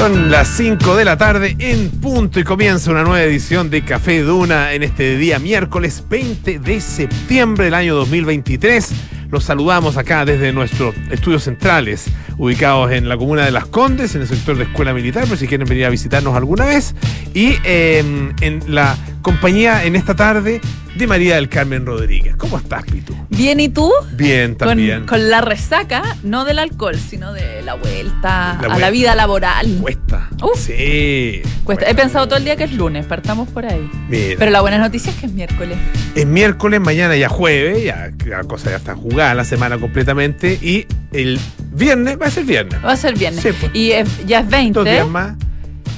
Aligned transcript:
Son 0.00 0.30
las 0.30 0.48
5 0.56 0.96
de 0.96 1.04
la 1.04 1.18
tarde 1.18 1.56
en 1.58 1.90
punto 1.90 2.40
y 2.40 2.42
comienza 2.42 2.90
una 2.90 3.02
nueva 3.02 3.22
edición 3.22 3.68
de 3.68 3.84
Café 3.84 4.22
Duna 4.22 4.72
en 4.72 4.82
este 4.82 5.18
día 5.18 5.38
miércoles 5.38 6.02
20 6.08 6.58
de 6.58 6.80
septiembre 6.80 7.66
del 7.66 7.74
año 7.74 7.94
2023. 7.96 8.92
Los 9.30 9.44
saludamos 9.44 9.98
acá 9.98 10.24
desde 10.24 10.54
nuestros 10.54 10.94
estudios 11.10 11.42
centrales, 11.42 12.06
ubicados 12.38 12.90
en 12.92 13.10
la 13.10 13.18
comuna 13.18 13.44
de 13.44 13.50
Las 13.50 13.66
Condes, 13.66 14.14
en 14.14 14.22
el 14.22 14.28
sector 14.28 14.56
de 14.56 14.62
Escuela 14.62 14.94
Militar, 14.94 15.28
por 15.28 15.36
si 15.36 15.46
quieren 15.46 15.68
venir 15.68 15.84
a 15.84 15.90
visitarnos 15.90 16.34
alguna 16.34 16.64
vez. 16.64 16.94
Y 17.34 17.56
eh, 17.64 18.32
en 18.40 18.74
la 18.74 18.96
compañía 19.22 19.84
en 19.84 19.96
esta 19.96 20.14
tarde 20.14 20.60
de 20.96 21.06
María 21.06 21.36
del 21.36 21.48
Carmen 21.48 21.86
Rodríguez. 21.86 22.34
¿Cómo 22.36 22.58
estás, 22.58 22.82
Pitu? 22.84 23.14
Bien, 23.28 23.60
¿y 23.60 23.68
tú? 23.68 23.90
Bien, 24.12 24.56
también. 24.56 25.00
Con, 25.00 25.06
con 25.20 25.30
la 25.30 25.40
resaca, 25.40 26.16
no 26.22 26.44
del 26.44 26.58
alcohol, 26.58 26.96
sino 26.98 27.32
de 27.32 27.62
la 27.62 27.74
vuelta 27.74 28.58
La 28.60 28.74
a 28.74 28.78
la 28.78 28.90
vida 28.90 29.14
laboral. 29.14 29.78
Cuesta. 29.80 30.28
Sí. 30.56 31.42
Cuesta. 31.64 31.88
He 31.88 31.94
pensado 31.94 32.26
todo 32.26 32.38
el 32.38 32.44
día 32.44 32.56
que 32.56 32.64
es 32.64 32.72
lunes, 32.72 33.06
partamos 33.06 33.48
por 33.48 33.66
ahí. 33.66 33.88
Mira. 34.08 34.34
Pero 34.38 34.50
la 34.50 34.60
buena 34.60 34.78
noticia 34.78 35.10
es 35.12 35.16
que 35.18 35.26
es 35.26 35.32
miércoles. 35.32 35.78
Es 36.14 36.26
miércoles, 36.26 36.80
mañana 36.80 37.16
ya 37.16 37.28
jueves, 37.28 37.84
ya 37.84 38.10
la 38.26 38.42
cosa 38.44 38.70
ya 38.70 38.76
está 38.76 38.94
jugada 38.94 39.34
la 39.34 39.44
semana 39.44 39.78
completamente. 39.78 40.58
Y 40.60 40.86
el 41.12 41.38
viernes 41.72 42.18
va 42.20 42.26
a 42.26 42.30
ser 42.30 42.44
viernes. 42.44 42.84
Va 42.84 42.92
a 42.92 42.96
ser 42.96 43.16
viernes. 43.16 43.42
Sí, 43.42 43.50
pues. 43.58 43.70
Y 43.74 43.92
es- 43.92 44.26
ya 44.26 44.40
es 44.40 44.44
Dos 44.46 44.50
20. 44.50 44.90
días 44.90 45.08
más. 45.08 45.34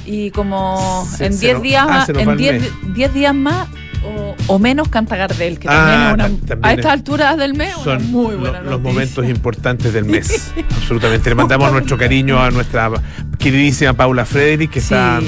Y 0.05 0.31
como 0.31 1.07
en 1.19 1.33
se 1.33 1.39
10 1.39 1.53
nos- 1.53 1.63
días, 1.63 1.87
ah, 1.89 2.05
en 2.09 2.29
el 2.29 2.37
10 2.37 2.61
mes. 2.61 2.93
10 2.93 3.13
días 3.13 3.33
más 3.35 3.67
o, 4.05 4.35
o 4.47 4.59
menos 4.59 4.87
canta 4.89 5.15
Gardel, 5.15 5.59
que 5.59 5.67
Ah, 5.69 5.71
también 5.71 6.01
es 6.01 6.13
una, 6.13 6.47
también 6.47 6.65
a 6.65 6.71
es- 6.71 6.77
estas 6.79 6.91
alturas 6.93 7.37
del 7.37 7.53
mes 7.53 7.73
una 7.75 7.83
Son 7.83 8.11
muy 8.11 8.31
lo- 8.33 8.39
buena 8.39 8.61
los 8.61 8.81
momentos 8.81 9.25
importantes 9.27 9.93
del 9.93 10.05
mes. 10.05 10.51
Absolutamente. 10.77 11.29
Le 11.29 11.35
mandamos 11.35 11.71
nuestro 11.71 11.97
cariño 11.97 12.39
a 12.41 12.51
nuestra 12.51 12.91
queridísima 13.39 13.93
Paula 13.93 14.25
Frederick, 14.25 14.71
que 14.71 14.79
está 14.79 15.19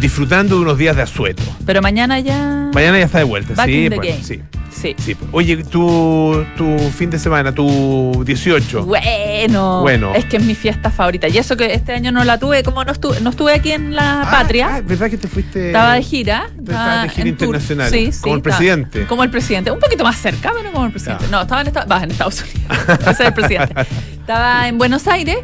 disfrutando 0.00 0.56
de 0.56 0.62
unos 0.62 0.78
días 0.78 0.96
de 0.96 1.02
asueto. 1.02 1.42
Pero 1.66 1.82
mañana 1.82 2.20
ya. 2.20 2.70
Mañana 2.74 2.98
ya 2.98 3.04
está 3.04 3.18
de 3.18 3.24
vuelta, 3.24 3.54
Back 3.54 3.66
sí, 3.66 3.88
bueno, 3.88 4.02
sí, 4.22 4.40
Sí. 4.70 4.94
sí. 4.98 5.16
Oye, 5.30 5.58
tu, 5.64 6.44
tu 6.56 6.76
fin 6.90 7.08
de 7.08 7.18
semana, 7.20 7.52
tu 7.54 8.24
18. 8.26 8.84
Bueno, 8.84 9.80
Bueno. 9.82 10.12
es 10.14 10.24
que 10.24 10.38
es 10.38 10.42
mi 10.42 10.56
fiesta 10.56 10.90
favorita. 10.90 11.28
Y 11.28 11.38
eso 11.38 11.56
que 11.56 11.72
este 11.74 11.92
año 11.92 12.10
no 12.10 12.24
la 12.24 12.38
tuve, 12.38 12.64
como 12.64 12.84
no 12.84 12.90
estuve, 12.90 13.20
no 13.20 13.30
estuve 13.30 13.54
aquí 13.54 13.70
en 13.70 13.94
la 13.94 14.22
Ah, 14.22 14.30
patria, 14.30 14.76
ah, 14.76 14.80
¿Verdad 14.84 15.08
que 15.10 15.16
te 15.16 15.28
fuiste? 15.28 15.68
estaba 15.68 15.94
de 15.94 16.02
gira. 16.02 16.46
estabas 16.58 17.02
de 17.04 17.08
gira 17.10 17.22
tour. 17.24 17.28
internacional, 17.28 17.90
Sí, 17.90 18.10
sí, 18.12 18.20
como 18.24 18.34
el 18.36 18.42
presidente. 18.42 19.06
Como 19.06 19.22
el 19.24 19.30
presidente. 19.30 19.70
Un 19.70 19.78
poquito 19.80 20.02
más 20.04 20.16
cerca, 20.16 20.52
pero 20.56 20.72
como 20.72 20.86
el 20.86 20.90
presidente. 20.92 21.24
Ya. 21.26 21.30
No, 21.30 21.42
estaba 21.42 21.60
en, 21.60 21.66
esta- 21.68 21.84
vas, 21.84 22.02
en 22.02 22.10
Estados 22.10 22.42
Unidos. 22.42 22.78
Ese 23.00 23.10
es 23.10 23.20
el 23.20 23.32
presidente. 23.34 23.74
Estaba 24.12 24.68
en 24.68 24.78
Buenos 24.78 25.06
Aires. 25.06 25.36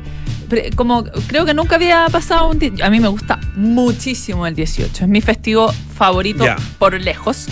Como 0.75 1.05
creo 1.29 1.45
que 1.45 1.55
nunca 1.55 1.77
había 1.77 2.07
pasado 2.11 2.49
un 2.51 2.59
día. 2.59 2.73
A 2.85 2.91
mí 2.91 2.99
me 2.99 3.07
gusta 3.09 3.39
muchísimo 3.55 4.47
el 4.49 4.55
18. 4.57 5.05
Es 5.05 5.09
mi 5.09 5.21
festivo 5.21 5.73
favorito 5.97 6.45
por 6.79 7.01
lejos. 7.01 7.47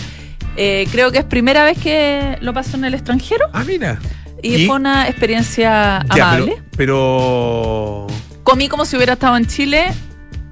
Eh, 0.56 0.88
creo 0.90 1.12
que 1.12 1.18
es 1.18 1.24
primera 1.24 1.62
vez 1.62 1.78
que 1.78 2.36
lo 2.40 2.52
paso 2.52 2.76
en 2.76 2.84
el 2.84 2.94
extranjero 2.94 3.44
Ah, 3.52 3.62
mira. 3.64 4.00
y, 4.42 4.56
Y- 4.56 4.66
fue 4.66 4.74
una 4.74 5.06
experiencia 5.08 6.04
Ya, 6.16 6.30
amable. 6.32 6.60
pero, 6.76 8.06
pero 8.06 8.06
Comí 8.42 8.68
como 8.68 8.84
si 8.84 8.96
hubiera 8.96 9.12
estado 9.12 9.36
en 9.36 9.46
Chile 9.46 9.92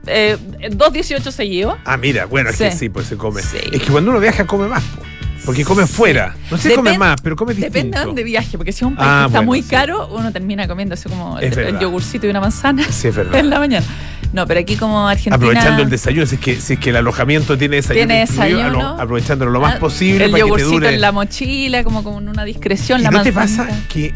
eh, 0.07 0.37
dos 0.73 0.93
18 0.93 1.31
seguidos. 1.33 1.77
Ah, 1.85 1.97
mira, 1.97 2.27
bueno, 2.27 2.51
es 2.51 2.57
que 2.57 2.71
Sí. 2.73 2.79
sí, 2.79 2.89
pues 2.89 3.07
se 3.07 3.17
come. 3.17 3.43
Sí. 3.43 3.59
Es 3.73 3.83
que 3.83 3.91
cuando 3.91 4.11
uno 4.11 4.21
viaja 4.21 4.47
come 4.47 4.69
más, 4.69 4.83
po, 4.83 5.03
porque 5.45 5.65
come 5.65 5.87
fuera. 5.87 6.35
No 6.51 6.57
sé 6.59 6.71
si 6.71 6.75
come 6.75 6.99
más, 6.99 7.21
pero 7.23 7.37
come 7.37 7.55
distinto. 7.55 7.73
Depende 7.75 7.99
de 7.99 8.05
dónde 8.05 8.25
viaje, 8.25 8.57
porque 8.57 8.73
si 8.73 8.79
es 8.79 8.83
un 8.89 8.97
país 8.97 9.09
Ah, 9.09 9.21
que 9.23 9.27
está 9.27 9.39
bueno, 9.39 9.47
muy 9.47 9.63
sí. 9.63 9.69
caro, 9.71 10.09
uno 10.09 10.33
termina 10.33 10.67
comiendo 10.67 10.95
así 10.95 11.09
como 11.09 11.39
Es 11.39 11.53
el, 11.53 11.59
el 11.59 11.65
verdad. 11.67 11.81
yogurcito 11.81 12.27
y 12.27 12.31
una 12.31 12.41
manzana 12.41 12.85
Sí, 12.91 13.09
es 13.09 13.15
verdad. 13.17 13.39
en 13.39 13.51
la 13.51 13.59
mañana. 13.59 13.87
No, 14.33 14.45
pero 14.47 14.59
aquí 14.61 14.77
como 14.77 15.07
Argentina... 15.09 15.37
Aprovechando 15.37 15.83
el 15.83 15.89
desayuno, 15.89 16.27
si 16.27 16.35
es 16.35 16.41
que, 16.41 16.61
si 16.61 16.73
es 16.75 16.79
que 16.81 16.91
el 16.91 16.97
alojamiento 16.97 17.57
tiene 17.57 17.77
desayuno, 17.77 18.07
Tiene 18.09 18.23
incluido, 18.23 18.57
desayuno. 18.59 18.81
alo- 18.97 19.01
aprovechándolo 19.03 19.51
lo 19.53 19.61
más 19.61 19.77
Ah, 19.77 19.79
posible 19.79 20.25
El 20.25 20.31
para 20.33 20.43
que 20.43 20.43
te 20.43 20.49
yogurcito 20.49 20.73
dure. 20.73 20.95
en 20.95 21.01
la 21.01 21.13
mochila, 21.13 21.85
como 21.85 22.03
con 22.03 22.29
una 22.29 22.45
discreción, 22.45 23.01
¿Y 23.01 23.05
la 23.05 23.11
no 23.13 23.23
te 23.23 23.31
manzanita. 23.33 23.73
pasa 23.73 23.89
que 23.89 24.13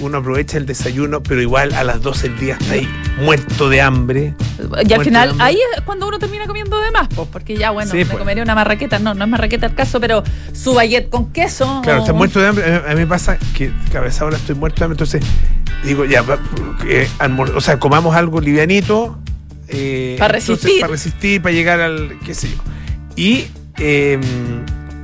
uno 0.00 0.18
aprovecha 0.18 0.58
el 0.58 0.66
desayuno, 0.66 1.22
pero 1.22 1.40
igual 1.40 1.72
a 1.74 1.82
las 1.84 2.02
12 2.02 2.28
del 2.28 2.38
día 2.38 2.56
está 2.60 2.74
ahí 2.74 2.88
muerto 3.22 3.68
de 3.70 3.80
hambre? 3.80 4.34
Y 4.88 4.92
al 4.92 5.02
final, 5.04 5.34
ahí 5.38 5.56
es 5.74 5.80
cuando 5.82 6.06
uno 6.06 6.18
termina 6.18 6.46
comiendo 6.46 6.78
de 6.80 6.90
más, 6.90 7.08
pues, 7.14 7.28
porque 7.32 7.56
ya, 7.56 7.70
bueno, 7.70 7.90
Sí, 7.90 7.98
me 7.98 8.06
pues. 8.06 8.18
comería 8.18 8.42
una 8.42 8.54
marraqueta. 8.54 8.98
No, 8.98 9.14
no 9.14 9.24
es 9.24 9.30
marraqueta 9.30 9.66
el 9.66 9.74
caso, 9.74 10.00
pero 10.00 10.22
su 10.52 10.74
baguette 10.74 11.08
con 11.08 11.32
queso. 11.32 11.80
Claro, 11.82 12.00
está 12.00 12.12
muerto 12.12 12.40
de 12.40 12.48
hambre. 12.48 12.74
A 12.86 12.88
mí- 12.90 12.96
me 12.96 13.06
pasa 13.06 13.38
que 13.54 13.70
a 13.96 14.00
veces 14.00 14.20
ahora 14.20 14.36
estoy 14.36 14.54
muerto 14.54 14.80
de 14.80 14.84
hambre, 14.84 14.94
entonces 14.96 15.22
digo, 15.84 16.04
ya, 16.04 16.24
eh, 16.86 17.08
o 17.54 17.60
sea, 17.60 17.78
comamos 17.78 18.14
algo 18.14 18.40
livianito. 18.40 19.18
eh, 19.68 20.16
Para 20.18 20.38
entonces, 20.38 20.62
resistir. 20.62 20.80
Para 20.80 20.92
resistir, 20.92 21.42
para 21.42 21.52
llegar 21.54 21.80
al, 21.80 22.18
qué 22.24 22.34
sé 22.34 22.48
yo. 22.50 22.56
Y 23.16 23.46
eh, 23.78 24.18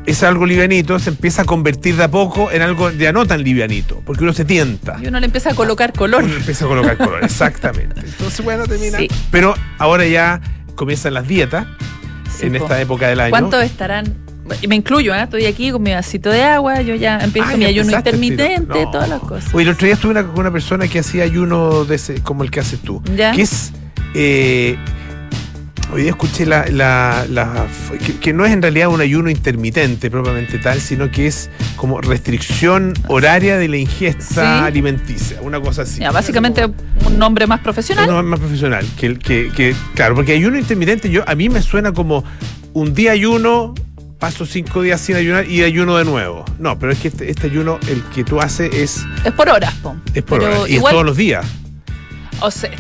ese 0.07 0.27
algo 0.27 0.47
livianito 0.47 0.99
se 0.99 1.11
empieza 1.11 1.43
a 1.43 1.45
convertir 1.45 1.97
de 1.97 2.05
a 2.05 2.11
poco 2.11 2.51
en 2.51 2.63
algo 2.63 2.91
ya 2.91 3.13
no 3.13 3.25
tan 3.27 3.43
livianito, 3.43 4.03
porque 4.05 4.25
uno 4.25 4.33
se 4.33 4.45
tienta. 4.45 4.99
Y 5.03 5.07
uno 5.07 5.21
le 5.21 5.27
empieza 5.27 5.51
a 5.51 5.55
colocar 5.55 5.93
color. 5.93 6.25
Uno 6.25 6.35
empieza 6.35 6.65
a 6.65 6.69
colocar 6.69 6.97
color, 6.97 7.21
exactamente. 7.25 8.01
Entonces, 8.01 8.45
bueno, 8.45 8.67
termina. 8.67 8.99
Sí. 8.99 9.09
Pero 9.31 9.55
ahora 9.79 10.05
ya 10.07 10.41
comienzan 10.75 11.15
las 11.15 11.29
dietas 11.29 11.67
Sí, 12.37 12.47
en 12.47 12.53
po. 12.55 12.65
esta 12.65 12.81
época 12.81 13.07
del 13.09 13.21
año. 13.21 13.31
¿Cuántos 13.31 13.63
estarán? 13.63 14.17
Y 14.61 14.67
me 14.67 14.75
incluyo, 14.75 15.15
¿eh? 15.15 15.23
estoy 15.23 15.47
aquí 15.47 15.71
con 15.71 15.83
mi 15.83 15.93
vasito 15.93 16.29
de 16.31 16.43
agua, 16.43 16.83
yo 16.83 16.95
ya 16.97 17.19
empiezo 17.21 17.51
Ah, 17.53 17.57
mi 17.57 17.65
ayuno 17.65 17.93
intermitente, 17.97 18.84
No. 18.84 18.91
todas 18.91 19.09
las 19.09 19.21
cosas. 19.21 19.55
Oye, 19.55 19.65
el 19.65 19.71
otro 19.75 19.84
día 19.87 19.95
estuve 19.95 20.11
una- 20.11 20.27
con 20.27 20.41
una 20.41 20.51
persona 20.51 20.89
que 20.89 20.99
hacía 20.99 21.23
ayuno 21.23 21.84
de 21.84 21.95
ese, 21.95 22.21
como 22.23 22.43
el 22.43 22.51
que 22.51 22.59
haces 22.61 22.81
tú. 22.81 23.01
Ya. 23.17 23.33
Que 23.33 23.43
es. 23.43 23.73
eh, 24.15 24.77
hoy 25.92 26.03
día 26.03 26.10
escuché 26.10 26.47
la. 26.47 26.66
la- 26.70 27.26
la- 27.28 27.66
que, 28.04 28.16
que 28.19 28.32
no 28.32 28.44
es 28.44 28.53
en 28.53 28.62
realidad 28.62 28.88
un 28.88 29.00
ayuno 29.00 29.30
intermitente 29.30 30.10
propiamente 30.10 30.58
tal, 30.58 30.80
sino 30.80 31.10
que 31.10 31.26
es 31.26 31.50
como 31.76 32.00
restricción 32.00 32.94
horaria 33.08 33.58
de 33.58 33.69
la 33.69 33.76
ingesta 33.76 34.60
Sí. 34.60 34.64
alimenticia. 34.66 35.41
Una 35.42 35.60
cosa 35.60 35.82
así. 35.82 36.00
Ya, 36.00 36.10
básicamente 36.10 36.64
un 37.06 37.19
nombre 37.19 37.47
más 37.47 37.60
profesional. 37.60 38.08
Uno 38.08 38.22
más 38.22 38.41
profesional. 38.41 38.86
Que, 38.98 39.19
que, 39.19 39.50
que- 39.54 39.75
claro, 39.94 40.14
porque 40.14 40.32
ayuno 40.32 40.58
intermitente 40.58 41.10
yo 41.10 41.22
a 41.28 41.34
mí 41.34 41.48
me 41.48 41.62
suena 41.62 41.92
como 41.92 42.24
un 42.72 42.94
día 42.94 43.12
ayuno, 43.12 43.74
paso 44.19 44.47
cinco 44.47 44.82
días 44.82 45.00
sin 45.00 45.16
ayunar 45.16 45.47
y 45.48 45.62
ayuno 45.62 45.97
de 45.97 46.04
nuevo. 46.04 46.44
No, 46.59 46.78
pero 46.78 46.92
es 46.92 46.98
que 47.00 47.09
este, 47.09 47.30
este 47.30 47.48
ayuno, 47.48 47.78
el 47.88 48.03
que 48.14 48.24
tú 48.24 48.41
haces 48.41 48.72
es, 48.74 49.04
Es 49.24 49.32
por 49.32 49.48
horas, 49.48 49.74
po. 49.82 49.94
es 50.14 50.22
por 50.22 50.38
Pero 50.41 50.60
hora, 50.62 50.70
y 50.70 50.74
igual, 50.74 50.92
es 50.92 50.94
todos 50.94 51.04
los 51.06 51.16
días. 51.16 51.44
o 52.41 52.50
sea, 52.50 52.70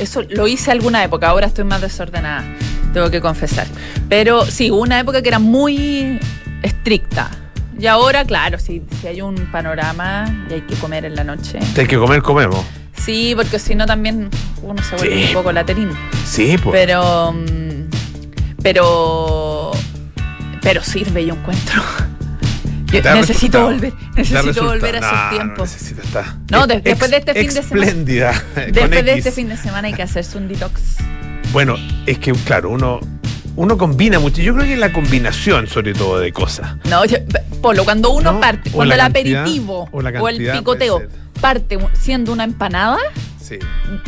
eso 0.00 0.22
lo 0.28 0.46
hice 0.46 0.70
alguna 0.70 1.02
época, 1.04 1.28
ahora 1.28 1.46
estoy 1.46 1.64
más 1.64 1.80
desordenada, 1.80 2.44
tengo 2.92 3.10
que 3.10 3.20
confesar. 3.20 3.66
Pero 4.08 4.44
sí, 4.46 4.70
hubo 4.70 4.80
una 4.82 4.98
época 5.00 5.22
que 5.22 5.28
era 5.28 5.38
muy 5.38 6.18
estricta. 6.62 7.30
Y 7.78 7.86
ahora, 7.86 8.24
claro, 8.24 8.58
si, 8.58 8.82
si 9.00 9.06
hay 9.06 9.22
un 9.22 9.34
panorama 9.50 10.26
y 10.50 10.54
hay 10.54 10.60
que 10.62 10.74
comer 10.74 11.04
en 11.06 11.14
la 11.14 11.24
noche. 11.24 11.58
Si 11.74 11.80
hay 11.80 11.86
que 11.86 11.96
comer, 11.96 12.20
comemos. 12.20 12.62
Sí, 12.96 13.32
porque 13.34 13.58
si 13.58 13.74
no 13.74 13.86
también 13.86 14.28
uno 14.62 14.82
se 14.82 14.96
vuelve 14.96 15.22
Sí. 15.22 15.28
un 15.28 15.32
poco 15.34 15.52
laterín. 15.52 15.90
Sí, 16.26 16.56
pues. 16.62 16.74
Pero. 16.78 17.32
mm, 17.32 17.88
Pero. 18.62 19.70
Pero 20.60 20.82
sirve, 20.82 21.24
yo 21.24 21.34
encuentro. 21.34 21.82
Necesito 22.92 23.62
volver. 23.62 23.92
Necesito 24.16 24.64
volver 24.64 24.96
a 24.96 24.98
esos 24.98 25.12
No, 25.12 25.30
tiempos. 25.30 25.76
No, 26.50 26.66
después 26.66 27.10
de 27.10 27.16
este 27.18 27.34
fin 27.34 27.54
de 27.54 27.62
semana. 27.62 28.42
Después 28.72 29.04
de 29.04 29.12
este 29.14 29.32
fin 29.32 29.48
de 29.48 29.56
semana 29.56 29.88
hay 29.88 29.94
que 29.94 30.02
hacerse 30.02 30.38
un 30.38 30.48
detox. 30.48 30.96
Bueno, 31.52 31.76
es 32.06 32.18
que, 32.18 32.32
claro, 32.32 32.70
uno, 32.70 33.00
uno 33.56 33.76
combina 33.78 34.18
mucho. 34.18 34.40
Yo 34.42 34.54
creo 34.54 34.66
que 34.66 34.76
la 34.76 34.92
combinación, 34.92 35.66
sobre 35.66 35.94
todo, 35.94 36.18
de 36.20 36.32
cosas. 36.32 36.76
No, 36.88 37.04
yo- 37.04 37.18
Polo, 37.62 37.84
cuando 37.84 38.10
uno 38.10 38.32
No, 38.32 38.40
parte, 38.40 38.70
cuando 38.70 38.94
el 38.94 39.00
cantidad, 39.00 39.42
aperitivo 39.42 39.88
o 39.92 40.28
el 40.28 40.50
picoteo 40.52 41.02
parte 41.40 41.78
siendo 41.94 42.32
una 42.32 42.44
empanada, 42.44 42.98
Sí. 43.42 43.56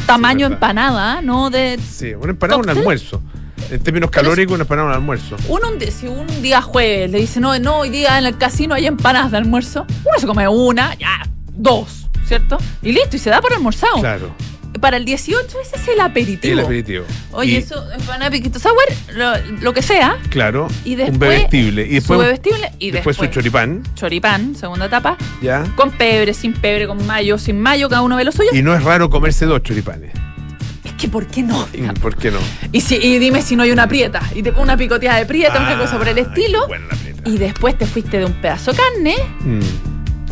tamaño 0.07 0.47
empanada, 0.47 1.21
¿no? 1.23 1.51
De 1.51 1.79
Sí, 1.79 2.15
una 2.15 2.31
empanada, 2.31 2.59
un 2.59 2.65
¿Cóctel? 2.65 2.79
almuerzo. 2.79 3.23
En 3.71 3.81
términos 3.81 4.11
calóricos, 4.11 4.55
una 4.55 4.63
empanada, 4.63 4.89
un 4.89 4.95
almuerzo. 4.95 5.37
Uno, 5.49 5.69
un 5.69 5.81
si 5.81 6.07
un 6.07 6.27
día 6.43 6.61
jueves 6.61 7.11
le 7.11 7.19
dice, 7.19 7.41
no, 7.41 7.59
no, 7.59 7.79
hoy 7.79 7.91
día 7.91 8.19
en 8.19 8.27
el 8.27 8.37
casino 8.37 8.75
hay 8.75 8.87
empanadas 8.87 9.31
de 9.31 9.39
almuerzo, 9.39 9.87
uno 10.05 10.19
se 10.19 10.27
come 10.27 10.47
una, 10.49 10.95
ya, 10.95 11.23
dos, 11.55 12.09
¿cierto? 12.27 12.59
Y 12.83 12.93
listo, 12.93 13.17
y 13.17 13.19
se 13.19 13.31
da 13.31 13.41
por 13.41 13.53
almorzado. 13.53 14.01
Claro, 14.01 14.35
Para 14.81 14.97
el 14.97 15.05
18 15.05 15.61
ese 15.61 15.77
es 15.77 15.89
el 15.89 16.01
aperitivo. 16.01 16.53
el 16.53 16.61
aperitivo. 16.61 17.05
Oye, 17.33 17.53
Y, 17.53 17.57
eso, 17.57 17.83
empanada, 17.93 18.31
piquito 18.31 18.59
sour, 18.59 18.75
lo, 19.15 19.33
lo 19.61 19.73
que 19.73 19.83
sea, 19.83 20.19
Claro, 20.29 20.69
y 20.85 20.93
un 20.93 20.97
después 20.99 21.19
bebestible. 21.19 21.83
Y 21.83 21.87
su 21.87 21.95
después, 21.95 22.19
bebestible 22.21 22.73
y 22.79 22.91
después 22.91 23.17
después, 23.17 23.31
su 23.31 23.35
choripán, 23.35 23.83
choripán, 23.95 24.55
segunda 24.55 24.87
etapa, 24.87 25.17
¿ya? 25.41 25.65
con 25.77 25.91
pebre, 25.93 26.35
sin 26.35 26.53
pebre, 26.53 26.87
con 26.87 27.07
mayo, 27.07 27.39
sin 27.39 27.61
mayo, 27.61 27.89
cada 27.89 28.03
uno 28.03 28.17
ve 28.17 28.25
lo 28.25 28.33
suyo. 28.33 28.51
Y 28.53 28.63
no 28.63 28.75
es 28.75 28.83
raro 28.83 29.09
comerse 29.09 29.47
dos 29.47 29.63
choripanes. 29.63 30.13
Que, 31.03 31.09
¿por 31.09 31.27
qué 31.27 31.43
no? 31.43 31.67
¿Por 32.01 32.15
qué 32.17 32.31
no? 32.31 32.39
Y, 32.71 32.81
si, 32.81 32.95
y 32.95 33.19
dime 33.19 33.43
si 33.43 33.57
no 33.57 33.65
hay 33.65 33.73
una 33.73 33.89
prieta, 33.89 34.23
y 34.35 34.43
te 34.43 34.53
pongo 34.53 34.63
una 34.63 34.77
picoteada 34.77 35.19
de 35.19 35.27
prieta, 35.27 35.59
una 35.59 35.73
Ah, 35.73 35.79
cosa 35.79 35.99
por 35.99 36.07
el 36.07 36.17
estilo, 36.19 36.69
buena 36.69 36.87
la 36.87 36.95
prieta. 36.97 37.23
y 37.29 37.39
después 37.39 37.77
te 37.77 37.87
fuiste 37.87 38.19
de 38.19 38.25
un 38.27 38.35
pedazo 38.35 38.71
de 38.73 38.79
carne, 38.79 39.17
Mm. 39.41 39.61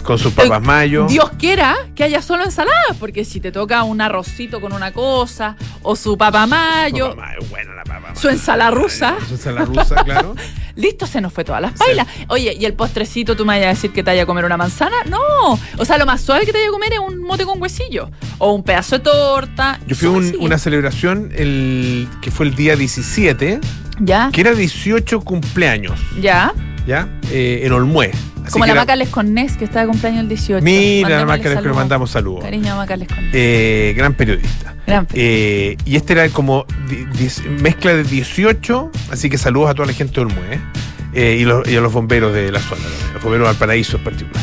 Con 0.04 0.18
sus 0.18 0.32
papas 0.32 0.60
mayo. 0.62 1.06
Dios 1.08 1.30
quiera 1.38 1.76
que 1.94 2.04
haya 2.04 2.20
solo 2.22 2.44
ensaladas, 2.44 2.96
porque 2.98 3.24
si 3.24 3.40
te 3.40 3.52
toca 3.52 3.82
un 3.84 4.00
arrocito 4.00 4.60
con 4.60 4.72
una 4.72 4.92
cosa, 4.92 5.56
o 5.82 5.94
su 5.94 6.16
papa 6.18 6.46
mayo, 6.46 7.10
Papa 7.10 7.26
mayo, 7.28 7.38
buena 7.50 7.74
la 7.74 7.84
papa 7.84 8.14
su 8.16 8.26
mayo. 8.26 8.30
ensalada 8.38 8.70
rusa. 8.70 9.16
Su 9.28 9.34
ensalada 9.34 9.66
rusa, 9.66 9.94
claro. 10.04 10.34
listo, 10.76 11.06
se 11.06 11.20
nos 11.20 11.32
fue 11.32 11.44
todas 11.44 11.60
las 11.62 11.74
bailas. 11.76 12.06
Oye, 12.28 12.56
¿y 12.58 12.64
el 12.64 12.72
postrecito 12.74 13.36
tú 13.36 13.44
me 13.44 13.54
vayas 13.54 13.66
a 13.66 13.68
decir 13.70 13.92
que 13.92 14.02
te 14.02 14.10
vaya 14.10 14.22
a 14.22 14.26
comer 14.26 14.44
una 14.44 14.56
manzana? 14.56 14.96
No. 15.06 15.58
O 15.78 15.84
sea, 15.84 15.98
lo 15.98 16.06
más 16.06 16.20
suave 16.22 16.44
que 16.46 16.52
te 16.52 16.58
vaya 16.58 16.68
a 16.68 16.72
comer 16.72 16.92
es 16.94 16.98
un 16.98 17.18
mote 17.20 17.44
con 17.44 17.60
huesillo. 17.62 18.10
O 18.38 18.52
un 18.52 18.62
pedazo 18.64 18.96
de 18.98 19.04
torta. 19.04 19.78
Yo 19.86 19.94
fui 19.94 20.08
a 20.08 20.10
un- 20.10 20.34
una 20.40 20.58
celebración 20.58 21.30
el, 21.36 22.08
que 22.22 22.30
fue 22.30 22.46
el 22.46 22.54
día 22.56 22.74
17, 22.76 23.60
Ya, 24.00 24.30
que 24.32 24.40
era 24.40 24.54
18 24.54 25.20
cumpleaños, 25.20 26.00
ya. 26.20 26.52
¿ya? 26.86 27.08
Eh, 27.30 27.60
en 27.64 27.72
Olmué. 27.72 28.10
Como 28.52 28.66
la 28.66 28.72
era- 28.72 28.80
Maca 28.82 28.96
Les 28.96 29.08
Cornés, 29.08 29.56
que 29.56 29.64
está 29.64 29.80
de 29.80 29.86
cumpleaños 29.86 30.20
el 30.22 30.28
18. 30.28 30.64
Mira, 30.64 31.08
la 31.08 31.16
Mandémosle 31.16 31.26
marca 31.26 31.48
les 31.48 31.54
saludos. 31.58 31.76
mandamos 31.76 32.10
saludos. 32.10 32.44
Cariño 32.44 32.72
a 32.72 32.76
Maca 32.76 32.96
Les 32.96 33.08
Cornés. 33.08 33.30
Eh, 33.32 33.94
gran 33.96 34.14
periodista. 34.14 34.74
Gran 34.86 35.06
Eh, 35.12 35.76
y 35.84 35.96
este 35.96 36.12
era 36.14 36.28
como 36.30 36.64
mezcla 37.60 37.94
de 37.94 38.04
18, 38.04 38.90
así 39.10 39.30
que 39.30 39.38
saludos 39.38 39.70
a 39.70 39.74
toda 39.74 39.86
la 39.86 39.92
gente 39.94 40.14
de 40.14 40.20
Olmué 40.22 40.60
eh, 41.14 41.38
y, 41.40 41.44
los- 41.44 41.66
y 41.68 41.76
a 41.76 41.80
los 41.80 41.92
bomberos 41.92 42.32
de 42.34 42.50
la 42.52 42.60
zona, 42.60 42.82
los 43.14 43.22
bomberos 43.22 43.46
de 43.46 43.52
Valparaíso 43.52 43.96
en 43.98 44.04
particular, 44.04 44.42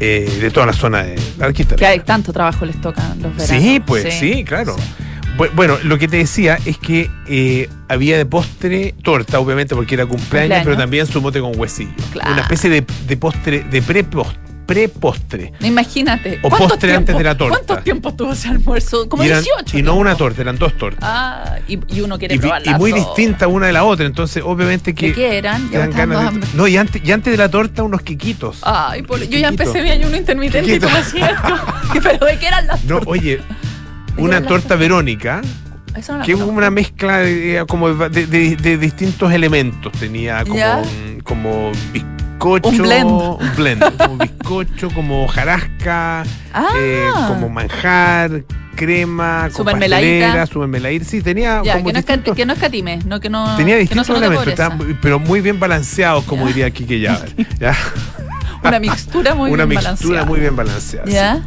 eh, 0.00 0.38
de 0.40 0.50
toda 0.50 0.66
la 0.66 0.72
zona 0.72 1.02
de 1.02 1.16
la. 1.38 1.52
Que 1.52 1.86
hay 1.86 2.00
tanto 2.00 2.32
trabajo 2.32 2.64
les 2.66 2.80
toca 2.80 3.02
los 3.20 3.34
veranos. 3.36 3.46
Sí, 3.62 3.80
pues 3.84 4.14
sí, 4.14 4.44
claro. 4.44 4.76
sí. 4.76 4.82
Bu- 5.36 5.50
Bueno, 5.54 5.78
lo 5.84 5.98
que 5.98 6.08
te 6.08 6.16
decía 6.18 6.58
es 6.64 6.78
que 6.78 7.10
eh, 7.26 7.68
había 7.88 8.16
de 8.16 8.26
postre 8.26 8.94
torta, 9.02 9.38
obviamente, 9.40 9.74
porque 9.74 9.94
era 9.94 10.04
cumpleaños, 10.06 10.30
Cumpleaños. 10.48 10.64
pero 10.64 10.76
también 10.76 11.06
su 11.06 11.20
mote 11.22 11.40
con 11.40 11.58
huesillo. 11.58 11.90
Claro. 12.12 12.32
Una 12.32 12.42
especie 12.42 12.68
de, 12.70 12.84
de 13.06 13.16
postre, 13.16 13.60
de 13.64 13.82
pre-pos- 13.82 14.36
pre-postre. 14.66 15.52
Imagínate. 15.60 16.38
O 16.42 16.48
¿cuántos 16.48 16.70
postre 16.72 16.94
antes 16.94 17.16
de 17.18 17.24
la 17.24 17.36
torta. 17.36 17.56
¿Cuántos 17.58 17.84
tiempos 17.84 18.16
tuvo 18.16 18.32
ese 18.32 18.48
almuerzo? 18.48 19.08
Como 19.08 19.22
y, 19.24 19.26
eran- 19.26 19.42
18. 19.42 19.78
y 19.78 19.82
no 19.82 19.94
una 19.96 20.14
torta, 20.16 20.40
eran 20.42 20.56
dos 20.58 20.72
tortas. 20.78 21.00
Ah, 21.02 21.56
y, 21.68 21.78
y 21.94 22.00
uno 22.00 22.18
quiere 22.18 22.36
y, 22.36 22.38
probar 22.38 22.62
y 22.66 22.70
muy 22.74 22.92
distinta 22.92 23.48
una 23.48 23.66
de 23.66 23.72
la 23.72 23.84
otra, 23.84 24.06
entonces 24.06 24.42
obviamente 24.46 24.94
que 24.94 25.08
¿De 25.08 25.12
qué 25.14 25.36
eran? 25.38 25.68
Ya 25.70 25.86
ganas 25.88 26.32
de-. 26.34 26.40
No, 26.54 26.66
y 26.68 26.76
antes, 26.76 27.02
y 27.04 27.10
antes 27.12 27.30
de 27.32 27.36
la 27.36 27.50
torta 27.50 27.82
unos 27.82 28.02
quiquitos. 28.02 28.58
Ay, 28.62 29.02
por- 29.02 29.20
yo 29.22 29.38
ya 29.38 29.48
empecé 29.48 29.82
mi 29.82 29.90
ayuno 29.90 30.16
intermitente 30.16 30.74
y 30.76 30.78
todo 30.78 30.90
cierto. 31.04 31.54
Pero 32.02 32.24
¿de 32.26 32.38
qué 32.38 32.46
eran 32.46 32.66
las 32.66 32.82
No, 32.84 32.96
tortas? 33.00 33.08
oye, 33.08 33.40
qué 33.40 33.44
una 34.16 34.42
torta? 34.42 34.76
Verónica, 34.76 35.40
no 36.08 36.22
que 36.24 36.32
es 36.32 36.40
una 36.40 36.70
mezcla 36.70 37.18
de, 37.18 37.58
eh, 37.58 37.64
como 37.66 37.92
de, 37.94 38.26
de- 38.26 38.56
de 38.56 38.78
distintos 38.78 39.32
elementos. 39.32 39.92
Tenía 39.92 40.42
como, 40.44 40.56
Ya. 40.56 40.78
un- 40.78 41.20
como 41.20 41.70
bizcocho. 41.92 42.68
Un 42.70 42.78
blend. 42.78 43.10
un 43.10 43.38
blend, 43.56 43.96
como 43.98 44.16
bizcocho, 44.24 44.88
como 44.90 45.28
jarasca, 45.28 46.22
Ah, 46.54 46.68
eh, 46.78 47.08
como 47.28 47.48
manjar, 47.48 48.42
crema, 48.74 49.48
pastelera, 49.54 50.46
supermeladita. 50.46 51.04
Sí, 51.04 51.20
tenía 51.22 51.62
ya, 51.62 51.74
como 51.74 51.86
que 51.86 51.92
no, 51.92 51.98
distintos- 52.00 52.34
que 52.36 52.46
no 52.46 52.52
escatime, 52.54 52.98
no, 53.06 53.20
que 53.20 53.28
no, 53.30 53.56
Tenía 53.56 53.74
no 53.74 53.80
distintos 53.80 54.08
note 54.08 54.20
elementos, 54.20 54.48
estaban 54.48 54.98
pero 55.02 55.18
muy 55.18 55.40
bien 55.40 55.60
balanceados, 55.60 56.24
como 56.24 56.42
Ya. 56.42 56.48
diría 56.48 56.70
Kike 56.70 57.00
Yaver. 57.00 57.34
¿ya? 57.60 57.76
Una 58.64 58.78
mixtura 58.80 59.34
muy 59.34 59.50
Una 59.52 59.64
bien 59.66 59.80
mixtura 59.80 59.90
balanceada. 60.22 60.24
muy 60.24 60.40
bien 60.40 60.56
balanceada. 60.56 61.06
sí. 61.06 61.42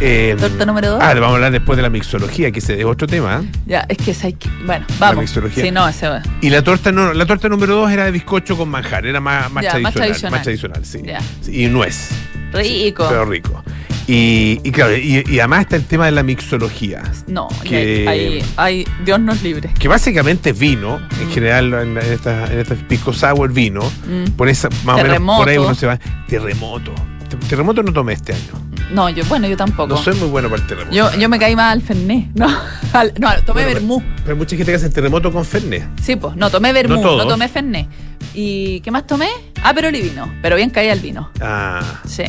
Eh, 0.00 0.36
Torta 0.38 0.66
número 0.66 0.90
dos. 0.90 1.00
Ah, 1.02 1.14
vamos 1.14 1.30
a 1.30 1.34
hablar 1.34 1.52
después 1.52 1.76
de 1.76 1.82
la 1.82 1.90
mixología, 1.90 2.50
que 2.50 2.58
ese 2.58 2.78
es 2.78 2.84
otro 2.84 3.06
tema. 3.06 3.42
¿eh? 3.42 3.48
Ya, 3.66 3.86
es 3.88 3.96
que 3.98 4.10
esa 4.10 4.26
hay 4.26 4.32
que... 4.34 4.48
Bueno, 4.66 4.84
vamos. 4.98 5.18
mixología. 5.22 5.64
Sí, 5.64 5.70
no, 5.70 5.86
ese 5.88 6.08
va. 6.08 6.22
Y 6.40 6.50
la 6.50 6.62
torta 6.62 6.92
no, 6.92 7.12
la 7.14 7.26
torta 7.26 7.48
número 7.48 7.74
dos 7.76 7.90
era 7.90 8.04
de 8.04 8.10
bizcocho 8.10 8.56
con 8.56 8.68
manjar, 8.68 9.06
era 9.06 9.20
más, 9.20 9.50
más, 9.52 9.64
Ya, 9.64 9.70
tradicional, 9.70 9.82
más 9.82 9.94
tradicional. 9.94 10.32
más 10.32 10.42
tradicional, 10.42 10.84
sí. 10.84 10.98
Ya. 11.04 11.20
Sí, 11.40 11.64
Y 11.64 11.68
nuez. 11.68 12.10
Rico. 12.52 13.06
Pero 13.08 13.24
rico. 13.24 13.62
Y, 14.06 14.60
y 14.62 14.70
claro, 14.70 14.94
y, 14.96 15.24
y 15.26 15.38
además 15.38 15.62
está 15.62 15.76
el 15.76 15.84
tema 15.86 16.04
de 16.04 16.12
la 16.12 16.22
mixología, 16.22 17.02
No, 17.26 17.48
Que- 17.62 18.04
hay, 18.06 18.44
hay- 18.56 18.86
Dios 19.04 19.18
nos 19.18 19.42
libre. 19.42 19.70
que 19.78 19.88
básicamente 19.88 20.50
es 20.50 20.58
vino, 20.58 21.00
en 21.20 21.28
Mm. 21.28 21.32
general 21.32 21.72
en, 21.74 21.96
en 21.96 22.12
estas 22.12 22.50
en 22.50 22.58
estas 22.58 22.78
pisco 22.80 23.14
sour 23.14 23.50
vino, 23.50 23.80
Mm. 24.06 24.32
por 24.36 24.48
esa, 24.50 24.68
más 24.84 25.00
o 25.00 25.02
menos 25.02 25.38
por 25.38 25.48
ahí 25.48 25.56
uno 25.56 25.74
se 25.74 25.86
va. 25.86 25.98
Terremoto. 26.28 26.92
Te- 27.30 27.36
Terremoto 27.48 27.82
no 27.82 27.92
tomé 27.94 28.12
este 28.12 28.34
año. 28.34 28.63
No, 28.92 29.08
yo, 29.08 29.24
bueno, 29.26 29.48
yo 29.48 29.56
tampoco. 29.56 29.88
No 29.88 29.96
soy 29.96 30.14
muy 30.16 30.28
bueno 30.28 30.48
para 30.50 30.60
el 30.62 30.68
terremoto. 30.68 30.94
yo, 30.96 31.12
yo 31.18 31.28
me 31.28 31.38
caí 31.38 31.56
más 31.56 31.72
al 31.72 31.82
Fernet. 31.82 32.26
No, 32.34 32.46
al- 32.92 33.12
no 33.18 33.28
tomé 33.44 33.62
Bueno, 33.64 33.74
vermú. 33.74 34.02
Pero 34.18 34.32
hay 34.32 34.36
mucha 34.38 34.56
gente 34.56 34.70
que 34.72 34.76
hace 34.76 34.90
terremoto 34.90 35.32
con 35.32 35.44
Fernet. 35.44 35.84
Sí, 36.00 36.16
pues, 36.16 36.36
no 36.36 36.50
tomé 36.50 36.72
vermú, 36.72 37.00
No 37.02 37.26
tomé 37.26 37.48
Fernet. 37.48 37.88
¿Y 38.34 38.80
qué 38.80 38.90
más 38.90 39.06
tomé? 39.06 39.28
Ah, 39.62 39.72
pero 39.74 39.88
el 39.88 39.94
vino. 40.00 40.32
Pero 40.42 40.56
bien 40.56 40.70
caía 40.70 40.92
el 40.92 41.00
vino. 41.00 41.30
Ah, 41.40 41.80
Sí. 42.06 42.24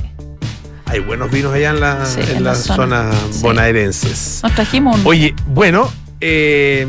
hay 0.87 0.99
buenos 0.99 1.29
vinos 1.31 1.53
allá 1.53 1.71
en 1.71 1.79
la, 1.79 2.05
Sí, 2.05 2.19
en 2.21 2.37
en 2.37 2.43
la 2.43 2.51
las 2.51 2.59
zona. 2.63 2.75
zonas 3.11 3.15
Sí. 3.31 3.41
bonaerenses. 3.43 4.39
Nos 4.43 4.53
trajimos 4.55 4.97
un. 4.99 5.05
Oye, 5.07 5.35
bueno, 5.47 5.89
eh, 6.21 6.87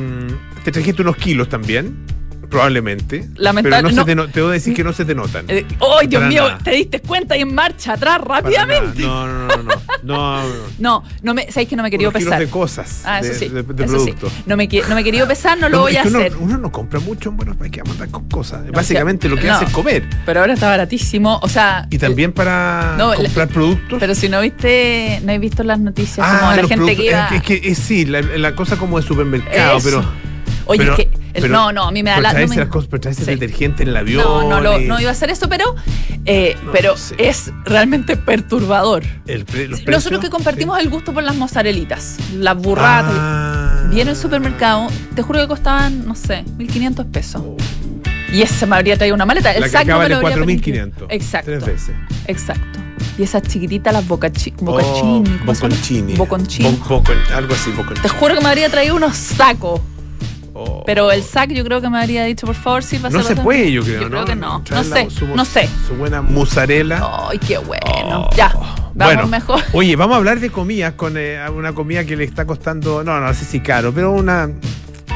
te 0.65 0.73
trajiste 0.73 1.03
unos 1.03 1.17
kilos 1.17 1.49
también, 1.49 2.07
probablemente. 2.49 3.29
Lamentable- 3.37 3.63
Pero 3.63 3.83
no, 3.83 4.15
no. 4.17 4.25
Se 4.27 4.33
te, 4.33 4.39
debo 4.41 4.49
decir 4.51 4.75
que 4.75 4.85
no 4.85 4.93
se 4.93 5.05
te 5.05 5.15
notan. 5.15 5.45
Eh, 5.49 5.65
¡Ay, 6.01 6.07
Dios 6.07 6.21
Para 6.21 6.29
mío! 6.29 6.43
nada. 6.49 6.59
Te 6.59 6.71
diste 6.73 7.01
cuenta 7.01 7.37
y 7.37 7.41
en 7.43 7.55
marcha 7.55 7.95
atrás 7.95 8.21
rápidamente. 8.21 9.03
No, 9.03 9.27
no, 9.27 9.47
no, 9.49 9.57
no. 9.63 9.75
no, 10.03 10.43
no. 10.43 10.67
No, 10.79 11.05
no 11.23 11.35
me, 11.35 11.51
¿sabéis 11.51 11.69
que 11.69 11.77
no 11.77 11.83
me 11.83 11.89
kilos 12.15 12.25
pesar? 12.31 12.41
de 12.41 12.51
cosas, 12.51 13.03
Ah, 13.05 13.21
eso 13.21 13.35
sí. 13.39 13.49
de- 13.49 13.63
de 13.63 13.85
eso 13.85 13.99
sí. 13.99 14.13
productos. 14.13 14.33
No 14.47 14.57
me, 14.57 14.69
no 14.89 14.95
me 14.95 15.01
he 15.01 15.05
querido 15.05 15.27
pesar, 15.27 15.59
no 15.59 15.69
lo 15.69 15.81
voy 15.81 15.97
a 15.97 16.03
hacer. 16.03 16.33
uno 16.39 16.59
no 16.59 16.71
compra 16.73 17.01
mucho 17.01 17.31
en 17.31 17.37
Buenos 17.37 17.57
Aires 17.57 17.71
que 17.73 17.81
con 18.11 18.29
cosas. 18.29 18.71
Básicamente 18.71 19.27
o 19.27 19.31
sea, 19.31 19.37
lo 19.37 19.43
que 19.43 19.51
hace 19.51 19.65
es 19.67 19.71
comer. 19.71 20.05
Pero 20.25 20.41
ahora 20.41 20.55
está 20.55 20.69
baratísimo. 20.69 21.39
O 21.43 21.49
sea. 21.49 21.87
Y 21.91 21.99
también 21.99 22.33
para 22.33 22.97
la- 23.11 23.17
comprar 23.17 23.49
productos. 23.49 23.99
Pero 23.99 24.15
si 24.15 24.29
no 24.29 24.41
viste, 24.41 25.21
no 25.25 25.33
he 25.33 25.39
visto 25.39 25.63
las 25.63 25.79
noticias 25.81 26.27
ah, 26.29 26.39
como 26.41 26.63
la 26.63 26.69
gente 26.69 26.97
que 26.97 27.05
iba. 27.07 27.29
Es 27.29 27.43
que, 27.43 27.55
es 27.55 27.61
que, 27.61 27.69
eh, 27.71 27.75
sí, 27.75 28.05
la, 28.05 28.21
la 28.23 28.55
cosa 28.55 28.77
como 28.77 29.01
de 29.01 29.07
supermercado, 29.07 29.79
Eso. 29.79 29.89
pero. 29.89 30.13
Oye, 30.67 30.79
pero- 30.79 30.93
es 30.93 30.99
que. 30.99 31.26
El- 31.37 31.43
pero- 31.43 31.55
no, 31.55 31.73
no, 31.73 31.83
a 31.85 31.91
mí 31.93 32.03
me 32.03 32.11
da 32.11 32.21
la. 32.21 32.33
no 32.33 32.47
me- 32.49 32.57
las 32.57 32.69
cosas, 32.69 32.89
pero 32.91 33.01
traerse 33.01 33.25
Sí. 33.25 33.31
detergente 33.31 33.83
en 33.83 33.91
el 33.91 33.97
avión. 33.97 34.25
no, 34.25 34.49
no, 34.49 34.61
lo- 34.61 34.79
no 34.81 35.01
iba 35.01 35.11
a 35.11 35.13
hacer 35.13 35.31
eso, 35.31 35.49
pero, 35.49 35.75
eh, 36.25 36.57
No, 36.65 36.73
pero 36.73 36.93
no 36.93 36.97
sé. 36.97 37.15
es 37.19 37.53
realmente 37.65 38.17
perturbador. 38.17 39.03
el 39.27 39.45
pre- 39.45 39.69
los 39.69 39.85
Nosotros 39.87 40.21
que 40.21 40.31
compartimos 40.31 40.79
sí. 40.79 40.85
el 40.85 40.91
gusto 40.91 41.13
por 41.13 41.23
las 41.23 41.35
mozzarelitas, 41.37 42.17
las 42.35 42.57
burratas. 42.57 43.13
Ah. 43.17 43.89
Vi 43.91 44.01
en 44.01 44.09
el 44.09 44.17
supermercado, 44.17 44.89
te 45.15 45.23
juro 45.23 45.41
que 45.41 45.47
costaban, 45.49 46.07
no 46.07 46.15
sé, 46.15 46.45
1.500 46.57 47.07
pesos. 47.07 47.43
Y 48.33 48.43
ese 48.43 48.67
me 48.67 48.77
habría 48.77 48.97
traído 48.97 49.15
una 49.15 49.25
maleta. 49.25 49.53
El 49.53 49.61
La 49.61 49.67
que 49.67 49.73
saco 49.73 49.87
lo 49.89 49.95
habría 49.97 50.21
4.500. 50.21 50.99
permitido. 50.99 51.07
Exacto. 51.11 51.51
Tres 51.53 51.65
veces. 51.65 51.95
Exacto. 52.27 52.81
Y 53.19 53.23
esas 53.23 53.43
chiquititas, 53.43 53.93
las 53.93 54.07
bocachi- 54.07 54.53
Oh. 54.59 54.65
Boconcini. 54.65 56.15
Bo- 56.17 56.27
bocon- 56.27 57.15
algo 57.35 57.55
así, 57.55 57.71
Te 57.71 57.77
bocconcini. 57.77 58.09
juro 58.19 58.35
que 58.35 58.41
me 58.41 58.49
habría 58.49 58.69
traído 58.69 58.97
unos 58.97 59.17
sacos. 59.17 59.81
Oh. 60.59 60.83
Pero 60.87 61.13
el 61.13 61.23
sac 61.23 61.51
yo 61.53 61.63
creo 61.65 61.83
que 61.83 61.91
me 61.91 61.99
habría 62.01 62.25
dicho, 62.25 62.47
por 62.47 62.55
favor, 62.55 62.83
sí, 62.83 62.99
No 62.99 63.23
se 63.23 63.37
puede, 63.37 63.71
yo 63.71 63.83
creo, 63.83 64.01
Yo 64.01 64.09
¿no? 64.09 64.11
creo 64.11 64.25
que 64.25 64.37
no. 64.37 64.63
No 64.71 64.85
sé, 64.85 65.11
su- 65.11 65.27
no 65.27 65.45
sé. 65.45 65.69
Su 65.87 65.97
buena 65.97 66.23
mozzarella. 66.23 67.03
Ay, 67.29 67.39
qué 67.39 67.59
bueno. 67.59 67.83
Oh. 68.31 68.31
Ya, 68.35 68.49
vamos 68.55 68.91
Bueno, 68.95 69.27
mejor. 69.27 69.63
Oye, 69.75 69.95
vamos 69.97 70.15
a 70.15 70.17
hablar 70.17 70.41
de 70.41 70.49
comidas 70.49 70.95
con 70.95 71.15
eh, 71.19 71.39
una 71.55 71.75
comida 71.75 72.07
que 72.07 72.17
le 72.17 72.25
está 72.25 72.47
costando, 72.47 73.05
no, 73.05 73.21
no 73.21 73.35
sé 73.35 73.45
si 73.45 73.61
caro, 73.61 73.93
pero 73.93 74.13
una 74.13 74.49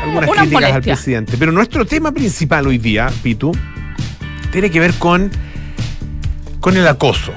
algunas 0.02 0.28
Una 0.28 0.42
críticas 0.42 0.72
al 0.72 0.82
presidente. 0.82 1.36
Pero 1.38 1.52
nuestro 1.52 1.86
tema 1.86 2.12
principal 2.12 2.66
hoy 2.66 2.76
día, 2.76 3.10
Pitu, 3.22 3.50
tiene 4.52 4.70
que 4.70 4.78
ver 4.78 4.92
con 4.94 5.30
con 6.60 6.76
el 6.76 6.86
acoso. 6.86 7.32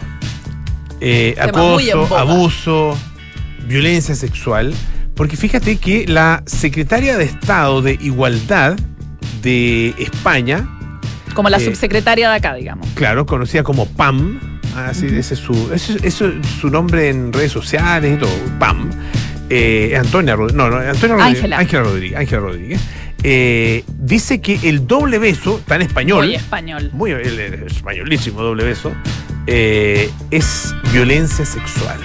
Eh, 0.99 1.35
acoso, 1.39 2.17
abuso, 2.17 2.97
violencia 3.65 4.13
sexual. 4.13 4.73
Porque 5.15 5.37
fíjate 5.37 5.77
que 5.77 6.05
la 6.07 6.43
secretaria 6.45 7.17
de 7.17 7.25
Estado 7.25 7.81
de 7.81 7.97
Igualdad 8.01 8.75
de 9.41 9.93
España, 9.99 10.67
Como 11.35 11.49
la 11.49 11.57
eh, 11.57 11.65
subsecretaria 11.65 12.29
de 12.29 12.35
acá, 12.37 12.55
digamos. 12.55 12.87
claro, 12.95 13.25
conocida 13.25 13.63
como 13.63 13.85
Pam, 13.87 14.39
así, 14.75 15.05
Ujú. 15.07 15.15
ese, 15.15 15.33
es 15.35 15.39
su, 15.39 15.71
ese, 15.73 15.93
ese 16.05 16.07
es 16.07 16.47
su 16.59 16.69
nombre 16.69 17.09
en 17.09 17.31
redes 17.33 17.51
sociales 17.51 18.15
y 18.15 18.19
todo, 18.19 18.31
Pam, 18.59 18.89
eh, 19.49 19.95
Antonia 19.99 20.35
Rodríguez, 20.35 20.55
no, 20.55 20.69
no, 20.69 20.77
Antonia 20.77 21.15
Rodríguez, 21.15 21.37
Ángela. 21.43 21.57
Ángela 21.59 21.83
Rodríguez, 21.83 22.19
Ángela 22.19 22.41
Rodríguez, 22.41 22.81
eh, 23.23 23.83
dice 23.99 24.41
que 24.41 24.59
el 24.63 24.87
doble 24.87 25.19
beso, 25.19 25.61
tan 25.67 25.81
español, 25.81 26.25
Muy 26.25 26.35
español. 26.35 26.89
muy 26.93 27.11
el, 27.11 27.39
el 27.39 27.53
españolísimo 27.63 28.41
doble 28.41 28.63
beso, 28.63 28.91
eh, 29.45 30.09
es 30.31 30.73
violencia 30.91 31.45
sexual. 31.45 31.99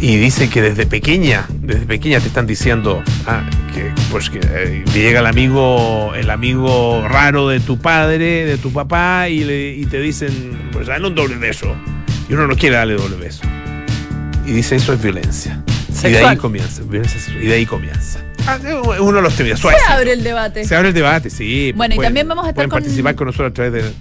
Y 0.00 0.16
dice 0.16 0.48
que 0.48 0.62
desde 0.62 0.86
pequeña, 0.86 1.46
desde 1.50 1.86
pequeña 1.86 2.20
te 2.20 2.28
están 2.28 2.46
diciendo 2.46 3.02
ah, 3.26 3.42
que 3.74 3.92
pues 4.10 4.30
que 4.30 4.40
eh, 4.42 4.84
llega 4.94 5.20
el 5.20 5.26
amigo, 5.26 6.12
el 6.14 6.30
amigo 6.30 7.06
raro 7.08 7.48
de 7.48 7.60
tu 7.60 7.78
padre, 7.78 8.44
de 8.46 8.58
tu 8.58 8.72
papá, 8.72 9.28
y, 9.28 9.44
le, 9.44 9.72
y 9.74 9.86
te 9.86 10.00
dicen, 10.00 10.68
pues 10.72 10.86
dale 10.86 11.06
un 11.06 11.14
doble 11.14 11.36
beso. 11.36 11.74
Y 12.28 12.34
uno 12.34 12.46
no 12.46 12.56
quiere 12.56 12.76
darle 12.76 12.94
doble 12.94 13.16
beso. 13.16 13.42
Y 14.46 14.52
dice 14.52 14.76
eso 14.76 14.92
es 14.92 15.02
violencia. 15.02 15.62
Y 15.88 15.92
de 15.92 16.06
ahí 16.08 16.12
Sexual. 16.14 16.38
comienza, 16.38 16.82
violencia 16.82 17.18
sexual. 17.20 17.44
Y 17.44 17.46
de 17.46 17.54
ahí 17.54 17.66
comienza. 17.66 18.20
Ah, 18.46 18.58
es 18.62 19.00
uno 19.00 19.16
de 19.16 19.22
los 19.22 19.34
temas. 19.36 19.58
Se 19.60 19.68
abre 19.88 20.12
el 20.12 20.22
debate. 20.22 20.64
Se 20.64 20.76
abre 20.76 20.88
el 20.88 20.94
debate, 20.94 21.30
sí. 21.30 21.72
Bueno, 21.74 21.94
y 21.94 21.96
pueden- 21.96 22.08
también 22.08 22.28
vamos 22.28 22.44
a 22.44 22.48
estar 22.48 22.56
pueden 22.56 22.70
con- 22.70 22.82
participar 22.82 23.14
con 23.14 23.26
nosotros 23.28 23.50
a 23.50 23.54
través 23.54 23.72
de 23.72 23.92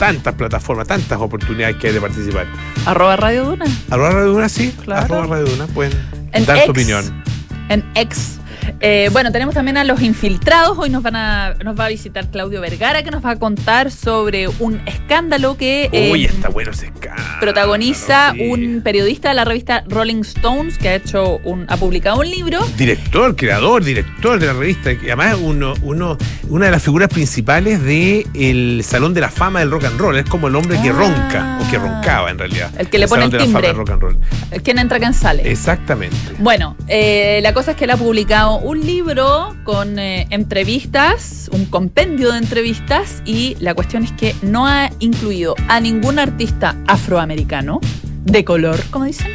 tantas 0.00 0.34
plataformas, 0.34 0.88
tantas 0.88 1.20
oportunidades 1.20 1.76
que 1.76 1.88
hay 1.88 1.92
de 1.92 2.00
participar. 2.00 2.46
Arroba 2.86 3.14
Radio 3.16 3.44
Duna. 3.44 3.66
Arroba 3.90 4.10
Radio 4.10 4.32
Duna, 4.32 4.48
sí. 4.48 4.74
Claro. 4.82 5.14
Arroba 5.14 5.36
Radio 5.36 5.46
Duna, 5.52 5.66
pueden 5.68 5.92
En 6.32 6.44
dar 6.46 6.56
su 6.56 6.62
X. 6.64 6.70
opinión. 6.70 7.22
En 7.68 7.84
ex. 7.94 8.38
Eh, 8.80 9.08
bueno, 9.12 9.32
tenemos 9.32 9.54
también 9.54 9.76
a 9.76 9.84
los 9.84 10.00
infiltrados. 10.00 10.78
Hoy 10.78 10.90
nos 10.90 11.02
van 11.02 11.16
a, 11.16 11.54
nos 11.64 11.78
va 11.78 11.86
a 11.86 11.88
visitar 11.88 12.30
Claudio 12.30 12.60
Vergara, 12.60 13.02
que 13.02 13.10
nos 13.10 13.24
va 13.24 13.30
a 13.30 13.36
contar 13.36 13.90
sobre 13.90 14.48
un 14.48 14.80
escándalo 14.86 15.56
que 15.56 15.88
eh, 15.92 16.10
Uy, 16.12 16.24
está 16.26 16.48
bueno 16.48 16.70
ese 16.70 16.86
escándalo. 16.86 17.40
protagoniza 17.40 18.32
sí. 18.32 18.48
un 18.48 18.80
periodista 18.82 19.30
de 19.30 19.34
la 19.34 19.44
revista 19.44 19.84
Rolling 19.88 20.20
Stones 20.20 20.78
que 20.78 20.88
ha 20.88 20.94
hecho 20.94 21.38
un, 21.44 21.66
ha 21.68 21.76
publicado 21.76 22.20
un 22.20 22.30
libro. 22.30 22.60
Director, 22.76 23.34
creador, 23.36 23.82
director 23.84 24.38
de 24.38 24.46
la 24.46 24.52
revista, 24.52 24.92
y 24.92 24.98
además 25.06 25.36
uno, 25.42 25.74
uno, 25.82 26.16
una 26.50 26.66
de 26.66 26.72
las 26.72 26.82
figuras 26.82 27.08
principales 27.08 27.80
del 27.82 28.82
Salón 28.84 29.14
de 29.14 29.20
la 29.20 29.30
Fama 29.30 29.60
del 29.60 29.70
Rock 29.70 29.84
and 29.84 29.98
Roll. 30.00 30.16
Es 30.18 30.24
como 30.26 30.48
el 30.48 30.56
hombre 30.56 30.80
que 30.82 30.90
Ah. 30.90 30.92
ronca, 30.92 31.58
o 31.64 31.70
que 31.70 31.78
roncaba 31.78 32.30
en 32.30 32.38
realidad. 32.38 32.70
El 32.76 32.88
que 32.90 32.98
le 32.98 33.06
pone 33.06 33.22
Salón 33.22 33.26
el 33.26 33.30
de 33.32 33.38
la 33.38 33.44
Fama 33.44 33.60
timbre. 33.60 33.68
del 33.68 33.76
Rock 33.76 33.90
and 33.90 34.02
Roll. 34.02 34.62
¿Quién 34.64 34.78
entra, 34.80 34.98
quién 34.98 35.14
sale? 35.14 35.48
Exactamente. 35.50 36.16
Bueno, 36.38 36.76
eh, 36.88 37.38
la 37.42 37.54
cosa 37.54 37.70
es 37.72 37.76
que 37.76 37.84
él 37.84 37.90
ha 37.90 37.96
publicado 37.96 38.58
un 38.58 38.80
libro 38.84 39.54
con 39.64 39.98
eh, 40.00 40.26
entrevistas, 40.30 41.48
un 41.52 41.66
compendio 41.66 42.32
de 42.32 42.38
entrevistas, 42.38 43.22
y 43.24 43.56
la 43.60 43.74
cuestión 43.74 44.02
es 44.04 44.12
que 44.12 44.34
no 44.42 44.66
ha 44.66 44.90
incluido 44.98 45.54
a 45.68 45.78
ningún 45.80 46.18
artista 46.18 46.74
afroamericano, 46.88 47.80
de 48.24 48.44
color, 48.44 48.78
como 48.90 49.04
dicen, 49.04 49.28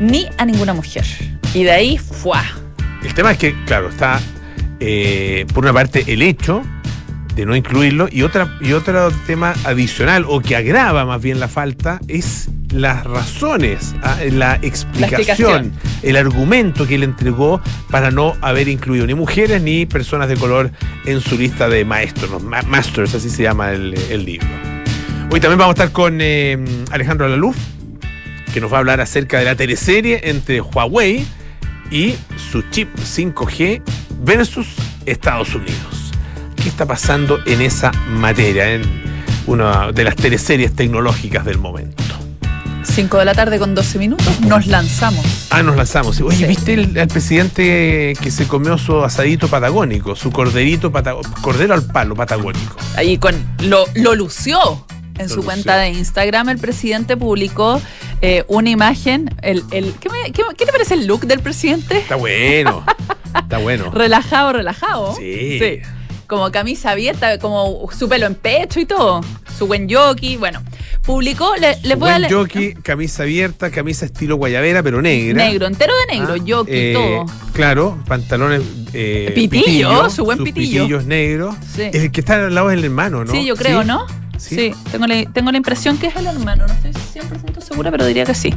ni 0.00 0.26
a 0.36 0.44
ninguna 0.44 0.74
mujer. 0.74 1.04
Y 1.54 1.62
de 1.62 1.70
ahí, 1.70 1.96
¡fuá! 1.98 2.42
El 3.04 3.14
tema 3.14 3.32
es 3.32 3.38
que, 3.38 3.54
claro, 3.64 3.88
está 3.88 4.20
eh, 4.80 5.46
por 5.52 5.64
una 5.64 5.72
parte 5.72 6.04
el 6.08 6.22
hecho 6.22 6.62
de 7.34 7.46
no 7.46 7.54
incluirlo 7.54 8.08
y 8.10 8.22
otra 8.22 8.58
y 8.60 8.72
otro 8.72 9.10
tema 9.26 9.54
adicional 9.64 10.24
o 10.26 10.40
que 10.40 10.56
agrava 10.56 11.04
más 11.04 11.22
bien 11.22 11.38
la 11.38 11.48
falta 11.48 12.00
es 12.08 12.48
las 12.72 13.04
razones, 13.04 13.94
ah, 14.02 14.18
la 14.30 14.54
explicación, 14.62 15.20
explicación. 15.20 15.72
el 16.02 16.16
argumento 16.16 16.86
que 16.86 16.94
él 16.94 17.02
entregó 17.02 17.60
para 17.90 18.10
no 18.10 18.36
haber 18.40 18.68
incluido 18.68 19.06
ni 19.06 19.14
mujeres 19.14 19.60
ni 19.60 19.86
personas 19.86 20.28
de 20.28 20.36
color 20.36 20.70
en 21.04 21.20
su 21.20 21.36
lista 21.36 21.68
de 21.68 21.84
maestros, 21.84 22.42
masters, 22.42 23.14
así 23.14 23.28
se 23.28 23.42
llama 23.42 23.72
el, 23.72 23.94
el 24.10 24.24
libro. 24.24 24.48
Hoy 25.32 25.40
también 25.40 25.58
vamos 25.58 25.78
a 25.78 25.82
estar 25.82 25.92
con 25.92 26.18
eh, 26.20 26.58
Alejandro 26.90 27.28
Laluz, 27.28 27.56
que 28.52 28.60
nos 28.60 28.72
va 28.72 28.76
a 28.76 28.80
hablar 28.80 29.00
acerca 29.00 29.38
de 29.38 29.44
la 29.44 29.54
teleserie 29.54 30.20
entre 30.24 30.60
Huawei 30.60 31.24
y 31.90 32.14
su 32.50 32.62
chip 32.70 32.88
5G 32.96 33.82
versus 34.20 34.66
Estados 35.06 35.54
Unidos. 35.54 36.12
¿Qué 36.62 36.68
está 36.68 36.86
pasando 36.86 37.38
en 37.46 37.62
esa 37.62 37.90
materia, 38.08 38.70
en 38.74 38.82
una 39.46 39.92
de 39.92 40.04
las 40.04 40.16
teleseries 40.16 40.74
tecnológicas 40.74 41.44
del 41.44 41.58
momento? 41.58 42.02
5 42.82 43.18
de 43.18 43.24
la 43.24 43.34
tarde 43.34 43.58
con 43.58 43.74
12 43.74 43.98
minutos, 43.98 44.40
nos 44.40 44.66
lanzamos. 44.66 45.24
Ah, 45.50 45.62
nos 45.62 45.76
lanzamos. 45.76 46.20
Oye, 46.20 46.36
Sí. 46.38 46.44
¿viste 46.46 46.74
el, 46.74 46.98
al 46.98 47.08
presidente 47.08 48.14
que 48.20 48.30
se 48.30 48.46
comió 48.48 48.76
su 48.78 49.02
asadito 49.04 49.48
patagónico, 49.48 50.16
su 50.16 50.30
corderito 50.30 50.90
pata- 50.90 51.14
cordero 51.40 51.74
al 51.74 51.84
palo 51.84 52.14
patagónico? 52.14 52.76
Ahí 52.96 53.16
con 53.18 53.34
lo, 53.62 53.84
lo 53.94 54.14
lució. 54.14 54.84
En 55.18 55.24
Lo 55.26 55.28
su 55.28 55.36
lució. 55.36 55.44
cuenta 55.44 55.76
de 55.76 55.90
Instagram, 55.90 56.48
el 56.48 56.58
presidente 56.58 57.16
publicó 57.16 57.80
eh, 58.22 58.44
una 58.48 58.70
imagen. 58.70 59.34
El, 59.42 59.62
el- 59.70 59.94
¿qué, 60.00 60.08
me- 60.08 60.32
qué- 60.32 60.42
qué 60.56 60.66
te 60.66 60.72
parece 60.72 60.94
el 60.94 61.06
look 61.06 61.20
del 61.26 61.40
presidente? 61.40 61.98
Está 61.98 62.16
bueno. 62.16 62.84
Está 63.34 63.58
bueno. 63.58 63.90
Relajado, 63.94 64.52
relajado. 64.52 65.14
Sí. 65.16 65.80
Como 66.26 66.50
camisa 66.52 66.92
abierta, 66.92 67.38
como 67.40 67.88
su 67.96 68.08
pelo 68.08 68.26
en 68.26 68.36
pecho 68.36 68.78
y 68.80 68.84
todo. 68.86 69.20
Su 69.58 69.66
buen 69.66 69.92
jockey. 69.92 70.36
Bueno, 70.36 70.62
publicó, 71.02 71.54
le, 71.56 71.70
a 71.92 71.96
Buen 71.96 72.20
leer. 72.22 72.32
jockey, 72.32 72.74
camisa 72.74 73.24
abierta, 73.24 73.70
camisa 73.70 74.06
estilo 74.06 74.36
guayabera, 74.36 74.80
pero 74.82 75.02
negra. 75.02 75.44
Negro, 75.44 75.66
entero 75.66 75.92
de 76.06 76.14
negro, 76.18 76.34
Ah, 76.38 76.44
jockey, 76.46 76.74
eh, 76.78 76.92
todo. 76.94 77.26
Claro, 77.52 77.98
pantalones. 78.06 78.62
eh, 78.92 79.32
Pitillo, 79.34 80.08
su 80.08 80.24
buen 80.24 80.38
sus 80.38 80.44
pitillo. 80.46 80.82
pitillos 80.84 81.04
negros. 81.04 81.56
Sí. 81.74 81.90
El 81.92 82.12
que 82.12 82.20
está 82.20 82.46
al 82.46 82.54
lado 82.54 82.70
es 82.70 82.78
el 82.78 82.84
hermano, 82.84 83.24
¿no? 83.24 83.32
Sí, 83.32 83.44
yo 83.44 83.56
creo, 83.56 83.82
¿no? 83.82 84.06
Sí. 84.38 84.54
Sí, 84.56 84.74
tengo, 84.90 85.06
la, 85.06 85.22
tengo 85.32 85.50
la 85.50 85.58
impresión 85.58 85.98
que 85.98 86.06
es 86.06 86.16
el 86.16 86.26
hermano, 86.26 86.64
no 86.66 86.72
estoy 86.72 86.92
100% 86.92 87.60
segura, 87.60 87.90
pero 87.90 88.06
diría 88.06 88.24
que 88.24 88.34
sí. 88.34 88.54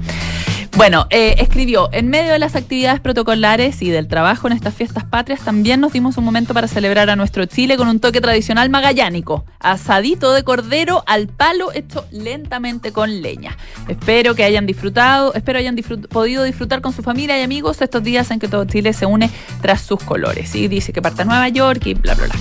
Bueno, 0.76 1.06
eh, 1.12 1.36
escribió, 1.38 1.88
en 1.94 2.10
medio 2.10 2.32
de 2.32 2.40
las 2.40 2.56
actividades 2.56 3.00
protocolares 3.00 3.82
y 3.84 3.92
del 3.92 4.08
trabajo 4.08 4.48
en 4.48 4.54
estas 4.54 4.74
fiestas 4.74 5.04
patrias, 5.04 5.42
también 5.42 5.80
nos 5.80 5.94
dimos 5.94 6.18
un 6.18 6.24
momento 6.26 6.56
para 6.56 6.68
celebrar 6.68 7.12
a 7.12 7.16
nuestro 7.16 7.46
Chile 7.46 7.78
con 7.78 7.88
un 7.88 8.00
toque 8.00 8.20
tradicional 8.22 8.72
magallánico, 8.72 9.46
asadito 9.60 10.34
de 10.34 10.44
cordero 10.44 11.04
al 11.06 11.28
palo 11.28 11.72
hecho 11.74 12.06
lentamente 12.12 12.92
con 12.92 13.22
leña. 13.22 13.56
Espero 13.88 14.34
que 14.34 14.44
hayan 14.44 14.66
disfrutado, 14.66 15.36
espero 15.36 15.60
hayan 15.60 15.78
disfrut- 15.78 16.08
podido 16.08 16.44
disfrutar 16.44 16.82
con 16.82 16.92
su 16.92 17.04
familia 17.04 17.40
y 17.40 17.44
amigos 17.44 17.80
estos 17.82 18.04
días 18.04 18.32
en 18.32 18.40
que 18.40 18.48
todo 18.48 18.66
Chile 18.66 18.94
se 18.94 19.06
une 19.06 19.30
tras 19.62 19.82
sus 19.82 20.00
colores. 20.04 20.56
Y 20.56 20.68
dice 20.68 20.92
que 20.92 21.04
parte 21.04 21.22
a 21.22 21.26
Nueva 21.26 21.50
York 21.50 21.86
y 21.86 21.94
bla, 21.94 22.16
bla, 22.16 22.26
bla. 22.26 22.36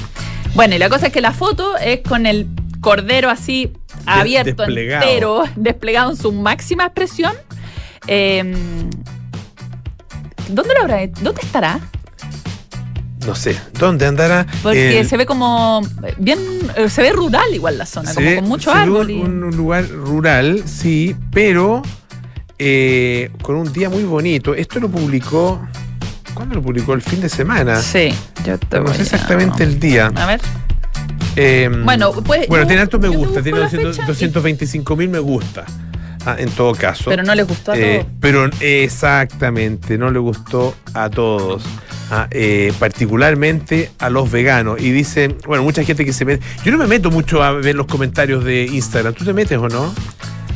Bueno, 0.55 0.75
y 0.75 0.79
la 0.79 0.89
cosa 0.89 1.09
es 1.09 1.13
que 1.13 1.21
la 1.21 1.33
foto 1.33 1.77
es 1.77 2.01
con 2.01 2.25
el 2.25 2.47
cordero 2.81 3.29
así 3.29 3.73
abierto, 4.07 4.63
desplegado. 4.65 5.05
entero, 5.07 5.45
desplegado 5.57 6.11
en 6.13 6.17
su 6.17 6.33
máxima 6.33 6.85
expresión. 6.87 7.33
Eh, 8.07 8.55
¿Dónde 10.49 10.75
lo 10.75 10.81
habrá? 10.83 11.07
¿Dónde 11.21 11.41
estará? 11.43 11.81
No 13.27 13.35
sé, 13.37 13.57
¿dónde 13.79 14.07
andará? 14.07 14.47
Porque 14.65 15.05
se 15.05 15.17
ve 15.17 15.27
como 15.27 15.81
bien, 16.19 16.39
eh, 16.77 16.89
se 16.89 17.03
ve 17.03 17.13
rural 17.13 17.55
igual 17.55 17.79
la 17.79 17.87
zona, 17.87 18.13
como 18.13 18.27
ve- 18.27 18.37
con 18.37 18.49
mucho 18.49 18.73
árbol. 18.73 19.07
Un, 19.07 19.11
y- 19.11 19.21
un- 19.23 19.45
un 19.45 19.57
lugar 19.57 19.89
rural, 19.89 20.65
sí, 20.67 21.15
pero 21.31 21.83
eh, 22.59 23.31
con 23.43 23.55
un 23.57 23.73
día 23.73 23.89
muy 23.89 24.03
bonito. 24.03 24.55
Esto 24.55 24.81
lo 24.81 24.89
publicó. 24.89 25.61
¿Cuándo 26.35 26.57
lo 26.57 26.63
publicó? 26.63 26.95
El 26.95 27.03
fin 27.03 27.21
de 27.21 27.29
semana. 27.29 27.77
Sí, 27.81 28.13
yo 28.45 28.59
te 28.59 28.81
No 28.81 28.89
sé 28.93 29.01
a- 29.01 29.03
exactamente 29.03 29.63
el 29.63 29.79
día. 29.79 30.11
A 30.17 30.27
ver. 30.27 30.41
Eh, 31.37 31.71
Bueno, 31.85 32.13
pues. 32.13 32.49
bueno, 32.49 32.65
yo- 32.65 32.69
tiene 32.69 32.83
altos 32.83 33.01
me 33.01 33.09
gusta, 33.09 33.41
tiene 33.43 33.59
la 33.59 33.65
200 33.67 33.97
fecha 33.97 34.05
y- 34.05 34.07
225 34.09 34.97
mil 34.97 35.09
me 35.11 35.19
gusta. 35.21 35.65
Ah, 36.25 36.37
en 36.39 36.51
todo 36.51 36.73
caso. 36.75 37.05
Pero 37.11 37.23
no 37.25 37.35
les 37.35 37.47
gustó 37.47 37.73
a 37.73 37.77
Eh, 37.79 37.99
todos. 38.01 38.13
pero 38.21 38.49
exactamente, 38.61 39.99
no 39.99 40.11
le 40.11 40.19
gustó 40.19 40.75
a 40.95 41.11
todos. 41.11 41.63
Ah, 42.11 42.29
eh, 42.31 42.73
particularmente 42.79 43.91
a 43.99 44.11
los 44.11 44.31
veganos. 44.31 44.81
Y 44.81 44.91
dicen, 44.93 45.37
bueno, 45.47 45.63
mucha 45.65 45.83
gente 45.83 46.05
que 46.05 46.13
se 46.13 46.25
mete. 46.25 46.45
Yo 46.65 46.71
no 46.73 46.79
me 46.79 46.87
meto 46.87 47.11
mucho 47.11 47.43
a 47.43 47.53
ver 47.53 47.75
los 47.75 47.87
comentarios 47.87 48.45
de 48.45 48.65
Instagram. 48.67 49.15
¿Tú 49.15 49.25
te 49.25 49.33
metes 49.33 49.59
o 49.59 49.69
no? 49.69 49.93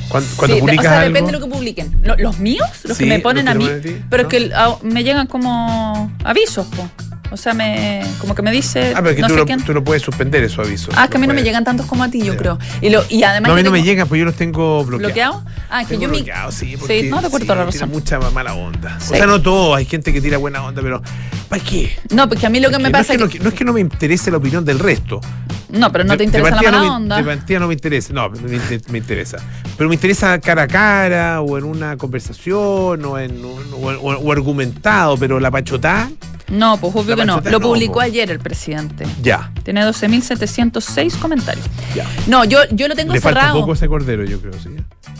Cuando, 0.08 0.28
cuando 0.36 0.54
Sí, 0.56 0.60
publicas 0.60 0.86
o 0.86 0.88
sea, 0.90 1.00
algo. 1.00 1.08
depende 1.14 1.32
de 1.32 1.38
lo 1.38 1.44
que 1.44 1.52
publiquen. 1.52 1.96
Lo- 2.02 2.16
¿Los 2.16 2.38
míos? 2.38 2.68
Los 2.84 2.96
Sí, 2.96 3.04
que 3.04 3.10
me 3.10 3.18
ponen 3.20 3.48
a 3.48 3.54
mí. 3.54 3.68
ti, 3.82 3.96
Pero 4.08 4.22
¿no? 4.22 4.28
es 4.28 4.34
que 4.34 4.50
ah, 4.54 4.76
me 4.82 5.02
llegan 5.02 5.26
como 5.26 6.12
avisos, 6.22 6.66
po. 6.68 6.88
O 7.30 7.36
sea, 7.36 7.54
me, 7.54 8.02
como 8.18 8.34
que 8.34 8.42
me 8.42 8.52
dice. 8.52 8.92
Ah, 8.94 9.00
pero 9.02 9.16
que 9.16 9.22
no 9.22 9.28
tú, 9.28 9.36
no, 9.36 9.44
quién. 9.46 9.62
tú 9.62 9.74
no 9.74 9.82
puedes 9.82 10.02
suspender 10.02 10.42
esos 10.44 10.64
avisos. 10.66 10.94
Ah, 10.96 11.04
es 11.04 11.10
que 11.10 11.16
a 11.16 11.20
mí 11.20 11.26
no 11.26 11.34
me 11.34 11.42
llegan 11.42 11.64
tantos 11.64 11.86
como 11.86 12.04
a 12.04 12.08
ti, 12.10 12.22
yo 12.22 12.36
creo. 12.36 12.58
Y, 12.80 12.90
lo, 12.90 13.04
y 13.08 13.22
además. 13.22 13.48
No, 13.48 13.54
a 13.54 13.56
mí 13.56 13.62
no 13.62 13.70
me 13.70 13.82
llegan, 13.82 14.06
pues 14.08 14.18
yo 14.18 14.24
los 14.24 14.34
tengo 14.36 14.84
bloqueados. 14.84 15.42
¿Bloqueado? 15.42 15.44
Ah, 15.68 15.82
es 15.82 15.88
que 15.88 15.94
Tengo 15.94 16.02
yo 16.04 16.08
mi. 16.10 16.16
bloqueados, 16.18 16.54
sí, 16.54 16.76
porque 16.78 17.02
Sí, 17.02 17.08
no 17.10 17.20
te 17.20 17.26
acuerdo 17.26 17.44
sí, 17.44 17.48
la 17.48 17.54
tiene 17.54 17.72
razón. 17.72 17.90
mucha 17.90 18.18
mala 18.30 18.54
onda. 18.54 18.98
Sí. 19.00 19.14
O 19.14 19.16
sea, 19.16 19.26
no 19.26 19.42
todo, 19.42 19.74
hay 19.74 19.84
gente 19.84 20.12
que 20.12 20.20
tira 20.20 20.38
buena 20.38 20.62
onda, 20.64 20.80
pero 20.82 21.02
¿para 21.48 21.62
qué? 21.62 21.96
No, 22.10 22.28
porque 22.28 22.46
a 22.46 22.50
mí 22.50 22.60
lo 22.60 22.70
que 22.70 22.78
me 22.78 22.84
no, 22.84 22.92
pasa 22.92 23.14
es 23.14 23.18
que 23.18 23.24
es 23.24 23.30
que. 23.30 23.38
no, 23.38 23.44
no 23.44 23.48
es 23.50 23.54
que 23.54 23.64
no 23.64 23.72
me 23.72 23.80
interese 23.80 24.30
la 24.30 24.36
opinión 24.36 24.64
del 24.64 24.78
resto. 24.78 25.20
No, 25.70 25.90
pero 25.90 26.04
no 26.04 26.16
te 26.16 26.24
interesa 26.24 26.56
de 26.56 26.62
la 26.62 26.62
mala 26.62 26.78
no 26.78 26.84
me- 26.84 26.90
onda. 26.90 27.16
De 27.16 27.24
partida 27.24 27.58
no 27.58 27.66
me 27.68 27.74
interesa. 27.74 28.12
No, 28.12 28.30
me, 28.30 28.54
inter- 28.56 28.82
me 28.90 28.98
interesa. 28.98 29.38
Pero 29.76 29.88
me 29.88 29.94
interesa 29.96 30.38
cara 30.40 30.62
a 30.62 30.68
cara 30.68 31.40
o 31.40 31.58
en 31.58 31.64
una 31.64 31.96
conversación 31.96 33.04
o, 33.04 33.18
en, 33.18 33.44
un- 33.44 33.72
o, 33.74 33.88
o- 33.88 34.16
o 34.18 34.32
argumentado, 34.32 35.16
pero 35.16 35.40
la 35.40 35.50
pachotá, 35.50 36.08
No, 36.48 36.76
pues 36.76 36.94
obvio 36.94 37.16
que 37.16 37.24
no. 37.24 37.40
Lo 37.40 37.60
publicó 37.60 38.00
ayer 38.00 38.30
el 38.30 38.38
presidente. 38.38 39.04
ya. 39.20 39.50
Tiene 39.64 39.84
12.706 39.84 41.16
comentarios. 41.18 41.66
ya. 41.94 42.06
No, 42.28 42.44
yo, 42.44 42.60
yo 42.70 42.86
lo 42.88 42.94
tengo 42.94 43.12
Le 43.12 43.20
falta 43.20 43.40
cerrado. 43.40 43.60
poco 43.60 43.72
ese 43.72 43.88
cordero, 43.88 44.24
yo 44.24 44.40
creo, 44.40 44.52
sí. 44.54 44.68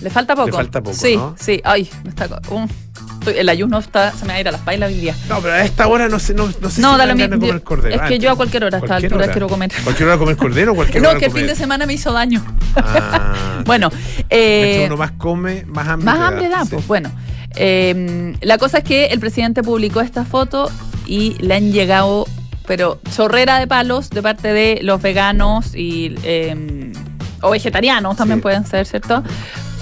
Le 0.01 0.11
falta 0.11 0.35
poco. 0.37 0.47
Le 0.49 0.53
falta 0.53 0.81
poco, 0.83 0.97
Sí, 0.97 1.17
¿no? 1.17 1.35
sí. 1.39 1.61
Ay, 1.65 1.91
me 2.05 2.11
está. 2.11 2.29
um, 2.51 2.69
estoy- 3.31 3.41
el 3.41 3.49
ayuno 3.49 3.79
está, 3.79 4.13
se 4.13 4.25
me 4.25 4.29
va 4.33 4.35
a 4.35 4.41
ir 4.41 4.49
a 4.49 4.53
las 4.53 4.61
pailas 4.63 4.91
hoy 4.91 4.99
día. 4.99 5.15
No, 5.29 5.41
pero 5.41 5.55
a 5.55 5.63
esta 5.65 5.87
hora 5.89 6.09
no 6.09 6.19
sé, 6.19 6.35
no, 6.35 6.47
no 6.61 6.71
sé 6.71 6.81
No, 6.81 6.93
si 6.93 6.99
da 6.99 7.07
lo 7.07 7.15
de 7.15 7.29
comer 7.39 7.63
cordero. 7.63 7.95
Es 7.95 8.01
que 8.09 8.15
Ah, 8.15 8.19
yo 8.19 8.31
a 8.31 8.37
cualquier 8.37 8.65
hora, 8.65 8.79
a 8.79 8.81
esta 8.81 8.97
altura, 8.97 9.25
hora. 9.25 9.33
quiero 9.33 9.49
comer. 9.49 9.73
¿Cualquier 9.85 10.09
hora 10.09 10.19
comer 10.19 10.37
cordero 10.37 10.73
o 10.73 10.75
cualquier 10.75 11.03
No, 11.03 11.11
hora 11.11 11.19
que 11.19 11.27
el 11.27 11.33
fin 11.33 11.47
de 11.47 11.55
semana 11.55 11.87
me 11.87 11.95
hizo 11.95 12.13
daño. 12.13 12.45
Ah, 12.77 13.35
Bueno, 13.67 13.91
eh, 14.31 14.85
uno 14.87 14.97
más 14.97 15.13
come, 15.13 15.65
más 15.67 15.89
hambre 15.89 16.05
más 16.05 16.19
hambre 16.21 16.49
da, 16.49 16.65
sí. 16.65 16.71
pues 16.73 16.87
bueno. 16.87 17.11
Eh, 17.57 18.35
la 18.43 18.59
cosa 18.59 18.79
es 18.79 18.85
que 18.85 19.07
el 19.07 19.19
presidente 19.19 19.63
publicó 19.63 20.01
esta 20.03 20.25
foto 20.25 20.71
y 21.07 21.35
le 21.43 21.55
han 21.55 21.73
llegado, 21.73 22.27
pero 22.67 23.01
chorrera 23.15 23.59
de 23.59 23.67
palos 23.67 24.11
de 24.11 24.23
parte 24.23 24.53
de 24.53 24.81
los 24.83 25.01
veganos 25.01 25.75
y 25.75 26.15
eh, 26.23 26.93
o 27.41 27.51
vegetarianos 27.51 28.17
también 28.17 28.39
Sí. 28.41 28.43
pueden 28.43 28.67
ser, 28.67 28.87
¿cierto? 28.87 29.23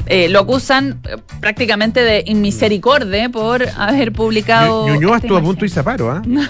Eh, 0.06 0.28
lo 0.28 0.40
acusan 0.40 1.00
eh, 1.08 1.16
prácticamente 1.40 2.00
de 2.00 2.22
inmisericordia 2.26 3.28
por 3.30 3.66
haber 3.76 4.12
publicado. 4.12 4.86
Ñu- 4.86 4.94
Ñuñoa 4.94 5.16
estuvo 5.18 5.38
a 5.38 5.42
punto 5.42 5.64
y 5.64 5.68
se 5.68 5.82
paro, 5.82 6.10
¿ah? 6.12 6.22
No, 6.26 6.42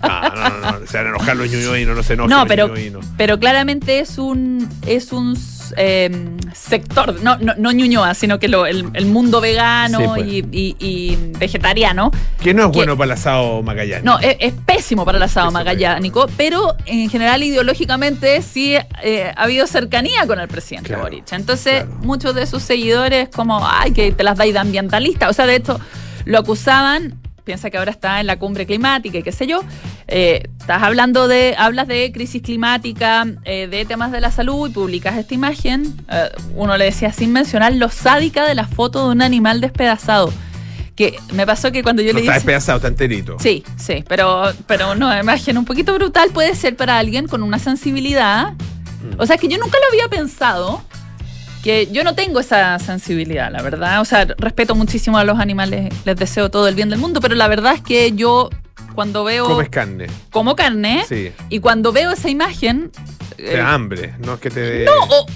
no, 0.00 0.80
no, 0.80 0.86
se 0.86 0.96
van 0.96 1.06
a 1.06 1.08
enojar 1.10 1.36
los 1.36 1.50
Ñuñoa 1.50 1.78
y 1.80 1.84
no, 1.84 2.02
se 2.02 2.14
enojen 2.14 2.30
No, 2.30 2.46
pero, 2.46 2.68
ñuñoinos. 2.68 3.04
pero 3.16 3.38
claramente 3.38 4.00
es 4.00 4.16
un 4.18 4.68
es 4.86 5.12
un 5.12 5.36
eh, 5.76 6.10
sector, 6.54 7.20
no, 7.22 7.36
no, 7.38 7.54
no 7.56 7.72
Ñuñoa, 7.72 8.14
sino 8.14 8.38
que 8.38 8.48
lo, 8.48 8.66
el, 8.66 8.88
el 8.94 9.06
mundo 9.06 9.40
vegano 9.40 9.98
Sí, 9.98 10.04
pues. 10.06 10.26
y, 10.26 10.38
y- 10.52 10.76
y 10.78 11.18
vegetariano. 11.38 12.10
Que 12.42 12.54
no 12.54 12.64
es 12.66 12.70
que- 12.70 12.76
bueno 12.78 12.96
para 12.96 13.06
el 13.06 13.18
asado 13.18 13.62
Magallanes. 13.62 14.04
No, 14.04 14.18
es, 14.18 14.36
es 14.40 14.52
pésimo 14.66 15.04
para 15.04 15.18
el 15.18 15.22
asado 15.24 15.50
magallánico, 15.50 16.26
pero 16.36 16.76
en 16.86 17.08
general 17.10 17.42
ideológicamente 17.42 18.42
sí 18.42 18.74
eh, 19.02 19.32
ha 19.36 19.42
habido 19.42 19.66
cercanía 19.66 20.26
con 20.26 20.38
el 20.40 20.48
presidente 20.48 20.88
Claro, 20.88 21.02
Boric. 21.04 21.32
Entonces, 21.32 21.84
claro. 21.84 21.98
muchos 22.02 22.34
de 22.34 22.46
sus 22.46 22.62
seguidores 22.62 23.28
como, 23.28 23.60
ay, 23.66 23.92
que 23.92 24.12
te 24.12 24.24
las 24.24 24.36
dais 24.38 24.52
de 24.52 24.58
ambientalista. 24.58 25.28
O 25.28 25.32
sea, 25.32 25.46
de 25.46 25.56
hecho, 25.56 25.78
lo 26.24 26.38
acusaban, 26.38 27.18
piensa 27.48 27.70
que 27.70 27.78
ahora 27.78 27.90
está 27.92 28.20
en 28.20 28.26
la 28.26 28.38
cumbre 28.38 28.66
climática 28.66 29.16
y 29.16 29.22
qué 29.22 29.32
sé 29.32 29.46
yo. 29.46 29.62
eh, 30.06 30.42
estás 30.60 30.82
hablando 30.82 31.28
de, 31.28 31.54
hablas 31.56 31.88
de 31.88 32.12
crisis 32.12 32.42
climática, 32.42 33.26
eh, 33.46 33.68
de 33.68 33.86
temas 33.86 34.12
de 34.12 34.20
la 34.20 34.30
salud 34.30 34.68
y 34.68 34.72
publicas 34.72 35.16
esta 35.16 35.32
imagen. 35.32 35.94
eh, 36.10 36.28
uno 36.54 36.76
le 36.76 36.84
decía 36.84 37.10
sin 37.10 37.32
mencionar 37.32 37.72
lo 37.72 37.88
sádica 37.88 38.46
de 38.46 38.54
la 38.54 38.66
foto 38.66 39.06
de 39.06 39.12
un 39.12 39.22
animal 39.22 39.62
despedazado. 39.62 40.30
Que 40.94 41.18
me 41.32 41.46
pasó 41.46 41.72
que 41.72 41.82
cuando 41.82 42.02
yo 42.02 42.08
no 42.12 42.18
le 42.18 42.20
está 42.20 42.32
dije. 42.32 42.40
despedazado, 42.40 42.76
está 42.76 42.88
enterito. 42.88 43.36
Sí, 43.38 43.64
sí, 43.78 44.04
pero, 44.06 44.52
pero 44.66 44.92
una 44.92 45.18
imagen 45.20 45.56
un 45.56 45.64
poquito 45.64 45.94
brutal 45.94 46.28
puede 46.34 46.54
ser 46.54 46.76
para 46.76 46.98
alguien 46.98 47.28
con 47.28 47.42
una 47.42 47.58
sensibilidad. 47.58 48.52
O 49.16 49.24
sea, 49.24 49.38
que 49.38 49.48
yo 49.48 49.56
nunca 49.56 49.78
lo 49.78 49.86
había 49.90 50.08
pensado, 50.08 50.82
que 51.68 51.86
yo 51.92 52.02
no 52.02 52.14
tengo 52.14 52.40
esa 52.40 52.78
sensibilidad, 52.78 53.52
la 53.52 53.60
verdad. 53.60 54.00
O 54.00 54.06
sea, 54.06 54.24
respeto 54.38 54.74
muchísimo 54.74 55.18
a 55.18 55.24
los 55.24 55.38
animales, 55.38 55.92
les 56.06 56.16
deseo 56.16 56.50
todo 56.50 56.66
el 56.66 56.74
bien 56.74 56.88
del 56.88 56.98
mundo, 56.98 57.20
pero 57.20 57.34
la 57.34 57.46
verdad 57.46 57.74
es 57.74 57.82
que 57.82 58.12
yo 58.12 58.48
cuando 58.94 59.22
veo 59.22 59.44
Comes 59.44 59.68
carne. 59.68 60.06
como 60.30 60.56
carne 60.56 61.04
Sí. 61.06 61.30
y 61.50 61.60
cuando 61.60 61.92
veo 61.92 62.12
esa 62.12 62.30
imagen... 62.30 62.90
Te 63.36 63.52
eh, 63.52 63.58
da 63.58 63.74
hambre, 63.74 64.14
no 64.24 64.32
es 64.34 64.40
que 64.40 64.48
te 64.48 64.60
dé- 64.60 64.84
no, 64.86 64.92
o, 65.10 65.26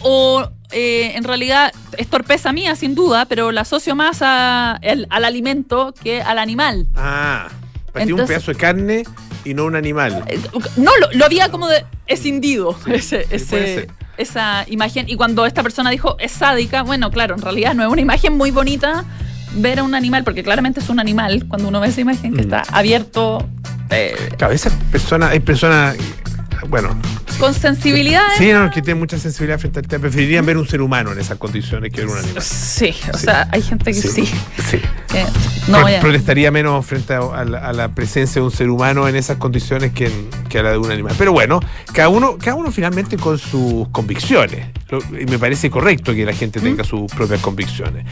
o, 0.40 0.50
eh, 0.70 1.12
en 1.16 1.24
realidad 1.24 1.70
es 1.98 2.08
torpeza 2.08 2.50
mía, 2.54 2.76
sin 2.76 2.94
duda, 2.94 3.26
pero 3.26 3.52
la 3.52 3.60
asocio 3.60 3.94
más 3.94 4.20
a- 4.22 4.78
el- 4.80 5.06
al 5.10 5.26
alimento 5.26 5.92
que 6.02 6.22
al 6.22 6.38
animal. 6.38 6.86
Ah, 6.94 7.48
para 7.92 8.06
ti 8.06 8.12
un 8.12 8.24
pedazo 8.26 8.52
de 8.52 8.56
carne 8.56 9.02
y 9.44 9.52
no 9.52 9.66
un 9.66 9.76
animal. 9.76 10.24
Eh, 10.28 10.40
No, 10.78 10.92
lo, 10.96 11.12
lo 11.12 11.24
había 11.26 11.50
como 11.50 11.68
de 11.68 11.84
escindido 12.06 12.74
ese, 12.86 13.26
sí. 13.38 13.86
Esa 14.16 14.64
imagen. 14.68 15.08
Y 15.08 15.16
cuando 15.16 15.46
esta 15.46 15.62
persona 15.62 15.90
dijo 15.90 16.16
es 16.18 16.32
sádica, 16.32 16.82
bueno, 16.82 17.10
claro, 17.10 17.34
en 17.34 17.42
realidad 17.42 17.74
no 17.74 17.82
es 17.82 17.88
una 17.88 18.00
imagen 18.00 18.36
muy 18.36 18.50
bonita 18.50 19.04
ver 19.54 19.80
a 19.80 19.82
un 19.82 19.94
animal, 19.94 20.24
porque 20.24 20.42
claramente 20.42 20.80
es 20.80 20.88
un 20.88 20.98
animal 21.00 21.44
cuando 21.48 21.68
uno 21.68 21.80
ve 21.80 21.88
esa 21.88 22.00
imagen 22.00 22.32
que 22.34 22.38
Mm. 22.42 22.44
está 22.44 22.62
abierto 22.72 23.46
eh, 23.90 24.16
Claro, 24.38 24.54
esa 24.54 24.70
persona, 24.90 25.28
hay 25.28 25.40
personas, 25.40 25.96
bueno, 26.68 26.96
con 27.38 27.52
sensibilidad. 27.54 28.22
sí, 28.38 28.52
no, 28.52 28.70
que 28.70 28.82
tienen 28.82 28.98
mucha 29.00 29.18
sensibilidad 29.18 29.58
frente 29.58 29.80
al 29.80 29.86
tema. 29.88 30.02
Preferirían 30.02 30.44
ver 30.46 30.56
un 30.56 30.66
ser 30.66 30.80
humano 30.80 31.12
en 31.12 31.18
esas 31.18 31.38
condiciones 31.38 31.92
que 31.92 32.02
ver 32.02 32.10
un 32.10 32.18
animal. 32.18 32.42
Sí, 32.42 32.94
o 33.12 33.16
Sí. 33.18 33.24
sea, 33.24 33.48
hay 33.52 33.62
gente 33.62 33.92
que 33.92 34.00
sí. 34.00 34.26
sí. 34.68 34.80
que 35.08 35.24
no 35.68 35.74
Pro- 35.74 35.80
voy 35.82 35.94
a- 35.94 36.00
Protestaría 36.00 36.50
menos 36.50 36.84
frente 36.86 37.14
a, 37.14 37.18
a 37.18 37.44
la, 37.44 37.58
a 37.58 37.72
la 37.72 37.88
presencia 37.94 38.40
de 38.40 38.46
un 38.46 38.52
ser 38.52 38.70
humano 38.70 39.06
en 39.08 39.16
esas 39.16 39.36
condiciones 39.36 39.92
que, 39.92 40.06
en- 40.06 40.28
que 40.48 40.58
a 40.58 40.62
la 40.62 40.70
de 40.72 40.78
un 40.78 40.90
animal. 40.90 41.14
Pero 41.18 41.32
bueno, 41.32 41.60
cada 41.92 42.08
uno, 42.08 42.36
cada 42.38 42.56
uno 42.56 42.70
finalmente 42.70 43.16
con 43.16 43.38
sus 43.38 43.88
convicciones. 43.88 44.66
Y 45.20 45.24
me 45.24 45.38
parece 45.38 45.70
correcto 45.70 46.14
que 46.14 46.24
la 46.26 46.34
gente 46.34 46.60
tenga 46.60 46.84
sus 46.84 47.10
propias 47.12 47.40
convicciones. 47.40 48.04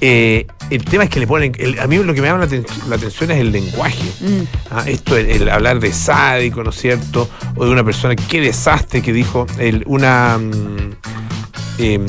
Eh, 0.00 0.46
el 0.70 0.84
tema 0.84 1.04
es 1.04 1.10
que 1.10 1.20
le 1.20 1.26
ponen. 1.26 1.52
el- 1.58 1.78
a 1.80 1.86
mí 1.86 1.96
lo 1.96 2.12
que 2.14 2.20
me 2.20 2.28
llama 2.28 2.46
la 2.88 2.96
atención 2.96 3.30
es 3.30 3.38
el 3.38 3.50
lenguaje. 3.52 4.04
Mm. 4.20 4.42
Ah, 4.70 4.84
esto, 4.86 5.16
el, 5.16 5.26
el 5.30 5.48
hablar 5.48 5.80
de 5.80 5.92
sádico, 5.92 6.62
¿no 6.62 6.70
es 6.70 6.76
cierto? 6.76 7.28
O 7.56 7.64
de 7.64 7.70
una 7.70 7.82
persona, 7.84 7.95
qué 8.28 8.40
desastre 8.40 9.02
que 9.02 9.12
dijo 9.12 9.46
el- 9.58 9.82
una. 9.86 10.38
em, 11.78 12.06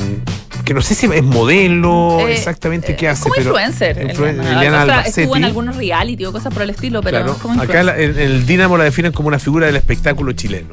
que 0.64 0.74
no 0.74 0.82
sé 0.82 0.94
si 0.94 1.06
es 1.06 1.22
modelo, 1.22 2.20
Eh, 2.28 2.32
exactamente 2.34 2.94
qué 2.96 3.06
eh, 3.06 3.08
hace. 3.10 3.22
como 3.22 3.34
pero 3.36 3.50
influencer. 3.50 3.96
influen- 4.10 4.40
Eliana. 4.46 5.00
Estuvo 5.02 5.36
en 5.36 5.44
algunos 5.44 5.76
reality 5.76 6.24
o 6.26 6.32
cosas 6.32 6.52
por 6.52 6.62
el 6.62 6.70
estilo, 6.70 7.00
pero 7.02 7.18
Claro. 7.18 7.38
como 7.40 7.60
Acá 7.62 7.82
la- 7.82 7.96
en, 7.98 8.10
en 8.10 8.18
el 8.18 8.46
Dinamo 8.46 8.76
la 8.76 8.84
definen 8.84 9.12
como 9.12 9.28
una 9.28 9.38
figura 9.38 9.66
del 9.66 9.76
espectáculo 9.76 10.32
chileno. 10.32 10.68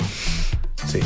Sí. 0.86 1.00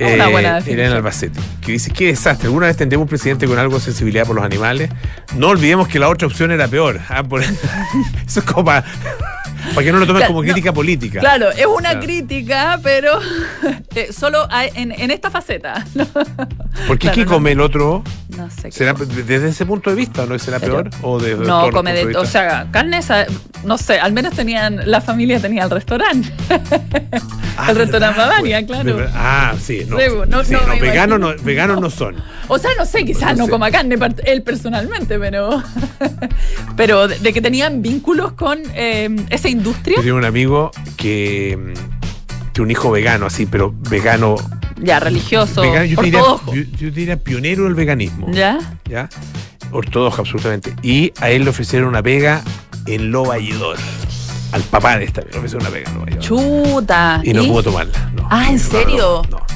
Una 0.00 0.26
buena 0.28 0.54
definición. 0.56 0.80
Elena 0.80 0.96
Albacete, 0.96 1.38
que 1.60 1.72
dice, 1.72 1.90
qué 1.92 2.06
desastre, 2.08 2.46
alguna 2.48 2.66
vez 2.66 2.76
tendremos 2.76 3.04
un 3.04 3.08
presidente 3.08 3.46
con 3.46 3.58
algo 3.58 3.76
de 3.76 3.80
sensibilidad 3.84 4.26
por 4.26 4.34
los 4.36 4.44
animales. 4.44 4.90
No 5.36 5.48
olvidemos 5.48 5.86
que 5.86 5.98
la 6.00 6.08
otra 6.08 6.26
opción 6.26 6.50
era 6.50 6.66
peor. 6.66 7.00
Ah, 7.08 7.22
por- 7.22 7.42
Eso 8.26 8.40
es 8.40 8.44
como 8.44 8.64
para, 8.64 8.84
para 9.74 9.84
que 9.84 9.92
no 9.92 9.98
lo 9.98 10.06
Claro, 10.18 10.32
como 10.34 10.42
no. 10.42 10.52
crítica 10.52 10.72
política. 10.72 11.20
Claro, 11.20 11.50
es 11.50 11.66
una 11.66 11.90
Claro. 11.90 12.00
crítica, 12.00 12.80
pero 12.82 13.18
eh, 13.94 14.12
solo 14.12 14.46
hay- 14.50 14.70
en, 14.74 14.92
en 14.92 15.10
esta 15.10 15.30
faceta. 15.30 15.86
No, 15.94 16.06
Porque 16.86 17.08
Claro, 17.08 17.14
¿qué 17.14 17.24
come 17.26 17.52
el 17.52 17.60
otro? 17.60 18.02
No 18.36 18.50
sé. 18.50 18.64
qué 18.64 18.72
¿Será 18.72 18.94
cosa. 18.94 19.06
desde 19.06 19.48
ese 19.48 19.66
punto 19.66 19.90
de 19.90 19.96
vista 19.96 20.26
no 20.26 20.38
será 20.38 20.58
peor? 20.60 20.90
¿O 21.02 21.18
desde 21.18 21.44
no, 21.44 21.70
come 21.70 21.92
de. 21.92 22.04
puntos 22.04 22.28
O 22.28 22.30
sea, 22.30 22.68
carne, 22.70 23.00
no 23.64 23.78
sé, 23.78 23.98
al 23.98 24.12
menos 24.12 24.34
tenían. 24.34 24.80
La 24.86 25.00
familia 25.00 25.40
tenía 25.40 25.64
el 25.64 25.70
restaurante. 25.70 26.30
Ah, 27.56 27.70
el 27.70 27.76
restaurante. 27.76 28.18
Bavaria, 28.18 28.66
claro. 28.66 28.96
de. 28.96 29.08
Ah, 29.14 29.54
sí, 29.60 29.84
no. 29.88 29.96
Sí, 29.98 30.04
no, 30.28 30.44
sí, 30.44 30.52
no, 30.52 30.60
no, 30.62 30.74
me 30.74 30.80
veganos, 30.80 31.20
no, 31.20 31.34
veganos 31.42 31.80
no 31.80 31.88
son. 31.88 32.16
O 32.48 32.58
sea, 32.58 32.70
no 32.76 32.84
sé, 32.84 33.04
quizás 33.04 33.36
No 33.36 33.44
sé. 33.44 33.50
coma 33.50 33.70
carne 33.70 33.96
él 34.24 34.42
personalmente, 34.42 35.18
pero. 35.18 35.62
pero 36.76 37.06
de, 37.06 37.18
de 37.18 37.32
que 37.32 37.40
tenían 37.40 37.80
vínculos 37.82 38.32
con 38.32 38.60
eh, 38.74 39.08
esa 39.30 39.48
industria. 39.48 39.96
Yo 39.98 40.02
tengo 40.02 40.16
un 40.16 40.24
amigo 40.24 40.72
que, 40.96 41.74
que 42.52 42.62
un 42.62 42.70
hijo 42.70 42.90
vegano, 42.90 43.26
así, 43.26 43.46
pero 43.46 43.72
vegano. 43.88 44.36
Ya, 44.80 45.00
religioso. 45.00 45.62
vegano 45.62 45.84
yo, 45.84 46.02
diría, 46.02 46.20
yo, 46.20 46.52
yo 46.52 46.78
te 46.78 46.90
diría 46.90 47.16
pionero 47.16 47.64
del 47.64 47.74
veganismo. 47.74 48.26
¿Ya? 48.30 48.58
¿Ya? 48.88 49.08
Ortodoxo, 49.72 50.20
absolutamente. 50.22 50.74
Y 50.82 51.12
a 51.20 51.30
él 51.30 51.44
le 51.44 51.50
ofrecieron 51.50 51.88
una 51.88 52.02
pega 52.02 52.42
en 52.86 53.10
Lo 53.10 53.24
Valledor. 53.24 53.76
Al 54.52 54.62
papá 54.62 54.98
de 54.98 55.04
esta 55.04 55.20
le 55.22 55.36
ofrecieron 55.36 55.62
una 55.66 55.70
pega 55.74 55.88
en 55.90 55.94
Lo 55.94 56.00
Valledor. 56.04 56.22
Chuta. 56.22 57.20
Y 57.24 57.32
no 57.32 57.44
pudo 57.44 57.62
tomarla. 57.64 58.10
no. 58.14 58.28
Ah, 58.30 58.46
¿en 58.48 58.56
no, 58.56 58.62
serio? 58.62 59.22
No, 59.30 59.38
no, 59.38 59.46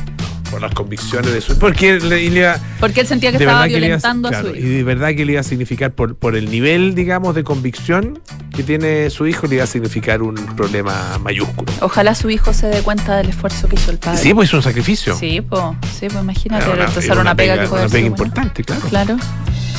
por 0.50 0.60
las 0.60 0.72
convicciones 0.74 1.32
de 1.32 1.40
su. 1.40 1.58
Porque 1.58 1.98
le, 2.00 2.22
y 2.22 2.30
le 2.30 2.40
iba- 2.40 2.58
Porque 2.80 3.00
él 3.02 3.06
sentía 3.06 3.30
que 3.30 3.36
estaba 3.38 3.60
verdad 3.62 3.74
que 3.74 3.80
le 3.80 3.86
iba 3.88 3.96
a- 3.96 3.98
violentando 3.98 4.28
a 4.28 4.30
claro, 4.32 4.48
su 4.50 4.54
Y 4.54 4.58
hijo. 4.58 4.68
de 4.68 4.82
verdad 4.84 5.08
que 5.14 5.24
le 5.24 5.32
iba 5.32 5.40
a 5.40 5.44
significar, 5.44 5.92
por, 5.92 6.16
por 6.16 6.36
el 6.36 6.50
nivel, 6.50 6.94
digamos, 6.94 7.34
de 7.34 7.44
convicción 7.44 8.20
que 8.54 8.62
tiene 8.62 9.10
su 9.10 9.26
hijo, 9.26 9.46
le 9.46 9.56
iba 9.56 9.64
a 9.64 9.66
significar 9.66 10.22
un 10.22 10.34
problema 10.34 11.18
mayúsculo. 11.20 11.72
Ojalá 11.80 12.14
su 12.14 12.30
hijo 12.30 12.52
se 12.52 12.66
dé 12.68 12.82
cuenta 12.82 13.16
del 13.16 13.28
esfuerzo 13.28 13.68
que 13.68 13.76
hizo 13.76 13.90
el 13.90 13.98
padre. 13.98 14.18
Sí, 14.18 14.34
pues 14.34 14.48
es 14.48 14.54
un 14.54 14.62
sacrificio. 14.62 15.16
Sí, 15.16 15.40
pues, 15.40 15.62
sí, 15.98 16.06
pues 16.08 16.22
imagínate 16.22 16.64
Era 16.64 16.74
una- 16.74 17.20
una, 17.20 17.34
pega, 17.34 17.58
que 17.60 17.68
puede 17.68 17.82
una 17.84 17.92
pega 17.92 18.06
importante, 18.06 18.64
claro. 18.64 18.82
Claro, 18.88 19.16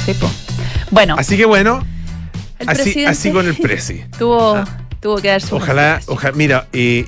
sí, 0.06 0.14
pues. 0.20 0.32
Bueno, 0.92 1.16
Así 1.18 1.38
que 1.38 1.46
bueno, 1.46 1.86
el 2.60 2.70
así, 2.70 3.06
así 3.06 3.32
con 3.32 3.48
el 3.48 3.56
Prezi. 3.56 4.04
tuvo, 4.18 4.56
Ah. 4.56 4.66
tuvo 5.02 5.18
que 5.18 5.28
dar 5.30 5.42
su 5.42 5.56
Ojalá, 5.56 6.00
ojalá, 6.08 6.34
mira, 6.36 6.68
eh, 6.74 7.06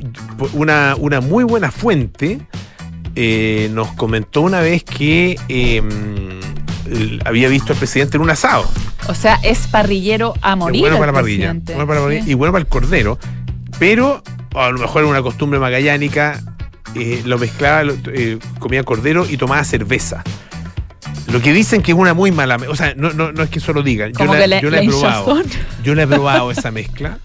una, 0.53 0.95
una 0.97 1.19
muy 1.21 1.43
buena 1.43 1.71
fuente 1.71 2.39
eh, 3.15 3.69
nos 3.73 3.89
comentó 3.93 4.41
una 4.41 4.59
vez 4.61 4.83
que 4.83 5.37
eh, 5.49 5.81
el- 6.89 7.21
había 7.25 7.47
visto 7.49 7.73
al 7.73 7.79
presidente 7.79 8.17
en 8.17 8.23
un 8.23 8.29
asado. 8.29 8.69
O 9.07 9.15
sea, 9.15 9.39
es 9.43 9.67
parrillero 9.67 10.33
a 10.41 10.55
morir. 10.55 10.81
bueno 10.81 10.97
para 10.99 11.11
la 11.11 11.17
parrilla, 11.19 11.53
bueno 11.53 11.87
para 11.87 11.99
la 11.99 12.05
parrilla 12.05 12.23
Sí. 12.25 12.31
y 12.31 12.33
bueno 12.35 12.51
para 12.53 12.61
el 12.61 12.67
cordero, 12.67 13.17
pero 13.79 14.21
a 14.55 14.69
lo 14.69 14.79
mejor 14.79 15.03
en 15.03 15.09
una 15.09 15.21
costumbre 15.21 15.59
magallánica 15.59 16.39
eh, 16.95 17.21
lo 17.25 17.37
mezclaba, 17.39 17.83
lo- 17.83 17.95
eh, 18.13 18.37
comía 18.59 18.83
cordero 18.83 19.25
y 19.29 19.37
tomaba 19.37 19.63
cerveza. 19.63 20.23
Lo 21.31 21.41
que 21.41 21.53
dicen 21.53 21.81
que 21.81 21.91
es 21.91 21.97
una 21.97 22.13
muy 22.13 22.31
mala, 22.31 22.57
me- 22.57 22.67
o 22.67 22.75
sea, 22.75 22.93
no, 22.95 23.11
no, 23.13 23.31
no 23.31 23.43
es 23.43 23.49
que 23.49 23.59
solo 23.59 23.83
digan, 23.83 24.11
yo 24.13 24.25
la, 24.25 24.59
yo 24.61 24.69
la 24.69 24.81
he 24.81 24.87
probado, 24.87 25.41
yo 25.83 25.95
la 25.95 26.03
he 26.03 26.07
probado 26.07 26.51
esa 26.51 26.71
mezcla. 26.71 27.17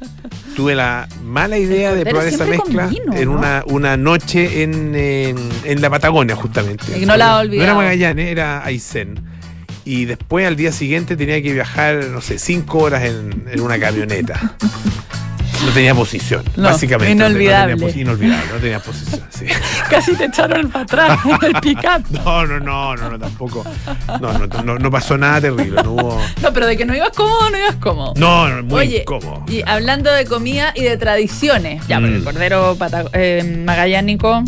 Tuve 0.54 0.74
la 0.74 1.06
mala 1.24 1.58
idea 1.58 1.92
de 1.94 2.06
probar 2.06 2.28
esa 2.28 2.46
mezcla 2.46 2.86
vino, 2.86 3.12
en 3.14 3.24
¿no? 3.26 3.32
una, 3.32 3.62
una 3.66 3.96
noche 3.96 4.62
en, 4.62 4.94
en, 4.94 5.36
en 5.64 5.80
la 5.82 5.90
Patagonia, 5.90 6.34
justamente. 6.36 6.98
Y 6.98 7.04
no 7.04 7.16
la 7.16 7.40
ha 7.40 7.44
No 7.44 7.52
era. 7.52 7.74
Magallanes, 7.74 8.28
era 8.28 8.64
Aysén. 8.64 9.20
Y 9.84 10.06
después 10.06 10.46
al 10.46 10.56
día 10.56 10.72
siguiente 10.72 11.16
tenía 11.16 11.42
que 11.42 11.52
viajar, 11.52 12.06
no 12.10 12.20
sé, 12.20 12.38
cinco 12.38 12.78
horas 12.78 13.04
en, 13.04 13.44
en 13.50 13.60
una 13.60 13.78
camioneta. 13.78 14.56
No 15.64 15.72
tenía 15.72 15.94
posición, 15.94 16.42
No, 16.56 16.64
básicamente. 16.64 17.12
inolvidable. 17.12 17.76
No 17.76 17.86
tenía, 17.86 18.02
inolvidable, 18.02 18.46
no 18.52 18.58
tenía 18.60 18.78
posición. 18.80 19.22
sí. 19.30 19.46
Casi 19.90 20.14
te 20.14 20.24
echaron 20.26 20.70
para 20.70 20.84
atrás 20.84 21.18
en 21.24 21.46
el 21.54 21.60
pick-up. 21.60 22.04
No, 22.10 22.46
no, 22.46 22.60
no, 22.60 22.96
no, 22.96 23.10
no, 23.10 23.18
tampoco. 23.18 23.64
No, 24.20 24.32
no, 24.32 24.46
no, 24.62 24.78
no 24.78 24.90
pasó 24.90 25.16
nada 25.16 25.40
terrible. 25.40 25.82
No 25.82 25.92
hubo. 25.92 26.22
No, 26.42 26.52
pero 26.52 26.66
de 26.66 26.76
que 26.76 26.84
no 26.84 26.94
ibas 26.94 27.10
cómodo, 27.10 27.50
no 27.50 27.58
ibas 27.58 27.76
cómodo. 27.76 28.12
No, 28.16 28.48
no, 28.48 28.62
muy 28.62 28.80
Oye, 28.80 28.98
incómodo. 29.02 29.44
Y 29.48 29.62
hablando 29.66 30.12
de 30.12 30.24
comida 30.26 30.72
y 30.74 30.82
de 30.82 30.96
tradiciones, 30.96 31.86
ya, 31.86 32.00
Mm. 32.00 32.04
el 32.06 32.24
cordero 32.24 32.76
eh, 33.14 33.62
magallánico 33.64 34.42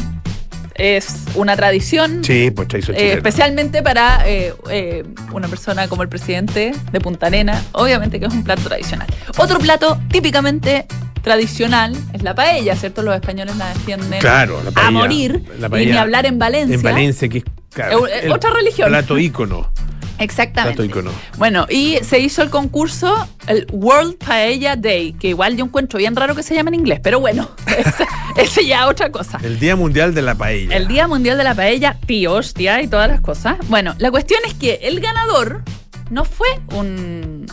es 0.78 1.16
una 1.34 1.56
tradición. 1.56 2.24
Sí, 2.24 2.50
pues 2.50 2.68
chaizo 2.68 2.92
eh, 2.92 3.12
especialmente 3.14 3.82
para 3.82 4.22
eh, 4.26 4.54
eh, 4.70 5.04
una 5.32 5.48
persona 5.48 5.88
como 5.88 6.02
el 6.02 6.08
presidente 6.08 6.72
de 6.92 7.00
Punta 7.00 7.26
Arena, 7.26 7.62
obviamente 7.72 8.18
que 8.18 8.26
es 8.26 8.32
un 8.32 8.44
plato 8.44 8.62
tradicional. 8.62 9.08
Otro 9.36 9.58
plato 9.58 9.98
típicamente 10.10 10.86
tradicional 11.22 11.94
es 12.12 12.22
la 12.22 12.34
paella, 12.34 12.76
¿cierto? 12.76 13.02
Los 13.02 13.14
españoles 13.16 13.56
la 13.56 13.68
defienden 13.70 14.20
Claro, 14.20 14.62
la 14.62 14.80
a 14.80 14.90
morir. 14.90 15.44
la 15.58 15.66
y 15.66 15.70
paella 15.70 15.92
ni 15.92 15.98
hablar 15.98 16.26
en 16.26 16.38
Valencia. 16.38 16.74
En 16.74 16.82
Valencia, 16.82 17.28
que 17.28 17.38
es 17.38 17.44
Claro, 17.70 18.06
el 18.06 18.32
otra 18.32 18.50
religión. 18.50 18.88
Plato 18.88 19.18
ícono. 19.18 19.70
Exactamente. 20.18 20.88
Bueno, 21.36 21.66
y 21.68 21.98
se 22.02 22.18
hizo 22.18 22.42
el 22.42 22.50
concurso, 22.50 23.28
el 23.46 23.66
World 23.72 24.16
Paella 24.18 24.76
Day, 24.76 25.12
que 25.12 25.28
igual 25.28 25.56
yo 25.56 25.64
encuentro 25.64 25.98
bien 25.98 26.16
raro 26.16 26.34
que 26.34 26.42
se 26.42 26.54
llame 26.54 26.70
en 26.70 26.74
inglés, 26.76 27.00
pero 27.02 27.20
bueno, 27.20 27.48
ese, 27.66 28.06
ese 28.36 28.66
ya 28.66 28.82
es 28.82 28.86
otra 28.86 29.10
cosa. 29.10 29.38
El 29.42 29.58
Día 29.58 29.76
Mundial 29.76 30.14
de 30.14 30.22
la 30.22 30.34
Paella. 30.34 30.76
El 30.76 30.88
Día 30.88 31.06
Mundial 31.06 31.38
de 31.38 31.44
la 31.44 31.54
Paella, 31.54 31.96
tío, 32.06 32.34
hostia, 32.34 32.82
y 32.82 32.88
todas 32.88 33.08
las 33.08 33.20
cosas. 33.20 33.56
Bueno, 33.68 33.94
la 33.98 34.10
cuestión 34.10 34.40
es 34.46 34.54
que 34.54 34.80
el 34.82 35.00
ganador 35.00 35.62
no 36.10 36.24
fue 36.24 36.48
un, 36.74 37.46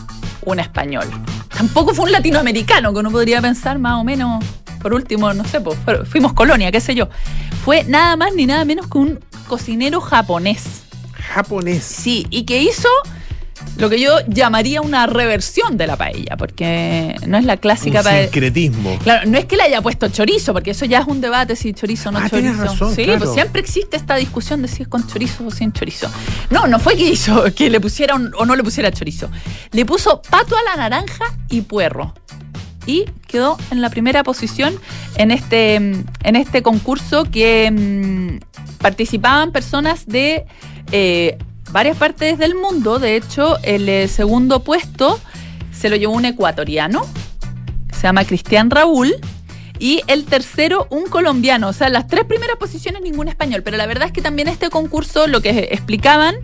un 0.44 0.60
español. 0.60 1.06
Tampoco 1.56 1.94
fue 1.94 2.06
un 2.06 2.12
latinoamericano, 2.12 2.92
que 2.92 3.00
uno 3.00 3.10
podría 3.10 3.40
pensar 3.40 3.78
más 3.78 3.94
o 4.00 4.04
menos, 4.04 4.44
por 4.80 4.94
último, 4.94 5.32
no 5.34 5.44
sé, 5.44 5.60
pues, 5.60 5.78
fuimos 6.08 6.32
colonia, 6.32 6.70
qué 6.72 6.80
sé 6.80 6.94
yo. 6.94 7.08
Fue 7.64 7.84
nada 7.84 8.16
más 8.16 8.34
ni 8.34 8.46
nada 8.46 8.64
menos 8.64 8.86
que 8.88 8.98
un 8.98 9.20
cocinero 9.48 10.00
japonés. 10.00 10.85
Japonés. 11.34 11.82
Sí, 11.84 12.26
y 12.30 12.44
que 12.44 12.62
hizo 12.62 12.88
lo 13.78 13.88
que 13.90 14.00
yo 14.00 14.12
llamaría 14.28 14.80
una 14.80 15.06
reversión 15.06 15.76
de 15.76 15.86
la 15.86 15.96
paella, 15.96 16.36
porque 16.38 17.14
no 17.26 17.36
es 17.38 17.44
la 17.44 17.56
clásica 17.56 17.98
Un 18.00 18.04
paella. 18.04 18.22
sincretismo. 18.24 18.98
Claro, 19.00 19.28
no 19.28 19.36
es 19.38 19.44
que 19.46 19.56
le 19.56 19.64
haya 19.64 19.82
puesto 19.82 20.08
chorizo, 20.08 20.52
porque 20.52 20.70
eso 20.70 20.84
ya 20.84 21.00
es 21.00 21.06
un 21.06 21.20
debate 21.20 21.56
si 21.56 21.72
chorizo 21.72 22.08
o 22.10 22.12
no 22.12 22.18
Ah, 22.18 22.28
chorizo. 22.28 22.38
tienes 22.40 22.58
razón, 22.58 22.94
sí, 22.94 23.04
claro. 23.04 23.18
pues 23.20 23.32
siempre 23.34 23.60
existe 23.60 23.96
esta 23.96 24.16
discusión 24.16 24.62
de 24.62 24.68
si 24.68 24.82
es 24.82 24.88
con 24.88 25.06
chorizo 25.06 25.46
o 25.46 25.50
sin 25.50 25.72
chorizo. 25.72 26.08
No, 26.50 26.66
no 26.66 26.78
fue 26.78 26.96
que 26.96 27.04
hizo 27.08 27.44
que 27.54 27.68
le 27.70 27.80
pusiera 27.80 28.14
un- 28.14 28.32
o 28.38 28.46
no 28.46 28.54
le 28.56 28.62
pusiera 28.62 28.90
chorizo. 28.90 29.28
Le 29.72 29.84
puso 29.84 30.22
pato 30.22 30.56
a 30.56 30.62
la 30.62 30.76
naranja 30.76 31.24
y 31.50 31.62
puerro. 31.62 32.14
Y 32.86 33.04
quedó 33.26 33.58
en 33.72 33.80
la 33.82 33.90
primera 33.90 34.22
posición 34.22 34.78
en 35.16 35.32
este, 35.32 35.74
en 35.74 36.36
este 36.36 36.62
concurso 36.62 37.24
que 37.24 37.70
mm, 37.72 38.78
participaban 38.78 39.50
personas 39.50 40.06
de 40.06 40.44
eh, 40.92 41.38
varias 41.70 41.96
partes 41.96 42.38
del 42.38 42.54
mundo. 42.54 42.98
De 42.98 43.16
hecho, 43.16 43.58
el 43.62 43.88
eh, 43.88 44.08
segundo 44.08 44.60
puesto 44.60 45.20
se 45.72 45.88
lo 45.88 45.96
llevó 45.96 46.14
un 46.14 46.24
ecuatoriano 46.24 47.06
se 47.96 48.02
llama 48.02 48.24
Cristian 48.24 48.70
Raúl. 48.70 49.14
Y 49.78 50.00
el 50.06 50.24
tercero, 50.24 50.86
un 50.90 51.04
colombiano. 51.04 51.68
O 51.68 51.72
sea, 51.72 51.90
las 51.90 52.06
tres 52.06 52.24
primeras 52.24 52.56
posiciones, 52.56 53.02
ningún 53.02 53.28
español. 53.28 53.62
Pero 53.62 53.76
la 53.76 53.86
verdad 53.86 54.06
es 54.06 54.12
que 54.12 54.22
también 54.22 54.48
este 54.48 54.70
concurso, 54.70 55.26
lo 55.26 55.42
que 55.42 55.68
explicaban 55.70 56.34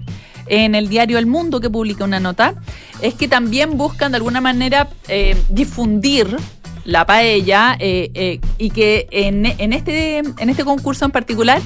en 0.48 0.74
el 0.74 0.88
diario 0.88 1.18
El 1.18 1.26
Mundo, 1.26 1.60
que 1.60 1.70
publica 1.70 2.04
una 2.04 2.20
nota, 2.20 2.54
es 3.00 3.14
que 3.14 3.28
también 3.28 3.78
buscan 3.78 4.12
de 4.12 4.16
alguna 4.16 4.42
manera 4.42 4.88
eh, 5.08 5.34
difundir 5.48 6.36
la 6.84 7.06
paella 7.06 7.78
y 7.78 8.70
que 8.70 9.06
en 9.12 9.72
este, 9.72 10.18
en 10.18 10.50
este 10.50 10.64
concurso 10.64 11.04
en 11.04 11.12
particular 11.12 11.62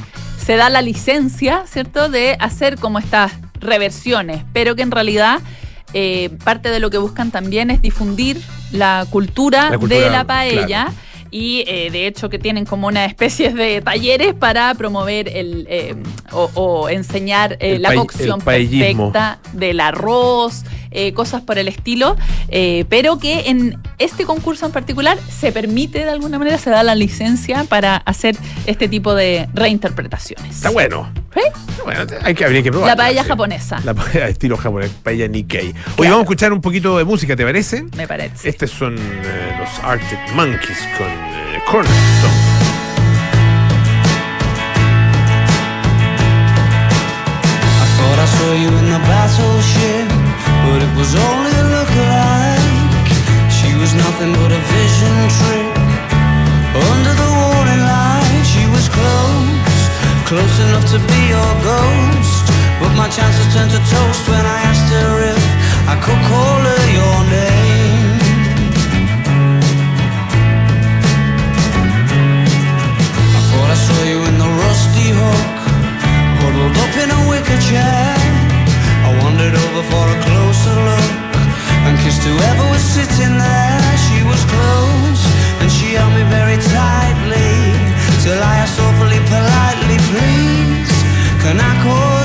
se 0.46 0.54
da 0.56 0.70
la 0.70 0.80
licencia, 0.80 1.64
¿cierto?, 1.66 2.09
de 2.09 2.37
hacer 2.38 2.76
como 2.78 3.00
estas 3.00 3.32
reversiones, 3.61 4.44
pero 4.52 4.76
que 4.76 4.82
en 4.82 4.92
realidad 4.92 5.40
eh, 5.92 6.30
parte 6.44 6.70
de 6.70 6.78
lo 6.78 6.88
que 6.88 6.98
buscan 6.98 7.32
también 7.32 7.70
es 7.70 7.82
difundir 7.82 8.40
la 8.70 9.06
cultura, 9.11 9.70
La 9.70 9.78
cultura, 9.78 10.00
de 10.00 10.11
la 10.11 10.24
paella. 10.24 10.66
claro. 10.66 10.92
Y 11.32 11.64
eh, 11.66 11.90
de 11.90 12.06
hecho 12.06 12.28
que 12.30 12.38
tienen 12.38 12.64
como 12.64 12.87
una 12.87 13.04
especie 13.04 13.52
de 13.52 13.82
talleres 13.82 14.32
para 14.35 14.72
promover 14.74 15.28
el 15.28 15.66
eh, 15.68 15.96
o, 16.30 16.48
o 16.54 16.88
enseñar 16.88 17.56
eh, 17.59 17.80
la 17.80 17.94
cocción 17.94 18.40
perfecta 18.40 19.40
del 19.52 19.80
arroz, 19.80 20.62
eh, 20.96 21.12
cosas 21.12 21.42
por 21.42 21.59
el 21.59 21.68
estilo, 21.68 22.16
eh, 22.48 22.85
pero 22.88 23.18
que 23.18 23.50
en 23.50 23.78
este 23.98 24.24
concurso 24.24 24.66
en 24.66 24.72
particular 24.72 25.18
se 25.28 25.52
permite 25.52 26.00
de 26.00 26.11
alguna 26.11 26.38
manera, 26.38 26.59
se 26.59 26.70
da 26.70 26.82
la 26.82 26.94
licencia 26.94 27.64
para 27.64 27.96
hacer 27.98 28.37
este 28.66 28.88
tipo 28.88 29.14
de 29.14 29.48
reinterpretaciones. 29.54 30.56
Está 30.56 30.70
bueno. 30.70 31.09
¿Sí? 31.35 31.42
Está 31.68 31.82
bueno, 31.85 32.00
hay 32.22 32.35
que, 32.35 32.44
habría 32.44 32.62
que 32.62 32.70
probar. 32.70 32.88
La 32.88 32.96
paella 32.96 33.24
japonesa, 33.24 33.80
La 33.85 33.94
paella 33.94 34.28
estilo 34.28 34.56
japonés, 34.56 34.90
paella 35.02 35.28
Nikkei. 35.28 35.72
Claro. 35.72 35.94
vamos 35.98 36.18
a 36.18 36.22
escuchar 36.22 36.52
un 36.52 36.61
poquito 36.61 36.96
de 36.98 37.04
música, 37.04 37.37
¿te 37.37 37.44
parece? 37.44 37.85
me 37.96 38.09
parece. 38.09 38.48
Estos 38.48 38.70
son 38.70 38.96
eh, 38.98 39.56
los 39.59 39.85
Arctic 39.85 40.18
Monkeys 40.35 40.78
con 40.98 41.09
eh, 41.09 41.61
Cornerstone. 41.70 42.66
I 48.18 48.28
saw 48.28 48.54
you 48.54 48.68
in 48.68 48.87
the 48.90 48.98
battleship, 49.06 50.25
but 50.66 50.83
it 50.83 50.92
was 50.98 51.14
only 51.14 51.52
a 51.62 51.66
look-alike. 51.74 53.09
She 53.59 53.70
was 53.81 53.90
nothing 53.94 54.31
but 54.35 54.50
a 54.50 54.62
vision 54.74 55.16
trick. 55.38 55.74
Under 56.90 57.14
the 57.22 57.31
warning 57.40 57.83
light, 57.94 58.44
she 58.52 58.64
was 58.74 58.85
close, 58.90 59.79
close 60.31 60.57
enough 60.66 60.87
to 60.94 60.98
be 61.11 61.20
your 61.35 61.52
ghost. 61.70 62.44
But 62.81 62.92
my 63.00 63.09
chances 63.16 63.46
turned 63.55 63.72
to 63.76 63.83
toast 63.94 64.22
when 64.33 64.44
I 64.55 64.59
asked 64.70 64.90
her 64.98 65.12
if 65.35 65.44
I 65.92 65.94
could 66.05 66.22
call 66.31 66.59
her 66.70 66.85
your 66.98 67.18
name. 67.38 68.16
I 73.38 73.40
thought 73.48 73.70
I 73.76 73.79
saw 73.87 74.00
you 74.12 74.18
in 74.31 74.37
the 74.44 74.50
rusty 74.62 75.09
hook 75.18 75.57
Huddled 76.40 76.76
up 76.85 76.94
in 77.02 77.09
a 77.18 77.20
wicker 77.31 77.61
chair 77.68 78.16
I 79.07 79.11
wandered 79.22 79.55
over 79.55 79.83
for 79.90 80.05
a 80.14 80.36
closer 80.56 80.80
look 80.88 81.12
And 81.86 81.98
kissed 81.98 82.22
whoever 82.22 82.64
was 82.70 82.82
sitting 82.82 83.38
there. 83.38 83.96
She 84.06 84.18
was 84.24 84.42
close 84.44 85.22
And 85.60 85.70
she 85.70 85.94
held 85.94 86.12
me 86.14 86.24
very 86.30 86.56
tightly 86.56 87.52
Till 88.22 88.40
I 88.42 88.54
asked 88.64 88.80
awfully 88.80 89.20
politely 89.30 89.98
Please, 90.10 90.94
can 91.42 91.60
I 91.60 91.72
call 91.82 92.15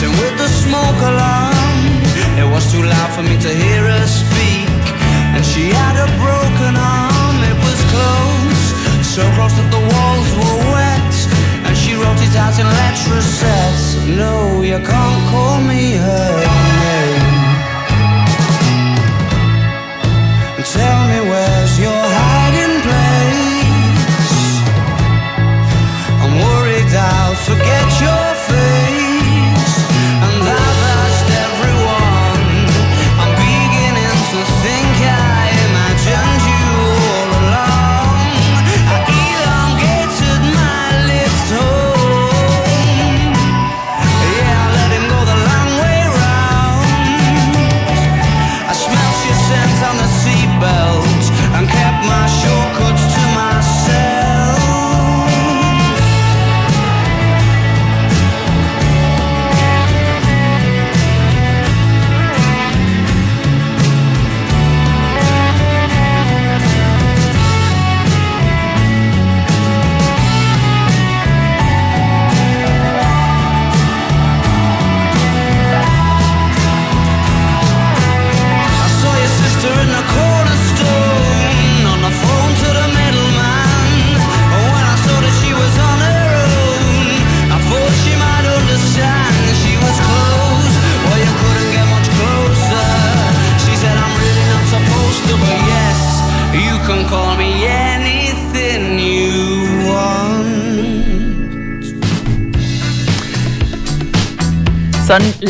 messing 0.00 0.20
with 0.22 0.38
the 0.38 0.48
smoke 0.48 1.00
alarm. 1.02 1.54
It 2.38 2.48
was 2.50 2.72
too 2.72 2.82
loud 2.82 3.10
for 3.14 3.22
me 3.22 3.36
to 3.40 3.48
hear 3.48 3.82
her 3.82 4.06
speak, 4.06 4.68
and 5.34 5.44
she 5.44 5.70
had 5.70 5.96
a 5.96 6.08
broken 6.16 6.76
arm. 6.76 7.36
It 7.44 7.58
was 7.66 7.80
close, 7.92 8.62
so 9.04 9.22
close 9.36 9.54
that 9.58 9.70
the 9.70 9.82
walls 9.92 10.28
were 10.38 10.58
wet, 10.72 11.14
and 11.66 11.76
she 11.76 11.94
wrote 11.94 12.20
it 12.20 12.36
out 12.36 12.58
in 12.58 12.66
letter 12.66 13.20
sets. 13.22 13.96
No, 14.06 14.62
you 14.62 14.78
can't 14.78 15.22
call 15.30 15.60
me 15.60 15.96
her 15.96 16.44
name. 16.80 17.38
Tell 20.70 21.02
me 21.08 21.20
where's 21.28 21.74
your 21.80 22.04
hiding 22.20 22.76
place? 22.86 23.80
I'm 26.22 26.34
worried 26.38 26.94
I'll 26.94 27.34
forget 27.34 27.88
your 28.00 28.40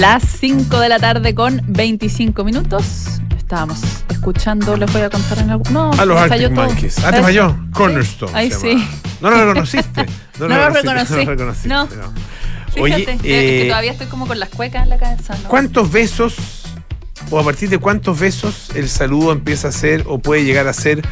las 0.01 0.23
5 0.41 0.81
de 0.81 0.89
la 0.89 0.99
tarde 0.99 1.35
con 1.35 1.61
25 1.67 2.43
minutos. 2.45 3.21
Estábamos 3.37 3.81
escuchando, 4.09 4.77
les 4.77 4.91
voy 4.93 5.03
a 5.03 5.11
contar 5.11 5.39
en 5.39 5.51
algún. 5.51 5.73
No, 5.73 5.91
A 5.93 6.05
los 6.05 6.17
Arctic. 6.19 6.51
Monkeys. 6.53 6.99
Ah, 7.01 7.11
te 7.11 7.17
¿Ves? 7.17 7.23
falló. 7.23 7.57
Cornerstone. 7.73 8.33
Ahí 8.35 8.51
sí. 8.51 8.83
No 9.21 9.29
lo 9.29 9.37
reconociste. 9.37 10.07
No, 10.39 10.49
lo 10.49 10.71
reconocí. 10.71 11.69
No 11.69 11.87
Oye, 12.81 13.05
que- 13.05 13.65
eh, 13.65 13.69
todavía 13.69 13.93
estoy 13.93 14.07
como 14.07 14.27
con 14.27 14.39
las 14.39 14.49
cuecas 14.49 14.85
en 14.85 14.89
la 14.89 14.97
cabeza. 14.97 15.37
¿cuántos 15.49 15.93
besos 15.93 16.37
o 17.31 17.39
a 17.39 17.45
partir 17.45 17.69
de 17.69 17.77
cuántos 17.77 18.19
besos 18.19 18.71
el 18.75 18.89
saludo 18.89 19.33
empieza 19.33 19.69
a 19.69 19.73
ser 19.73 20.05
o 20.07 20.19
puede 20.21 20.45
llegar 20.45 20.69
a 20.69 20.73
ser 20.73 21.03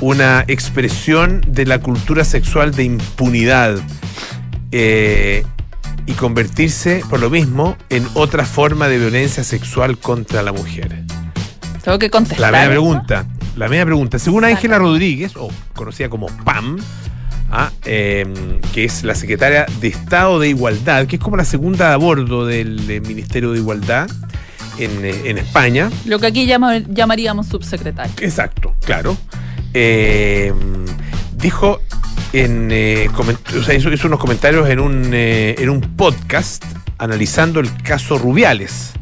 una 0.00 0.44
expresión 0.46 1.44
de 1.48 1.66
la 1.66 1.80
cultura 1.80 2.24
sexual 2.24 2.70
de 2.72 2.84
impunidad 2.84 3.78
eh, 4.70 5.44
y 6.10 6.14
convertirse, 6.14 7.02
por 7.08 7.20
lo 7.20 7.30
mismo, 7.30 7.76
en 7.88 8.06
otra 8.14 8.44
forma 8.44 8.88
de 8.88 8.98
violencia 8.98 9.44
sexual 9.44 9.96
contra 9.98 10.42
la 10.42 10.52
mujer? 10.52 11.04
Tengo 11.84 11.98
que 11.98 12.10
contestar. 12.10 12.40
La 12.40 12.50
media 12.50 12.62
eso. 12.64 12.70
pregunta. 12.70 13.26
La 13.56 13.68
media 13.68 13.84
pregunta. 13.84 14.18
Según. 14.18 14.44
Ángela 14.44 14.78
Rodríguez, 14.78 15.32
o 15.36 15.48
conocida 15.74 16.08
como 16.08 16.26
PAM, 16.44 16.78
ah, 17.50 17.70
eh, 17.84 18.26
que 18.72 18.84
es 18.84 19.04
la 19.04 19.14
secretaria 19.14 19.66
de 19.80 19.88
Estado 19.88 20.38
de 20.40 20.48
Igualdad, 20.48 21.06
que 21.06 21.16
es 21.16 21.22
como 21.22 21.36
la 21.36 21.44
segunda 21.44 21.92
a 21.92 21.96
bordo 21.96 22.44
del, 22.44 23.00
Ministerio 23.06 23.52
de 23.52 23.58
Igualdad 23.58 24.10
en, 24.78 25.04
eh, 25.04 25.14
en 25.24 25.38
España. 25.38 25.90
Lo 26.06 26.18
que 26.18 26.26
aquí 26.26 26.46
llama- 26.46 26.78
llamaríamos 26.78 27.46
subsecretario. 27.46 28.12
Exacto, 28.20 28.74
claro. 28.84 29.16
Eh, 29.74 30.52
dijo 31.36 31.80
en 32.32 32.68
eh, 32.70 33.08
coment- 33.12 33.58
o 33.58 33.62
sea, 33.62 33.74
hizo, 33.74 33.92
hizo 33.92 34.06
unos 34.06 34.20
comentarios 34.20 34.68
en 34.68 34.80
un, 34.80 35.10
eh, 35.12 35.54
en 35.58 35.68
un 35.70 35.80
podcast 35.80 36.64
analizando 36.98 37.60
el 37.60 37.72
caso 37.82 38.18
Rubiales. 38.18 38.92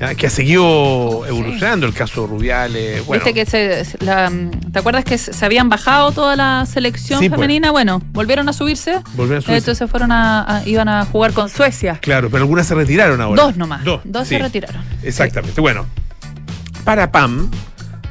¿ya? 0.00 0.14
Que 0.14 0.26
ha 0.26 0.30
seguido 0.30 1.24
evolucionando 1.26 1.86
el 1.86 1.92
caso 1.92 2.26
Rubiales. 2.26 3.04
Bueno, 3.06 3.24
Viste 3.24 3.34
que 3.34 3.46
se, 3.48 3.86
la- 4.04 4.30
¿Te 4.72 4.78
acuerdas 4.78 5.04
que 5.04 5.18
se 5.18 5.44
habían 5.44 5.68
bajado 5.68 6.10
toda 6.12 6.34
la 6.36 6.66
selección 6.66 7.20
Sí, 7.20 7.28
pues. 7.28 7.38
femenina? 7.38 7.70
Bueno, 7.70 8.02
volvieron 8.12 8.48
a 8.48 8.52
subirse. 8.52 8.94
volvieron 9.14 9.38
a 9.38 9.42
subirse. 9.42 9.58
Entonces 9.58 9.90
fueron 9.90 10.10
a, 10.10 10.58
a- 10.58 10.66
iban 10.68 10.88
a 10.88 11.04
jugar 11.04 11.32
con 11.32 11.48
Suecia. 11.48 11.98
Claro, 12.00 12.28
pero 12.30 12.42
algunas 12.42 12.66
se 12.66 12.74
retiraron 12.74 13.20
ahora. 13.20 13.42
Dos 13.42 13.56
nomás. 13.56 13.84
Dos, 13.84 14.00
Dos 14.04 14.26
sí, 14.26 14.36
se 14.36 14.42
retiraron. 14.42 14.82
Exactamente. 15.02 15.60
Bueno, 15.60 15.86
para 16.84 17.12
Pam, 17.12 17.50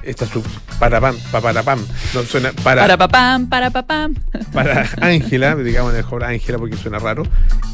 esta 0.04 0.26
su 0.26 0.44
para 0.80 1.00
Pam, 1.00 1.16
pa- 1.32 1.42
para 1.42 1.63
Pam, 1.63 1.80
no 2.13 2.24
suena 2.24 2.52
para 2.63 2.82
Para 2.82 2.98
papam, 2.98 3.48
para 3.48 3.70
papam. 3.72 4.13
para 4.52 4.89
Ángela, 5.02 5.56
digamos 5.56 5.94
mejor 5.94 6.24
Ángela 6.24 6.58
porque 6.58 6.78
suena 6.78 7.00
raro. 7.00 7.24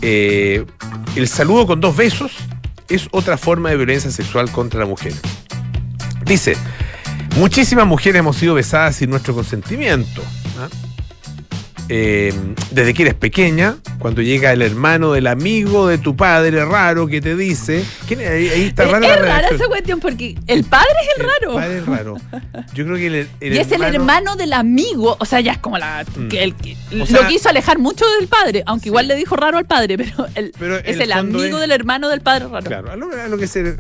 eh, 0.02 0.65
el 1.15 1.28
saludo 1.28 1.65
con 1.68 1.82
dos 1.82 1.96
besos 1.96 2.32
es 2.88 3.08
otra 3.12 3.38
forma 3.38 3.70
de 3.70 3.78
violencia 3.78 4.12
sexual 4.12 4.52
contra 4.52 4.80
la 4.80 4.86
mujer. 4.86 5.13
Dice, 6.26 6.56
muchísimas 7.38 7.86
mujeres 7.88 8.20
hemos 8.20 8.36
sido 8.38 8.54
besadas 8.56 8.96
sin 8.98 9.10
nuestro 9.10 9.34
consentimiento. 9.34 10.22
¿ah? 10.60 10.68
Eh, 11.91 12.32
desde 12.69 12.93
que 12.93 13.02
eres 13.02 13.15
pequeña, 13.15 13.75
cuando 13.97 14.21
llega 14.21 14.54
el 14.54 14.62
hermano 14.62 15.12
del 15.12 15.25
amigo 15.25 15.88
de 15.88 15.97
tu 15.97 16.15
padre 16.15 16.63
raro 16.63 17.08
que 17.08 17.19
te 17.19 17.36
dice, 17.36 17.84
¿quién 18.08 18.19
ahí, 18.19 18.47
ahí 18.47 18.62
está 18.67 18.84
Es, 18.84 18.91
rara 18.91 19.08
es 19.15 19.21
rara 19.21 19.47
esa 19.49 19.65
cuestión 19.65 19.99
porque 19.99 20.36
el 20.45 20.63
padre 20.65 20.88
es 21.02 21.17
el, 21.19 21.25
raro. 21.25 21.54
padre 21.56 21.78
es 21.80 21.86
raro. 21.88 22.15
Yo 22.75 22.86
creo 22.86 22.95
que 22.97 23.08
el, 23.08 23.15
el 23.41 23.54
y 23.56 23.58
es 23.58 23.71
el 23.71 23.82
hermano 23.82 24.36
del 24.36 24.54
amigo, 24.54 25.17
o 25.19 25.25
sea, 25.25 25.39
ya 25.41 25.54
es 25.54 25.58
como 25.58 25.78
la 25.80 26.06
Mm. 26.15 26.28
que 26.28 26.43
el 26.43 26.54
que 26.56 26.78
O 27.02 27.06
sea- 27.08 27.21
lo 27.23 27.28
quiso 27.28 27.49
alejar 27.49 27.80
mucho 27.80 28.06
del 28.19 28.28
padre, 28.28 28.62
aunque 28.67 28.89
igual 28.89 29.08
le 29.08 29.15
dijo 29.15 29.36
raro 29.36 29.58
al 29.58 29.65
padre, 29.65 29.97
pero, 29.97 30.28
el- 30.36 30.54
Pero 30.60 30.78
es 30.78 30.95
el 30.95 31.02
el 31.02 31.12
amigo 31.13 31.56
es- 31.56 31.60
del 31.60 31.71
hermano 31.71 32.08
del 32.10 32.21
padre 32.21 32.47
raro. 32.47 32.65
Claro, 32.67 32.91
a 32.91 32.95
lo, 32.95 33.12
a 33.12 33.28
lo 33.28 33.38
que 33.39 33.47
se, 33.47 33.75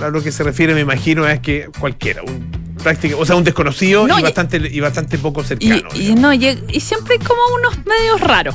a, 0.00 0.04
a 0.06 0.08
lo 0.10 0.22
que 0.22 0.32
se 0.32 0.42
refiere, 0.42 0.74
me 0.74 0.80
imagino, 0.80 1.26
es 1.28 1.38
que 1.40 1.68
cualquiera, 1.78 2.22
un 2.24 2.67
práctica, 2.78 3.16
o 3.16 3.24
sea, 3.26 3.36
un 3.36 3.44
desconocido 3.44 4.06
No, 4.06 4.18
y, 4.18 4.22
bastante, 4.22 4.56
y 4.58 4.80
bastante 4.80 5.18
poco 5.18 5.42
cercano. 5.44 5.88
y 5.94 6.14
no, 6.14 6.32
y, 6.32 6.46
y 6.68 6.80
siempre 6.80 7.14
hay 7.14 7.26
como 7.26 7.40
unos 7.60 7.78
medios 7.86 8.20
raros. 8.20 8.54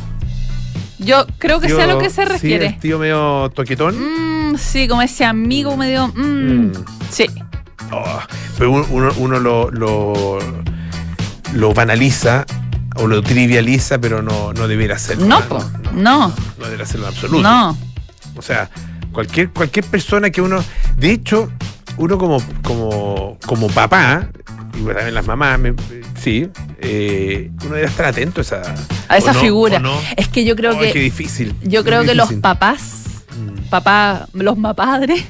Yo 1.00 1.26
creo 1.38 1.60
que 1.60 1.68
Tío- 1.68 1.76
sé 1.78 1.84
a 1.84 1.88
lo 1.88 2.00
que 2.00 2.10
se 2.10 2.16
Sí, 2.16 2.22
el 2.22 2.30
refiere. 2.30 2.78
tío 2.80 2.98
medio 3.00 3.50
toquetón. 3.54 4.52
Mm, 4.54 4.58
sí, 4.58 4.88
como 4.88 5.02
ese 5.02 5.26
amigo 5.26 5.76
medio. 5.76 6.08
mm, 6.10 6.22
Mm. 6.68 6.72
Sí. 7.12 7.26
Oh, 7.92 8.20
pero 8.58 8.72
uno, 8.72 9.12
uno, 9.18 9.40
lo, 9.40 9.70
lo, 9.70 10.40
lo 11.54 11.74
banaliza 11.74 12.46
o 12.96 13.08
lo 13.08 13.22
trivializa, 13.22 14.00
pero 14.00 14.22
no, 14.22 14.54
no 14.54 14.68
debería 14.68 14.96
hacerlo. 14.96 15.26
No, 15.26 15.42
po, 15.42 15.64
no. 15.94 16.30
No 16.30 16.64
debería 16.66 16.86
hacerlo 16.86 17.08
en 17.08 17.14
absoluto. 17.14 17.42
No. 17.44 17.78
O 18.36 18.42
sea, 18.42 18.70
cualquier, 19.12 19.50
cualquier 19.50 19.86
persona 19.86 20.30
que 20.30 20.42
uno. 20.42 20.64
De 20.98 21.12
hecho, 21.12 21.52
uno 21.98 22.18
como, 22.18 22.42
como, 22.64 23.38
como 23.46 23.68
papá, 23.68 24.30
y 24.76 24.82
bueno, 24.82 24.96
también 25.00 25.16
las 25.16 25.26
mamás, 25.28 25.60
me- 25.60 25.74
sí, 26.20 26.50
eh, 26.80 27.52
uno 27.66 27.76
debe 27.76 27.88
estar 27.88 28.06
atento 28.08 28.42
a 28.42 28.44
esa, 28.44 28.62
A 29.08 29.18
esa 29.18 29.34
no, 29.34 29.40
figura. 29.40 29.80
no. 29.80 29.94
Es 30.18 30.28
que 30.28 30.44
yo 30.46 30.56
creo 30.56 30.72
Ay, 30.72 30.88
qué 30.88 30.94
que. 30.94 31.00
difícil. 31.00 31.56
Yo 31.64 31.84
creo 31.84 32.04
que 32.04 32.16
los 32.16 32.34
papás, 32.34 33.04
Mm. 33.38 33.70
papá, 33.70 34.28
los 34.34 34.58
mapadres, 34.58 35.24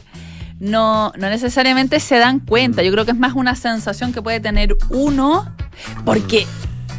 no, 0.59 1.11
no 1.17 1.29
necesariamente 1.29 1.99
se 1.99 2.17
dan 2.17 2.39
cuenta. 2.39 2.83
Yo 2.83 2.91
creo 2.91 3.05
que 3.05 3.11
es 3.11 3.17
más 3.17 3.33
una 3.33 3.55
sensación 3.55 4.13
que 4.13 4.21
puede 4.21 4.39
tener 4.39 4.77
uno, 4.89 5.53
porque 6.05 6.47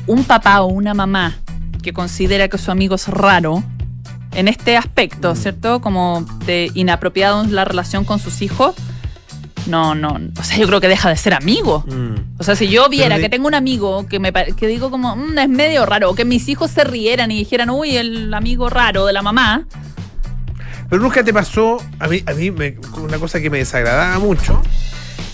un 0.07 0.25
papá 0.25 0.61
o 0.61 0.67
una 0.67 0.93
mamá 0.93 1.37
que 1.83 1.93
considera 1.95 2.49
que 2.49 2.59
su 2.59 2.71
amigo 2.71 2.95
es 2.97 3.09
raro, 3.09 3.63
en 4.33 4.49
este 4.49 4.77
aspecto, 4.77 5.33
Mm. 5.33 5.37
¿cierto? 5.37 5.81
Como 5.81 6.27
de 6.45 6.71
inapropiado 6.75 7.43
en 7.45 7.55
la 7.55 7.65
relación 7.65 8.05
con 8.05 8.19
sus 8.19 8.43
hijos, 8.43 8.75
no, 9.67 9.95
no, 9.95 10.19
o 10.39 10.43
sea, 10.45 10.57
yo 10.59 10.67
creo 10.67 10.81
que 10.81 10.89
deja 10.89 11.09
de 11.09 11.17
ser 11.17 11.35
amigo. 11.35 11.85
Mm. 11.87 12.39
O 12.39 12.45
sea, 12.45 12.55
si 12.57 12.69
yo 12.69 12.89
viera 12.89 13.17
de- 13.17 13.23
que 13.23 13.29
tengo 13.29 13.47
un 13.47 13.55
amigo 13.55 14.07
que 14.07 14.19
me 14.19 14.33
que 14.33 14.67
digo 14.67 14.91
como, 14.91 15.17
"Mm, 15.17 15.39
es 15.39 15.49
medio 15.49 15.87
raro, 15.87 16.11
o 16.11 16.15
que 16.15 16.25
mis 16.25 16.49
hijos 16.49 16.71
se 16.71 16.85
rieran 16.85 17.31
y 17.31 17.39
dijeran, 17.39 17.71
uy, 17.71 17.97
el 17.97 18.33
amigo 18.35 18.69
raro 18.71 19.07
de 19.07 19.13
la 19.13 19.23
mamá, 19.23 19.67
Pero 20.91 21.03
nunca 21.03 21.25
te 21.25 21.33
pasó, 21.33 21.79
a 21.99 22.07
mí, 22.09 22.23
a 22.27 22.33
mí 22.35 22.51
me- 22.51 22.77
una 22.99 23.19
cosa 23.19 23.41
que 23.41 23.49
me 23.51 23.59
desagradaba 23.59 24.19
mucho 24.19 24.61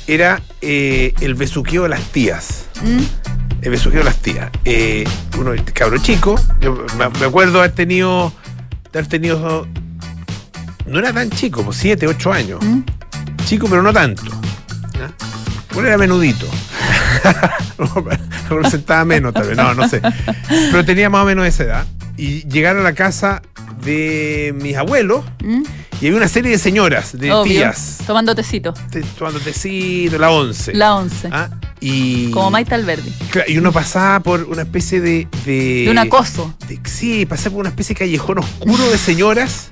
era 0.06 0.40
eh, 0.62 1.12
el 1.20 1.34
besuqueo 1.34 1.82
de 1.82 1.88
las 1.88 2.02
tías. 2.12 2.66
¿mm? 2.82 3.02
El 3.62 3.70
besuqueo 3.70 3.98
de 3.98 4.04
las 4.04 4.16
tías. 4.18 4.48
Eh, 4.64 5.04
uno, 5.38 5.50
cabro 5.74 5.98
chico, 5.98 6.36
yo 6.60 6.86
me, 6.96 7.04
acuerdo 7.26 7.58
haber 7.58 7.72
tenido, 7.72 8.32
de 8.92 8.98
haber 9.00 9.08
tenido, 9.10 9.66
no 10.86 10.98
era 10.98 11.12
tan 11.12 11.28
chico, 11.30 11.62
pues 11.64 11.76
7, 11.78 12.06
8 12.06 12.32
años. 12.32 12.60
¿Mm? 12.64 12.80
Chico, 13.50 13.66
pero 13.68 13.82
no 13.82 13.92
tanto. 13.92 14.22
Bueno, 15.74 15.88
era 15.88 15.98
menudito. 15.98 16.46
Representaba 18.48 19.04
menos, 19.04 19.34
tal 19.34 19.48
vez. 19.48 19.56
No, 19.56 19.74
no 19.74 19.88
sé. 19.88 20.00
Pero 20.70 20.84
tenía 20.84 21.10
más 21.10 21.24
o 21.24 21.26
menos 21.26 21.44
esa 21.44 21.64
edad. 21.64 21.86
Y 22.16 22.46
llegar 22.48 22.76
a 22.76 22.80
la 22.80 22.92
casa 22.94 23.42
de 23.84 24.54
mis 24.62 24.76
abuelos 24.76 25.24
¿Mm? 25.42 25.62
y 26.00 26.06
había 26.06 26.16
una 26.18 26.28
serie 26.28 26.52
de 26.52 26.58
señoras, 26.58 27.18
de 27.18 27.32
Obvio, 27.32 27.52
tías, 27.54 27.98
Tomando 28.06 28.36
tecito. 28.36 28.72
te- 28.90 29.00
tomando 29.18 29.40
tecito, 29.40 30.16
la 30.16 30.30
once. 30.30 30.72
La 30.72 30.94
once. 30.94 31.28
¿ah? 31.32 31.48
Y, 31.80 32.30
Como 32.30 32.52
Maite 32.52 32.76
Alberdi. 32.76 33.12
Y 33.48 33.58
uno 33.58 33.72
pasaba 33.72 34.20
por 34.20 34.44
una 34.44 34.62
especie 34.62 35.00
de. 35.00 35.26
De, 35.44 35.82
De 35.86 35.90
un 35.90 35.98
acoso. 35.98 36.54
de- 36.68 36.78
sí, 36.84 37.26
pasaba 37.26 37.50
por 37.54 37.60
una 37.62 37.70
especie 37.70 37.94
de 37.94 37.98
callejón 37.98 38.38
oscuro 38.38 38.88
de 38.88 38.96
señoras 38.96 39.70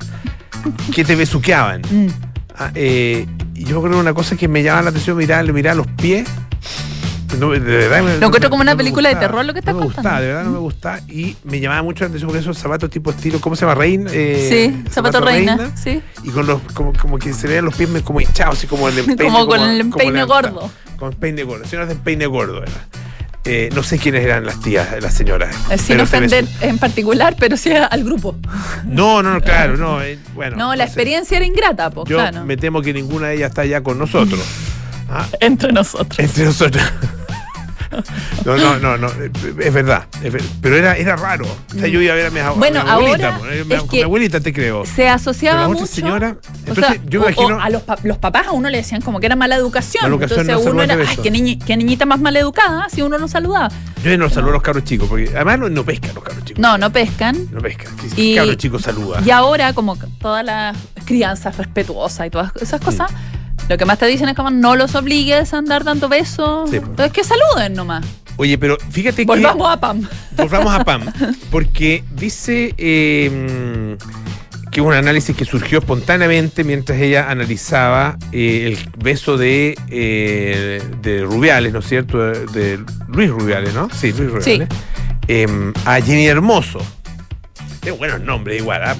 que 0.92 1.04
te 1.04 1.14
besuqueaban. 1.14 1.82
Mm. 1.82 2.06
Ah, 2.60 2.72
eh, 2.74 3.24
y 3.58 3.64
yo 3.64 3.80
creo 3.80 3.92
que 3.94 3.98
una 4.00 4.14
cosa 4.14 4.36
que 4.36 4.48
me 4.48 4.62
llamaba 4.62 4.84
la 4.84 4.90
atención 4.90 5.16
mirar, 5.16 5.50
mirar 5.52 5.76
los 5.76 5.86
pies. 5.86 6.28
No, 7.38 7.50
de 7.50 7.58
verdad, 7.60 8.00
Lo 8.20 8.26
encuentro 8.28 8.48
como 8.48 8.62
una 8.62 8.74
película 8.74 9.10
de 9.10 9.16
terror 9.16 9.44
lo 9.44 9.52
que 9.52 9.58
estás 9.58 9.74
no 9.74 9.80
me 9.80 9.86
contando. 9.86 10.02
gustaba, 10.08 10.20
de 10.22 10.26
verdad 10.28 10.44
no 10.44 10.50
me 10.52 10.58
gustaba. 10.58 11.00
Y 11.08 11.36
me 11.44 11.60
llamaba 11.60 11.82
mucho 11.82 12.04
la 12.04 12.08
atención 12.08 12.28
porque 12.28 12.40
esos 12.40 12.56
zapatos 12.56 12.88
tipo 12.90 13.10
estilo, 13.10 13.38
¿cómo 13.40 13.54
se 13.54 13.60
llama? 13.66 13.74
Reina. 13.74 14.10
eh, 14.12 14.46
sí, 14.84 14.90
zapato 14.90 15.20
reina. 15.20 15.70
Sí. 15.76 16.00
Y 16.24 16.30
con 16.30 16.46
los, 16.46 16.60
como, 16.72 16.92
como 16.94 17.18
que 17.18 17.34
se 17.34 17.46
veían 17.46 17.66
los 17.66 17.76
pies 17.76 17.90
como 18.02 18.20
hinchados, 18.20 18.56
así 18.58 18.66
como 18.66 18.88
el 18.88 18.98
empeine. 18.98 19.24
Como 19.30 19.46
con 19.46 19.60
el 19.60 19.78
como 19.82 19.94
empeine 19.94 20.12
levantado. 20.20 20.52
gordo. 20.54 20.70
Con 20.96 21.12
peine 21.14 21.42
gordo. 21.44 21.64
Señoras 21.66 21.88
de 21.88 21.94
empeine 21.94 22.26
gordo 22.26 22.62
era. 22.62 22.72
Eh, 23.50 23.70
no 23.74 23.82
sé 23.82 23.98
quiénes 23.98 24.22
eran 24.24 24.44
las 24.44 24.60
tías, 24.60 24.88
las 25.02 25.14
señoras. 25.14 25.56
Eh, 25.70 25.78
Sin 25.78 25.98
ofender 26.00 26.44
en 26.60 26.76
particular, 26.78 27.34
pero 27.38 27.56
sí 27.56 27.70
al 27.72 28.04
grupo. 28.04 28.36
No, 28.84 29.22
no, 29.22 29.32
no, 29.34 29.40
claro, 29.40 29.76
no. 29.78 30.02
eh, 30.02 30.18
bueno, 30.34 30.56
No, 30.56 30.74
la 30.76 30.84
experiencia 30.84 31.38
era 31.38 31.46
ingrata, 31.46 31.88
po, 31.90 32.04
Yo 32.06 32.16
claro. 32.18 32.44
me 32.44 32.56
temo 32.58 32.82
que 32.82 32.92
ninguna 32.92 33.28
de 33.28 33.36
ellas 33.36 33.48
está 33.50 33.64
ya 33.64 33.80
con 33.82 33.98
nosotros. 33.98 34.40
Ah, 35.10 35.26
Entre 35.40 35.72
nosotros. 35.72 36.18
entre 36.18 36.44
nosotros. 36.44 36.84
No, 38.44 38.56
no, 38.56 38.78
no, 38.78 38.96
no, 38.96 39.08
es 39.08 39.72
verdad. 39.72 40.06
es 40.22 40.32
ver- 40.32 40.42
pero 40.62 40.76
era, 40.76 40.96
era 40.96 41.16
raro. 41.16 41.44
O 41.46 41.78
sea, 41.78 41.88
yo 41.88 42.00
iba 42.00 42.12
a 42.12 42.16
ver 42.16 42.26
a 42.26 42.30
mi, 42.30 42.40
a 42.40 42.50
Bueno, 42.50 42.82
mi 42.84 42.90
abuelita. 42.90 43.28
ahora 43.28 43.38
pues, 43.38 43.52
eh, 43.52 43.66
es 43.76 43.82
que 43.84 43.96
mi 43.98 44.02
abuelita 44.02 44.40
te 44.40 44.52
creo. 44.52 44.84
Se 44.86 45.08
asociaba 45.08 45.62
la 45.62 45.68
mucho. 45.68 45.86
señora. 45.86 46.36
o 46.42 46.58
Entonces, 46.68 46.86
sea, 46.86 47.02
yo 47.08 47.20
o- 47.20 47.24
imagino. 47.24 47.56
o 47.56 47.60
a 47.60 47.70
los, 47.70 47.82
pa- 47.82 47.98
los 48.02 48.18
papás 48.18 48.46
a 48.48 48.52
uno 48.52 48.68
le 48.70 48.78
decían 48.78 49.00
como 49.02 49.20
que 49.20 49.26
era 49.26 49.36
mala 49.36 49.56
educación. 49.56 50.02
Mala 50.04 50.14
educación, 50.14 50.40
Entonces 50.40 50.64
no 50.66 50.70
uno 50.72 50.82
era, 50.82 50.94
ay, 50.94 51.00
beso". 51.00 51.22
qué, 51.22 51.32
niñi- 51.32 51.62
qué 51.64 51.76
niñita 51.76 52.06
más 52.06 52.20
mal 52.20 52.36
educada, 52.36 52.88
si 52.88 53.02
uno 53.02 53.18
no 53.18 53.28
saludaba. 53.28 53.68
Yo 54.04 54.16
no 54.16 54.28
saludo 54.30 54.50
a 54.50 54.54
los 54.54 54.62
cabros 54.62 54.84
chicos, 54.84 55.08
porque 55.08 55.30
además 55.34 55.58
no, 55.58 55.68
no 55.68 55.84
pescan 55.84 56.14
los 56.14 56.22
cabros 56.24 56.44
chicos. 56.44 56.60
No, 56.60 56.78
no 56.78 56.90
pescan. 56.92 57.48
No 57.50 57.60
pescan. 57.60 57.96
¿Qué, 57.96 58.06
Y- 58.22 58.30
qué 58.34 58.36
cabro 58.40 58.54
chico 58.54 58.78
saluda? 58.78 59.20
Y 59.24 59.30
ahora, 59.30 59.72
como 59.72 59.96
todas 60.20 60.44
las 60.44 60.76
crianza 61.04 61.50
respetuosa 61.50 62.26
y 62.26 62.30
todas 62.30 62.52
esas 62.60 62.80
cosas. 62.80 63.10
Lo 63.68 63.76
que 63.76 63.84
más 63.84 63.98
te 63.98 64.06
dicen 64.06 64.28
es 64.28 64.34
como 64.34 64.50
no 64.50 64.76
los 64.76 64.94
obligues 64.94 65.52
a 65.52 65.58
andar 65.58 65.84
dando 65.84 66.08
besos. 66.08 66.70
Sí, 66.70 66.78
pues. 66.78 66.90
Entonces 66.90 67.12
que 67.12 67.24
saluden 67.24 67.74
nomás. 67.74 68.04
Oye, 68.36 68.56
pero 68.56 68.78
fíjate 68.90 69.22
que. 69.22 69.26
Volvamos 69.26 69.70
a 69.70 69.80
Pam. 69.80 70.08
Volvamos 70.36 70.72
a 70.72 70.84
Pam, 70.84 71.02
porque 71.50 72.04
dice 72.12 72.74
eh, 72.78 73.96
que 74.70 74.80
un 74.80 74.92
análisis 74.92 75.36
que 75.36 75.44
surgió 75.44 75.80
espontáneamente 75.80 76.64
mientras 76.64 77.00
ella 77.00 77.30
analizaba 77.30 78.16
eh, 78.32 78.66
el 78.66 78.78
beso 79.02 79.36
de, 79.36 79.76
eh, 79.90 80.82
de 81.02 81.22
Rubiales, 81.22 81.72
¿no 81.72 81.80
es 81.80 81.88
cierto? 81.88 82.18
De, 82.18 82.46
de 82.46 82.84
Luis 83.08 83.30
Rubiales, 83.30 83.74
¿no? 83.74 83.88
Sí, 83.92 84.12
Luis 84.12 84.30
Rubiales. 84.30 84.68
Eh, 85.26 85.72
a 85.84 86.00
Jenny 86.00 86.26
Hermoso. 86.26 86.80
Tiene 87.80 87.96
buenos 87.96 88.20
nombres 88.20 88.60
igual, 88.60 88.82
¿ah? 88.84 88.96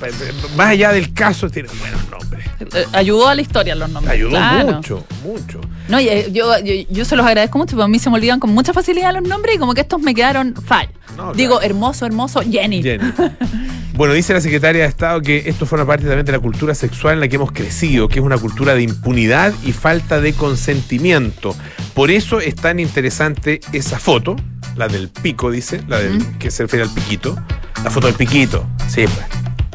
más 0.57 0.69
allá 0.69 0.93
del 0.93 1.13
caso, 1.13 1.51
tiene 1.51 1.69
buenos 1.81 2.09
nombres. 2.11 2.47
Eh, 2.61 2.87
Ayudó 2.93 3.29
a 3.29 3.35
la 3.35 3.43
historia 3.43 3.75
los 3.75 3.91
nombres. 3.91 4.15
Ayudó 4.15 4.31
claro. 4.31 4.73
mucho, 4.75 5.05
mucho. 5.23 5.61
No, 5.89 5.99
eh, 5.99 6.29
yo, 6.33 6.59
yo, 6.61 6.75
yo 6.89 7.05
se 7.05 7.17
los 7.17 7.27
agradezco 7.27 7.59
mucho, 7.59 7.77
porque 7.77 7.85
a 7.85 7.89
mí 7.89 7.99
se 7.99 8.11
me 8.11 8.17
olvidan 8.17 8.41
con 8.41 8.51
mucha 8.51 8.73
facilidad 8.73 9.13
los 9.15 9.23
nombres 9.23 9.57
y 9.57 9.59
como 9.59 9.75
que 9.75 9.83
estos 9.83 10.01
me 10.01 10.15
quedaron 10.15 10.55
fall. 10.55 10.89
No, 11.17 11.33
Digo, 11.35 11.59
claro. 11.59 11.67
hermoso, 11.67 12.07
hermoso, 12.07 12.41
Jenny. 12.43 12.83
Jenny. 12.83 13.13
Bueno, 13.99 14.15
dice 14.15 14.33
la 14.33 14.41
secretaria 14.41 14.83
de 14.83 14.89
Estado 14.89 15.21
que 15.23 15.43
esto 15.47 15.67
forma 15.67 15.85
parte 15.85 16.07
también 16.07 16.25
de 16.25 16.31
la 16.31 16.39
cultura 16.39 16.73
sexual 16.73 17.15
en 17.15 17.21
la 17.21 17.27
que 17.27 17.35
hemos 17.35 17.51
crecido, 17.51 18.07
que 18.07 18.21
es 18.21 18.25
una 18.25 18.39
cultura 18.39 18.77
de 18.77 18.83
impunidad 18.83 19.53
y 19.65 19.73
falta 19.73 20.21
de 20.21 20.35
consentimiento. 20.35 21.53
Por 21.95 22.13
eso 22.13 22.39
es 22.39 22.55
tan 22.55 22.79
interesante 22.79 23.59
esa 23.73 23.99
foto, 23.99 24.37
la 24.77 24.87
del 24.87 25.09
pico, 25.09 25.51
dice, 25.51 25.83
la 25.89 25.99
del 25.99 26.25
que 26.39 26.53
se 26.53 26.63
refiere 26.63 26.85
al 26.85 26.95
piquito. 26.95 27.37
La 27.85 27.91
foto 27.91 28.07
del 28.07 28.17
piquito. 28.17 28.67
Sí, 28.89 29.05
pues. 29.05 29.27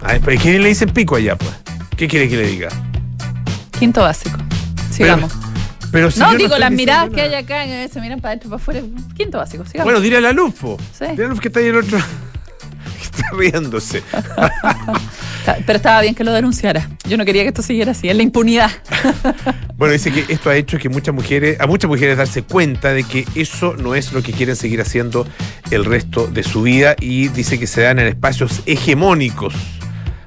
A 0.02 0.14
ver, 0.14 0.22
¿pero 0.22 0.42
¿Qué 0.42 0.60
le 0.60 0.70
dicen 0.70 0.90
pico 0.90 1.16
allá, 1.16 1.38
pues? 1.38 1.52
¿Qué 1.96 2.08
quiere 2.08 2.28
que 2.28 2.38
le 2.38 2.48
diga? 2.48 2.70
Quinto 3.80 4.02
básico. 4.02 4.38
Sigamos. 4.92 5.32
Pero 5.92 6.10
si 6.10 6.20
no, 6.20 6.34
digo, 6.36 6.58
las 6.58 6.72
miradas 6.72 7.12
que 7.12 7.22
hay 7.22 7.34
acá, 7.36 7.66
que 7.66 7.88
se 7.88 8.02
miran 8.02 8.20
para 8.20 8.32
adentro, 8.32 8.50
para 8.50 8.62
afuera. 8.62 8.82
Quinto 9.16 9.38
básico, 9.38 9.64
sigamos. 9.66 9.86
Bueno, 9.86 10.02
dile 10.02 10.18
a 10.18 10.22
la 10.22 10.32
luz, 10.32 10.54
po. 10.56 10.78
Sí. 10.92 11.06
Dile 11.12 11.24
a 11.24 11.28
la 11.28 11.30
luz 11.30 11.40
que 11.40 11.48
está 11.50 11.60
ahí 11.60 11.68
el 11.68 11.78
otro. 11.78 12.00
Está 13.16 13.30
riéndose. 13.36 14.04
Pero 15.66 15.78
estaba 15.78 16.02
bien 16.02 16.16
que 16.16 16.24
lo 16.24 16.32
denunciara. 16.32 16.90
Yo 17.08 17.18
no 17.18 17.26
quería 17.26 17.44
que 17.44 17.50
esto 17.50 17.62
siguiera 17.62 17.92
así, 17.92 18.10
es 18.10 18.16
la 18.16 18.24
impunidad. 18.24 18.72
Bueno, 19.76 19.94
dice 19.94 20.14
que 20.14 20.32
esto 20.32 20.50
ha 20.50 20.56
hecho 20.56 20.78
que 20.78 20.88
muchas 20.88 21.14
mujeres, 21.14 21.60
a 21.60 21.68
muchas 21.68 21.90
mujeres 21.90 22.16
darse 22.16 22.44
cuenta 22.44 22.94
de 22.94 23.04
que 23.04 23.26
eso 23.36 23.76
no 23.76 23.96
es 23.96 24.14
lo 24.14 24.22
que 24.22 24.32
quieren 24.32 24.56
seguir 24.56 24.80
haciendo 24.80 25.28
el 25.72 25.84
resto 25.84 26.28
de 26.28 26.44
su 26.44 26.62
vida 26.62 26.96
y 27.02 27.28
dice 27.30 27.60
que 27.60 27.68
se 27.68 27.82
dan 27.82 28.00
en 28.00 28.08
espacios 28.08 28.62
hegemónicos 28.66 29.54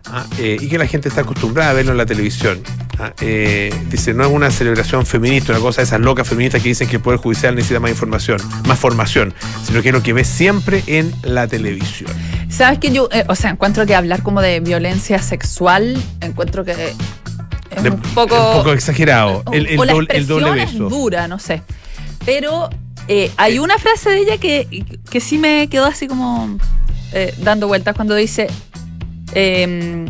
ah, 0.06 0.26
eh, 0.38 0.58
y 0.60 0.68
que 0.68 0.76
la 0.76 0.86
gente 0.86 1.08
está 1.08 1.22
acostumbrada 1.22 1.70
a 1.70 1.74
verlo 1.74 1.92
en 1.92 1.98
la 1.98 2.04
televisión. 2.04 2.60
Ah, 2.98 3.12
eh, 3.20 3.72
dice, 3.90 4.14
no 4.14 4.24
es 4.24 4.30
una 4.30 4.50
celebración 4.50 5.04
feminista, 5.06 5.52
una 5.52 5.60
cosa 5.60 5.80
de 5.80 5.84
esas 5.86 6.00
locas 6.00 6.28
feministas 6.28 6.62
que 6.62 6.68
dicen 6.70 6.88
que 6.88 6.96
el 6.96 7.02
Poder 7.02 7.18
Judicial 7.20 7.54
necesita 7.54 7.80
más 7.80 7.90
información, 7.90 8.40
más 8.66 8.78
formación, 8.78 9.34
sino 9.66 9.82
que 9.82 9.88
es 9.88 9.94
lo 9.94 10.02
que 10.02 10.12
ves 10.12 10.26
siempre 10.28 10.82
en 10.86 11.12
la 11.22 11.46
televisión. 11.46 12.10
¿Sabes 12.48 12.78
que 12.78 12.90
yo, 12.92 13.08
eh, 13.12 13.24
o 13.28 13.34
sea, 13.34 13.50
encuentro 13.50 13.84
que 13.86 13.94
hablar 13.94 14.22
como 14.22 14.40
de 14.40 14.60
violencia 14.60 15.18
sexual, 15.20 16.00
encuentro 16.20 16.64
que 16.64 16.72
es 16.72 17.82
De- 17.82 17.90
un 17.90 18.00
poco... 18.00 18.34
un 18.52 18.56
poco 18.58 18.72
exagerado. 18.72 19.42
o- 19.44 19.52
El, 19.52 19.66
el 19.66 19.78
o 19.78 19.84
la 19.84 19.92
doble, 19.92 20.08
el 20.16 20.26
doble 20.26 20.62
es 20.62 20.72
beso. 20.72 20.88
dura, 20.88 21.28
no 21.28 21.38
sé. 21.38 21.62
Pero 22.24 22.70
eh, 23.08 23.30
hay 23.36 23.58
una 23.58 23.78
frase 23.78 24.10
de 24.10 24.20
ella 24.20 24.38
que, 24.38 24.84
que 25.10 25.20
sí 25.20 25.38
me 25.38 25.68
quedó 25.68 25.84
así 25.86 26.06
como 26.08 26.58
dando 27.38 27.66
vueltas 27.66 27.94
cuando 27.94 28.14
dice, 28.14 28.46
eh, 29.38 30.06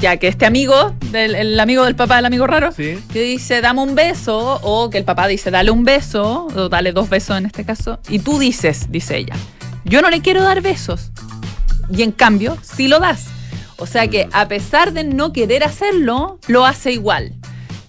ya 0.00 0.16
que 0.18 0.28
este 0.28 0.46
amigo, 0.46 0.94
del, 1.10 1.34
el 1.34 1.58
amigo 1.58 1.84
del 1.84 1.96
papá 1.96 2.14
del 2.16 2.26
amigo 2.26 2.46
raro, 2.46 2.70
Sí. 2.70 2.96
que 3.12 3.22
dice 3.22 3.60
dame 3.60 3.80
un 3.82 3.94
beso, 3.96 4.60
o 4.62 4.88
que 4.88 4.98
el 4.98 5.04
papá 5.04 5.26
dice 5.26 5.50
dale 5.50 5.70
un 5.72 5.82
beso, 5.82 6.46
o 6.54 6.68
dale 6.68 6.92
dos 6.92 7.08
besos 7.08 7.36
en 7.38 7.46
este 7.46 7.64
caso, 7.64 7.98
y 8.08 8.20
tú 8.20 8.38
dices, 8.38 8.86
dice 8.90 9.16
ella, 9.16 9.34
yo 9.84 10.00
no 10.00 10.10
le 10.10 10.20
quiero 10.20 10.42
dar 10.44 10.60
besos, 10.60 11.10
y 11.90 12.02
en 12.02 12.12
cambio 12.12 12.56
sí 12.62 12.86
lo 12.86 13.00
das. 13.00 13.26
O 13.78 13.86
sea 13.86 14.06
que 14.08 14.28
a 14.32 14.46
pesar 14.48 14.92
de 14.92 15.02
no 15.04 15.32
querer 15.32 15.64
hacerlo, 15.64 16.38
lo 16.46 16.64
hace 16.66 16.92
igual. 16.92 17.32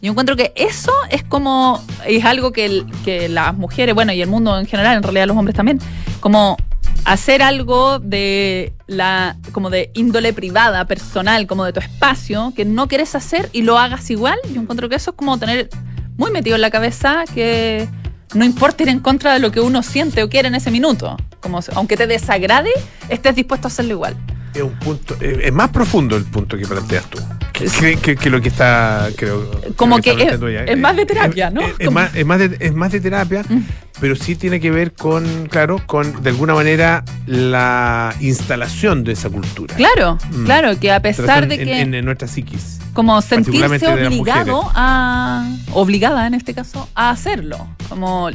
Yo 0.01 0.11
encuentro 0.11 0.35
que 0.35 0.53
eso 0.55 0.93
es 1.11 1.23
como, 1.23 1.83
es 2.07 2.23
algo 2.25 2.51
que, 2.51 2.65
el- 2.65 2.85
que 3.03 3.27
las 3.29 3.55
mujeres, 3.57 3.93
bueno, 3.93 4.11
y 4.13 4.21
el 4.21 4.29
mundo 4.29 4.57
en 4.57 4.65
general, 4.65 4.97
en 4.97 5.03
realidad 5.03 5.27
los 5.27 5.35
hombres 5.37 5.55
también, 5.55 5.79
como 6.19 6.57
hacer 7.05 7.41
algo 7.41 7.99
de 7.99 8.73
la, 8.87 9.37
como 9.51 9.69
de 9.69 9.91
índole 9.93 10.33
privada, 10.33 10.85
personal, 10.85 11.47
como 11.47 11.65
de 11.65 11.73
tu 11.73 11.79
espacio, 11.79 12.53
que 12.55 12.65
no 12.65 12.87
quieres 12.87 13.15
hacer 13.15 13.49
y 13.51 13.63
lo 13.63 13.77
hagas 13.77 14.09
igual. 14.09 14.37
Yo 14.53 14.61
encuentro 14.61 14.89
que 14.89 14.95
eso 14.95 15.11
es 15.11 15.17
como 15.17 15.37
tener 15.37 15.69
muy 16.17 16.31
metido 16.31 16.55
en 16.55 16.61
la 16.61 16.69
cabeza 16.69 17.23
que 17.33 17.87
no 18.33 18.45
importa 18.45 18.83
ir 18.83 18.89
en 18.89 18.99
contra 18.99 19.33
de 19.33 19.39
lo 19.39 19.51
que 19.51 19.59
uno 19.59 19.81
siente 19.81 20.21
o 20.21 20.29
quiere 20.29 20.49
en 20.49 20.55
ese 20.55 20.71
minuto. 20.71 21.17
Como 21.39 21.59
aunque 21.75 21.97
te 21.97 22.07
desagrade, 22.07 22.71
estés 23.07 23.35
dispuesto 23.35 23.67
a 23.67 23.69
hacerlo 23.69 23.93
igual. 23.93 24.15
Es 24.53 24.61
un 24.61 24.77
punto, 24.79 25.15
es 25.21 25.53
más 25.53 25.69
profundo 25.69 26.15
el 26.15 26.25
punto 26.25 26.57
que 26.57 26.65
planteas 26.67 27.05
tú. 27.05 27.19
Que, 27.59 27.67
que- 27.67 27.97
que- 27.97 28.15
que 28.15 28.29
lo 28.29 28.41
que 28.41 28.47
está, 28.49 29.09
creo. 29.17 29.49
Como 29.75 29.99
creo 29.99 30.15
que 30.15 30.23
está 30.23 30.71
es- 30.71 30.77
más 30.77 30.95
de 30.95 31.05
terapia, 31.05 31.47
Es- 31.49 31.53
¿no? 31.53 31.61
Es, 31.77 31.91
más, 31.91 32.15
es, 32.15 32.25
más 32.25 32.39
de, 32.39 32.57
es 32.59 32.73
más 32.73 32.91
de 32.91 33.01
terapia, 33.01 33.43
Mm. 33.47 33.59
pero 33.99 34.15
sí 34.15 34.35
tiene 34.35 34.59
que 34.61 34.71
ver 34.71 34.93
con, 34.93 35.47
claro, 35.47 35.81
con 35.85 36.23
de 36.23 36.29
alguna 36.29 36.53
manera 36.53 37.03
la 37.27 38.13
instalación 38.21 39.03
de 39.03 39.11
esa 39.13 39.29
cultura. 39.29 39.75
Claro, 39.75 40.17
Mm. 40.31 40.45
claro, 40.45 40.79
que 40.79 40.91
a 40.91 41.01
pesar 41.01 41.47
de 41.47 41.55
en, 41.55 41.63
que 41.65 41.79
en- 41.81 41.93
en 41.93 42.05
nuestra 42.05 42.27
psiquis. 42.27 42.79
Como 42.99 43.21
sentirse 43.21 43.87
obligado 43.87 44.69
a 44.75 45.49
obligada 45.71 46.27
en 46.27 46.33
este 46.33 46.53
caso 46.53 46.89
a 46.95 47.11
hacerlo, 47.11 47.65
como 47.87 48.29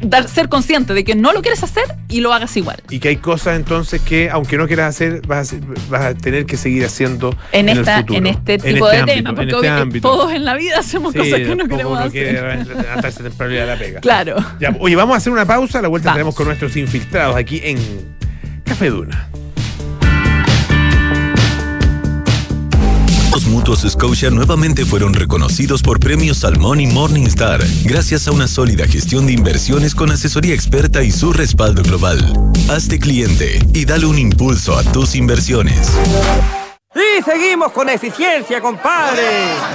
dar, 0.00 0.26
ser 0.26 0.48
consciente 0.48 0.94
de 0.94 1.04
que 1.04 1.14
no 1.14 1.34
lo 1.34 1.42
quieres 1.42 1.62
hacer 1.62 1.84
y 2.08 2.20
lo 2.20 2.32
hagas 2.32 2.56
igual. 2.56 2.82
Y 2.88 2.98
que 2.98 3.08
hay 3.10 3.16
cosas 3.16 3.56
entonces 3.56 4.00
que, 4.00 4.30
aunque 4.30 4.56
no 4.56 4.66
quieras 4.66 4.94
hacer, 4.94 5.20
vas 5.26 5.52
a, 5.52 5.56
vas 5.90 6.02
a 6.02 6.14
tener 6.14 6.46
que 6.46 6.56
seguir 6.56 6.86
haciendo 6.86 7.36
En, 7.52 7.68
en, 7.68 7.76
esta, 7.78 7.96
el 7.96 8.00
futuro. 8.04 8.18
en 8.20 8.26
este 8.28 8.54
En 8.54 8.60
tipo 8.60 8.90
este 8.90 8.96
de 8.96 8.98
ámbito, 9.02 9.12
tema, 9.14 9.28
en 9.28 9.36
porque 9.36 9.52
este 9.52 9.82
obvio 9.82 10.00
todos 10.00 10.32
en 10.32 10.44
la 10.46 10.54
vida 10.54 10.78
hacemos 10.78 11.12
Sí, 11.12 11.18
cosas 11.18 11.34
que 11.40 11.54
no 11.56 11.68
queremos 11.68 11.98
hacer. 11.98 12.10
quiere 12.12 12.64
levantarse 12.64 13.22
temprano 13.22 13.52
a 13.62 13.66
la 13.66 13.76
pega. 13.76 14.00
Claro. 14.08 14.36
Ya, 14.58 14.74
oye, 14.80 14.96
vamos 14.96 15.12
a 15.12 15.18
hacer 15.18 15.30
una 15.30 15.44
pausa, 15.44 15.80
a 15.80 15.82
la 15.82 15.88
vuelta 15.88 16.06
Vamos. 16.06 16.16
tenemos 16.16 16.34
con 16.34 16.46
nuestros 16.46 16.74
infiltrados 16.76 17.36
aquí 17.36 17.60
en 17.62 17.76
Café 18.64 18.88
Duna. 18.88 19.28
Los 23.38 23.46
mutuos 23.46 23.86
Scotia 23.88 24.30
nuevamente 24.30 24.84
fueron 24.84 25.14
reconocidos 25.14 25.80
por 25.80 26.00
premios 26.00 26.38
Salmón 26.38 26.80
y 26.80 26.88
Morningstar, 26.88 27.60
gracias 27.84 28.26
a 28.26 28.32
una 28.32 28.48
sólida 28.48 28.84
gestión 28.88 29.26
de 29.26 29.32
inversiones 29.32 29.94
con 29.94 30.10
asesoría 30.10 30.54
experta 30.54 31.04
y 31.04 31.12
su 31.12 31.32
respaldo 31.32 31.84
global. 31.84 32.18
Hazte 32.68 32.98
cliente 32.98 33.64
y 33.72 33.84
dale 33.84 34.06
un 34.06 34.18
impulso 34.18 34.76
a 34.76 34.82
tus 34.82 35.14
inversiones. 35.14 35.88
Y 36.96 37.22
seguimos 37.22 37.70
con 37.70 37.88
eficiencia, 37.88 38.60
compadre. 38.60 39.22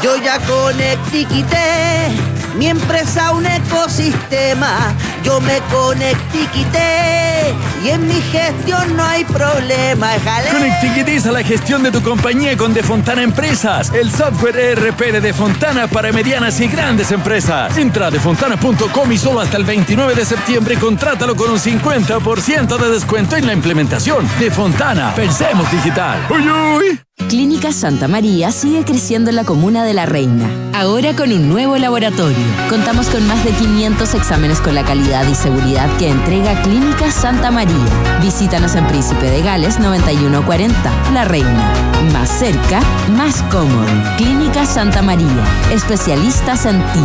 Yo 0.04 0.18
ya 0.18 0.40
conectiquité 0.40 2.33
mi 2.56 2.68
empresa 2.68 3.28
a 3.28 3.32
un 3.32 3.46
ecosistema. 3.46 4.94
Yo 5.24 5.40
me 5.42 5.60
conectiquité 5.72 7.54
y 7.84 7.90
en 7.90 8.08
mi 8.08 8.22
gestión 8.32 8.96
no 8.96 9.04
hay 9.04 9.24
problema. 9.26 10.08
Jale. 10.24 10.50
Conectiquitiza 10.50 11.32
la 11.32 11.44
gestión 11.44 11.84
de 11.84 11.92
tu 11.92 12.02
compañía 12.02 12.56
con 12.58 12.74
Defontana 12.74 13.24
Empresas, 13.24 13.92
el 13.94 14.12
software 14.12 14.58
ERP 14.58 15.00
de 15.12 15.22
Defontana 15.22 15.88
para 15.88 16.12
medianas 16.12 16.60
y 16.60 16.68
grandes 16.68 17.12
empresas. 17.12 17.78
Entra 17.78 18.08
a 18.08 18.12
defontana.com 18.12 19.12
y 19.12 19.18
solo 19.18 19.42
hasta 19.42 19.58
el 19.58 19.66
29 19.66 20.16
de 20.16 20.26
septiembre 20.26 20.78
contrátalo 20.78 21.36
con 21.36 21.52
un 21.52 21.60
50% 21.60 22.78
de 22.78 22.90
descuento 22.90 23.36
en 23.36 23.48
la 23.48 23.54
implementación. 23.54 24.28
Defontana, 24.40 25.14
pensemos 25.16 25.70
digital. 25.72 26.20
¡Uy, 26.30 26.50
uy! 26.50 27.00
Clínica 27.34 27.72
Santa 27.72 28.08
María 28.08 28.52
sigue 28.52 28.84
creciendo 28.84 29.30
en 29.30 29.36
la 29.36 29.44
comuna 29.44 29.84
de 29.84 29.94
La 29.94 30.06
Reina, 30.06 30.50
ahora 30.74 31.16
con 31.16 31.32
un 31.32 31.48
nuevo 31.48 31.78
laboratorio. 31.78 32.38
Contamos 32.70 33.08
con 33.08 33.28
más 33.28 33.44
de 33.46 33.52
500 33.52 34.16
exámenes 34.16 34.60
con 34.60 34.74
la 34.74 34.84
calidad 34.84 35.28
y 35.28 35.36
seguridad 35.36 35.90
que 35.98 36.10
entrega 36.10 36.60
Clínica 36.64 37.12
Santa 37.12 37.52
María. 37.52 37.76
Visítanos 38.22 38.76
en 38.76 38.88
Príncipe 38.88 39.30
de 39.30 39.42
Gales 39.44 39.80
9140, 39.80 41.12
La 41.14 41.26
Reina. 41.26 41.74
Más 42.12 42.30
cerca, 42.30 42.82
más 43.16 43.44
cómodo. 43.44 43.86
Clínica 44.18 44.66
Santa 44.66 45.02
María, 45.02 45.44
especialistas 45.72 46.66
en 46.66 46.80
ti. 46.94 47.04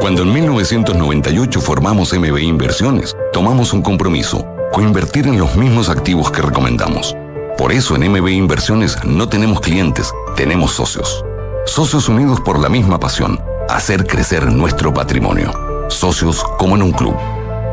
Cuando 0.00 0.22
en 0.22 0.32
1998 0.32 1.60
formamos 1.60 2.12
MB 2.12 2.38
Inversiones, 2.38 3.16
tomamos 3.32 3.72
un 3.72 3.82
compromiso, 3.82 4.46
coinvertir 4.72 5.26
en 5.26 5.38
los 5.38 5.56
mismos 5.56 5.88
activos 5.88 6.30
que 6.30 6.42
recomendamos. 6.42 7.14
Por 7.56 7.72
eso 7.72 7.94
en 7.94 8.10
MB 8.10 8.28
Inversiones 8.28 8.96
no 9.04 9.28
tenemos 9.28 9.60
clientes, 9.60 10.12
tenemos 10.36 10.72
socios. 10.72 11.24
Socios 11.66 12.08
unidos 12.08 12.40
por 12.40 12.58
la 12.58 12.68
misma 12.68 12.98
pasión, 12.98 13.40
hacer 13.68 14.06
crecer 14.06 14.50
nuestro 14.50 14.92
patrimonio. 14.92 15.52
Socios 15.88 16.42
como 16.58 16.74
en 16.76 16.82
un 16.82 16.92
club. 16.92 17.14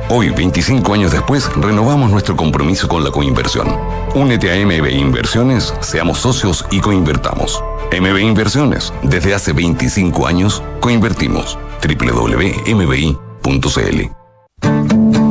Hoy, 0.09 0.29
25 0.29 0.93
años 0.93 1.11
después, 1.11 1.49
renovamos 1.55 2.11
nuestro 2.11 2.35
compromiso 2.35 2.87
con 2.87 3.03
la 3.03 3.11
coinversión. 3.11 3.67
Únete 4.13 4.51
a 4.51 4.65
MB 4.65 4.87
Inversiones, 4.91 5.73
seamos 5.79 6.19
socios 6.19 6.65
y 6.69 6.79
coinvertamos. 6.79 7.63
MB 7.91 8.19
Inversiones, 8.19 8.93
desde 9.01 9.33
hace 9.33 9.51
25 9.51 10.27
años, 10.27 10.61
coinvertimos. 10.79 11.57
www.mbi.cl 11.81 13.11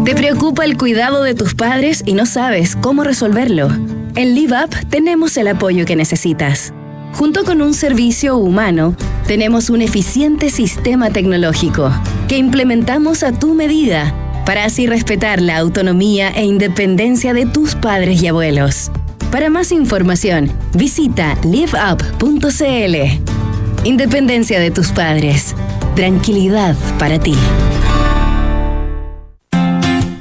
¿Te 0.05 0.15
preocupa 0.17 0.65
el 0.65 0.77
cuidado 0.77 1.23
de 1.23 1.35
tus 1.35 1.55
padres 1.55 2.03
y 2.05 2.15
no 2.15 2.27
sabes 2.27 2.75
cómo 2.75 3.05
resolverlo? 3.05 3.69
En 4.17 4.35
Live 4.35 4.55
Up 4.65 4.71
tenemos 4.89 5.37
el 5.37 5.49
apoyo 5.49 5.85
que 5.85 5.95
necesitas. 5.97 6.73
Junto 7.13 7.45
con 7.45 7.63
un 7.63 7.75
servicio 7.75 8.37
humano, 8.37 8.95
tenemos 9.27 9.71
un 9.71 9.83
eficiente 9.83 10.51
sistema 10.51 11.11
tecnológico 11.11 11.93
que 12.29 12.39
implementamos 12.39 13.23
a 13.23 13.33
tu 13.33 13.55
medida 13.55 14.15
para 14.45 14.65
así 14.65 14.87
respetar 14.87 15.41
la 15.41 15.59
autonomía 15.59 16.31
e 16.31 16.45
independencia 16.45 17.35
de 17.35 17.47
tus 17.47 17.75
padres 17.75 18.23
y 18.23 18.27
abuelos. 18.27 18.91
Para 19.31 19.49
más 19.49 19.71
información, 19.71 20.51
visita 20.75 21.37
liveup.cl. 21.45 22.97
Independencia 23.85 24.59
de 24.59 24.71
tus 24.73 24.89
padres. 24.89 25.55
Tranquilidad 25.95 26.77
para 26.99 27.21
ti. 27.21 27.35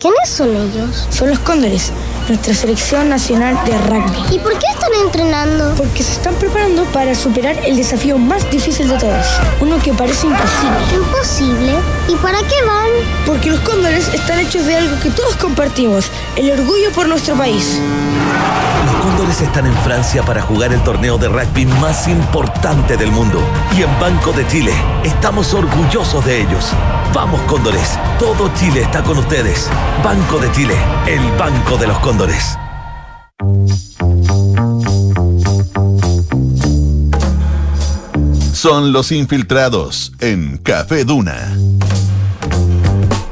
¿Quiénes 0.00 0.28
son 0.28 0.54
ellos? 0.54 1.08
Son 1.10 1.28
los 1.28 1.40
Cóndores, 1.40 1.90
nuestra 2.28 2.54
selección 2.54 3.08
nacional 3.08 3.58
de 3.64 3.76
rugby. 3.88 4.36
¿Y 4.36 4.38
por 4.38 4.56
qué 4.56 4.66
están 4.72 4.92
entrenando? 5.04 5.74
Porque 5.74 6.04
se 6.04 6.12
están 6.12 6.36
preparando 6.36 6.84
para 6.92 7.16
superar 7.16 7.56
el 7.66 7.74
desafío 7.74 8.16
más 8.16 8.48
difícil 8.48 8.86
de 8.86 8.96
todos, 8.96 9.26
uno 9.60 9.76
que 9.82 9.92
parece 9.92 10.28
imposible. 10.28 10.78
¿Imposible? 10.94 11.72
¿Y 12.06 12.14
para 12.14 12.38
qué 12.38 12.64
van? 12.64 12.90
Porque 13.26 13.50
los 13.50 13.58
Cóndores 13.62 14.06
están 14.14 14.38
hechos 14.38 14.66
de 14.66 14.76
algo 14.76 15.00
que 15.00 15.10
todos 15.10 15.34
compartimos, 15.34 16.12
el 16.36 16.48
orgullo 16.52 16.92
por 16.92 17.08
nuestro 17.08 17.34
país. 17.34 17.80
Los 18.86 19.04
Cóndores 19.04 19.40
están 19.40 19.66
en 19.66 19.76
Francia 19.78 20.22
para 20.22 20.42
jugar 20.42 20.72
el 20.72 20.80
torneo 20.84 21.18
de 21.18 21.26
rugby 21.26 21.66
más 21.66 22.06
importante 22.06 22.96
del 22.96 23.10
mundo. 23.10 23.40
Y 23.76 23.82
en 23.82 23.98
Banco 23.98 24.30
de 24.30 24.46
Chile 24.46 24.72
estamos 25.02 25.52
orgullosos 25.54 26.24
de 26.24 26.42
ellos. 26.42 26.72
Vamos 27.20 27.40
Cóndores, 27.48 27.98
todo 28.20 28.48
Chile 28.54 28.82
está 28.82 29.02
con 29.02 29.18
ustedes. 29.18 29.68
Banco 30.04 30.38
de 30.38 30.52
Chile, 30.52 30.76
el 31.08 31.18
Banco 31.36 31.76
de 31.76 31.88
los 31.88 31.98
Cóndores. 31.98 32.56
Son 38.52 38.92
los 38.92 39.10
infiltrados 39.10 40.12
en 40.20 40.58
Café 40.58 41.04
Duna. 41.04 41.56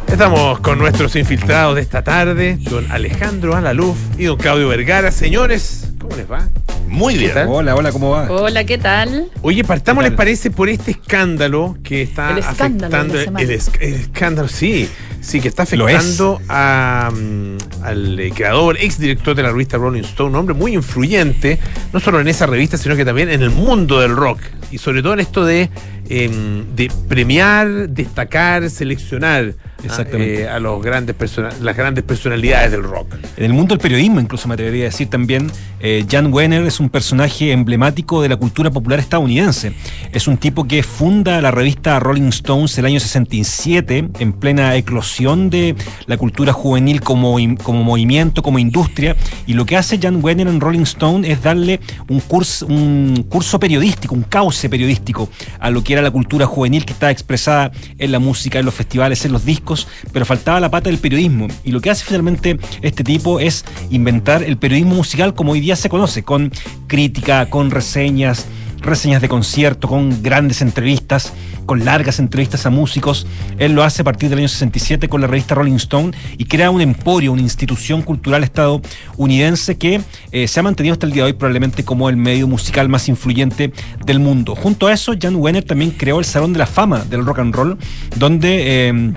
Estamos 0.08 0.58
con 0.58 0.80
nuestros 0.80 1.14
infiltrados 1.14 1.76
de 1.76 1.82
esta 1.82 2.02
tarde, 2.02 2.58
don 2.68 2.90
Alejandro 2.90 3.54
Alaluf 3.54 3.96
y 4.18 4.24
don 4.24 4.36
Claudio 4.36 4.66
Vergara. 4.66 5.12
Señores, 5.12 5.92
¿cómo 6.00 6.16
les 6.16 6.28
va? 6.28 6.48
Muy 6.96 7.18
bien. 7.18 7.32
Hola, 7.46 7.74
hola, 7.76 7.92
¿cómo 7.92 8.10
va? 8.10 8.26
Hola, 8.30 8.64
¿qué 8.64 8.78
tal? 8.78 9.26
Oye, 9.42 9.62
partamos, 9.64 10.02
¿les 10.02 10.14
parece 10.14 10.50
por 10.50 10.70
este 10.70 10.92
escándalo 10.92 11.76
que 11.84 12.00
está 12.00 12.30
El 12.32 12.38
escándalo 12.38 12.86
afectando 12.96 13.12
de 13.14 13.18
la 13.18 13.24
semana. 13.26 13.44
el, 13.44 13.50
es- 13.50 13.70
el 13.80 13.94
escándalo, 13.94 14.48
sí, 14.48 14.88
sí, 15.20 15.40
que 15.42 15.48
está 15.48 15.64
afectando 15.64 16.40
a, 16.48 17.12
mm, 17.14 17.56
al 17.84 18.18
eh, 18.18 18.32
creador, 18.34 18.78
exdirector 18.80 19.34
de 19.36 19.42
la 19.42 19.50
revista 19.50 19.76
Rolling 19.76 20.04
Stone, 20.04 20.30
un 20.30 20.36
hombre 20.36 20.54
muy 20.54 20.72
influyente, 20.74 21.58
no 21.92 22.00
solo 22.00 22.18
en 22.18 22.28
esa 22.28 22.46
revista, 22.46 22.78
sino 22.78 22.96
que 22.96 23.04
también 23.04 23.28
en 23.28 23.42
el 23.42 23.50
mundo 23.50 24.00
del 24.00 24.16
rock. 24.16 24.40
Y 24.70 24.78
sobre 24.78 25.02
todo 25.02 25.12
en 25.12 25.20
esto 25.20 25.44
de, 25.44 25.68
em, 26.08 26.64
de 26.74 26.90
premiar, 27.08 27.88
destacar, 27.88 28.68
seleccionar 28.70 29.54
a, 29.78 29.84
Exactamente. 29.84 30.42
eh, 30.42 30.48
a 30.48 30.58
los 30.58 30.82
grandes 30.82 31.16
las 31.60 31.76
grandes 31.76 32.04
personalidades 32.04 32.70
del 32.70 32.82
rock. 32.82 33.14
En 33.36 33.44
el 33.44 33.52
mundo 33.52 33.74
del 33.74 33.80
periodismo, 33.80 34.20
incluso 34.20 34.48
me 34.48 34.54
atrevería 34.54 34.84
a 34.84 34.86
decir 34.86 35.08
también, 35.08 35.50
eh, 35.80 36.04
Jan 36.10 36.32
Wenner 36.32 36.64
es 36.64 36.80
un 36.80 36.88
personaje 36.88 37.52
emblemático 37.52 38.22
de 38.22 38.28
la 38.28 38.36
cultura 38.36 38.70
popular 38.70 38.98
estadounidense. 38.98 39.72
Es 40.12 40.26
un 40.26 40.38
tipo 40.38 40.66
que 40.66 40.82
funda 40.82 41.40
la 41.40 41.50
revista 41.50 42.00
Rolling 42.00 42.28
Stones 42.28 42.76
el 42.78 42.86
año 42.86 43.00
67, 43.00 44.08
en 44.18 44.32
plena 44.32 44.74
eclosión 44.76 45.50
de 45.50 45.74
la 46.06 46.16
cultura 46.16 46.52
juvenil 46.52 47.00
como, 47.00 47.36
como 47.62 47.84
movimiento, 47.84 48.42
como 48.42 48.58
industria. 48.58 49.16
Y 49.46 49.54
lo 49.54 49.66
que 49.66 49.76
hace 49.76 49.98
Jan 49.98 50.22
Wenner 50.22 50.48
en 50.48 50.60
Rolling 50.60 50.82
Stone 50.82 51.30
es 51.30 51.42
darle 51.42 51.80
un 52.08 52.20
curso, 52.20 52.66
un 52.66 53.26
curso 53.28 53.58
periodístico, 53.58 54.14
un 54.14 54.22
cauce 54.22 54.68
periodístico 54.68 55.28
a 55.58 55.70
lo 55.70 55.82
que 55.82 55.95
era 55.96 56.02
la 56.02 56.10
cultura 56.10 56.46
juvenil 56.46 56.84
que 56.84 56.92
estaba 56.92 57.10
expresada 57.10 57.72
en 57.98 58.12
la 58.12 58.18
música, 58.18 58.58
en 58.58 58.64
los 58.64 58.74
festivales, 58.74 59.24
en 59.24 59.32
los 59.32 59.44
discos, 59.44 59.88
pero 60.12 60.26
faltaba 60.26 60.60
la 60.60 60.70
pata 60.70 60.90
del 60.90 60.98
periodismo. 60.98 61.48
Y 61.64 61.72
lo 61.72 61.80
que 61.80 61.90
hace 61.90 62.04
finalmente 62.04 62.58
este 62.82 63.02
tipo 63.02 63.40
es 63.40 63.64
inventar 63.90 64.42
el 64.42 64.58
periodismo 64.58 64.94
musical 64.94 65.34
como 65.34 65.52
hoy 65.52 65.60
día 65.60 65.76
se 65.76 65.88
conoce, 65.88 66.22
con 66.22 66.52
crítica, 66.86 67.48
con 67.48 67.70
reseñas, 67.70 68.46
reseñas 68.80 69.22
de 69.22 69.28
concierto, 69.28 69.88
con 69.88 70.22
grandes 70.22 70.62
entrevistas, 70.62 71.32
con 71.66 71.84
largas 71.84 72.18
entrevistas 72.18 72.66
a 72.66 72.70
músicos. 72.70 73.26
Él 73.58 73.72
lo 73.72 73.82
hace 73.82 74.02
a 74.02 74.04
partir 74.04 74.30
del 74.30 74.40
año 74.40 74.48
67 74.48 75.08
con 75.08 75.20
la 75.20 75.26
revista 75.26 75.54
Rolling 75.54 75.76
Stone 75.76 76.12
y 76.38 76.44
crea 76.44 76.70
un 76.70 76.80
emporio, 76.80 77.32
una 77.32 77.42
institución 77.42 78.02
cultural 78.02 78.44
estadounidense 78.44 79.76
que 79.76 80.00
eh, 80.32 80.48
se 80.48 80.60
ha 80.60 80.62
mantenido 80.62 80.92
hasta 80.92 81.06
el 81.06 81.12
día 81.12 81.24
de 81.24 81.30
hoy 81.30 81.32
probablemente 81.34 81.84
como 81.84 82.08
el 82.08 82.16
medio 82.16 82.46
musical 82.46 82.88
más 82.88 83.08
influyente 83.08 83.72
del 84.04 84.20
mundo. 84.20 84.54
Junto 84.54 84.86
a 84.86 84.92
eso, 84.92 85.14
Jan 85.20 85.36
Wenner 85.36 85.64
también 85.64 85.90
creó 85.90 86.18
el 86.18 86.24
Salón 86.24 86.52
de 86.52 86.58
la 86.60 86.66
Fama 86.66 87.04
del 87.04 87.24
Rock 87.24 87.40
and 87.40 87.54
Roll, 87.54 87.78
donde... 88.16 88.88
eh, 88.88 89.12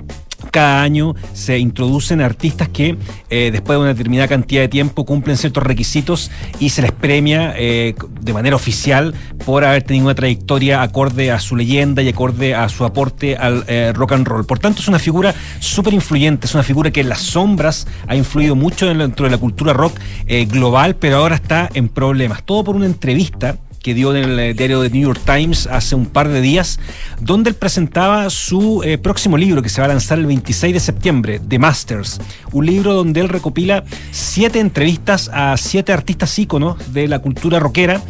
cada 0.50 0.82
año 0.82 1.14
se 1.32 1.58
introducen 1.58 2.20
artistas 2.20 2.68
que 2.68 2.96
eh, 3.30 3.50
después 3.52 3.76
de 3.76 3.80
una 3.80 3.88
determinada 3.88 4.28
cantidad 4.28 4.62
de 4.62 4.68
tiempo 4.68 5.04
cumplen 5.04 5.36
ciertos 5.36 5.62
requisitos 5.62 6.30
y 6.58 6.70
se 6.70 6.82
les 6.82 6.92
premia 6.92 7.54
eh, 7.56 7.94
de 8.20 8.32
manera 8.32 8.56
oficial 8.56 9.14
por 9.44 9.64
haber 9.64 9.82
tenido 9.82 10.06
una 10.06 10.14
trayectoria 10.14 10.82
acorde 10.82 11.30
a 11.30 11.38
su 11.38 11.56
leyenda 11.56 12.02
y 12.02 12.08
acorde 12.08 12.54
a 12.54 12.68
su 12.68 12.84
aporte 12.84 13.36
al 13.36 13.64
eh, 13.68 13.92
rock 13.94 14.12
and 14.12 14.26
roll. 14.26 14.44
Por 14.44 14.58
tanto, 14.58 14.80
es 14.80 14.88
una 14.88 14.98
figura 14.98 15.34
súper 15.58 15.94
influyente, 15.94 16.46
es 16.46 16.54
una 16.54 16.62
figura 16.62 16.90
que 16.90 17.00
en 17.00 17.08
las 17.08 17.20
sombras 17.20 17.86
ha 18.06 18.16
influido 18.16 18.54
mucho 18.54 18.86
dentro 18.86 19.26
de 19.26 19.30
la 19.30 19.38
cultura 19.38 19.72
rock 19.72 19.98
global, 20.48 20.96
pero 20.96 21.18
ahora 21.18 21.36
está 21.36 21.68
en 21.74 21.88
problemas. 21.88 22.42
Todo 22.44 22.64
por 22.64 22.76
una 22.76 22.86
entrevista 22.86 23.56
que 23.82 23.94
dio 23.94 24.14
en 24.14 24.24
el 24.24 24.38
eh, 24.38 24.54
diario 24.54 24.80
de 24.82 24.90
New 24.90 25.02
York 25.02 25.20
Times 25.24 25.66
hace 25.66 25.94
un 25.94 26.06
par 26.06 26.28
de 26.28 26.40
días, 26.40 26.78
donde 27.20 27.50
él 27.50 27.56
presentaba 27.56 28.28
su 28.30 28.82
eh, 28.84 28.98
próximo 28.98 29.36
libro 29.36 29.62
que 29.62 29.68
se 29.68 29.80
va 29.80 29.86
a 29.86 29.88
lanzar 29.88 30.18
el 30.18 30.26
26 30.26 30.74
de 30.74 30.80
septiembre, 30.80 31.40
The 31.46 31.58
Masters, 31.58 32.20
un 32.52 32.66
libro 32.66 32.94
donde 32.94 33.20
él 33.20 33.28
recopila 33.28 33.84
siete 34.10 34.60
entrevistas 34.60 35.30
a 35.32 35.56
siete 35.56 35.92
artistas 35.92 36.38
íconos 36.38 36.92
de 36.92 37.08
la 37.08 37.20
cultura 37.20 37.58
rockera, 37.58 38.02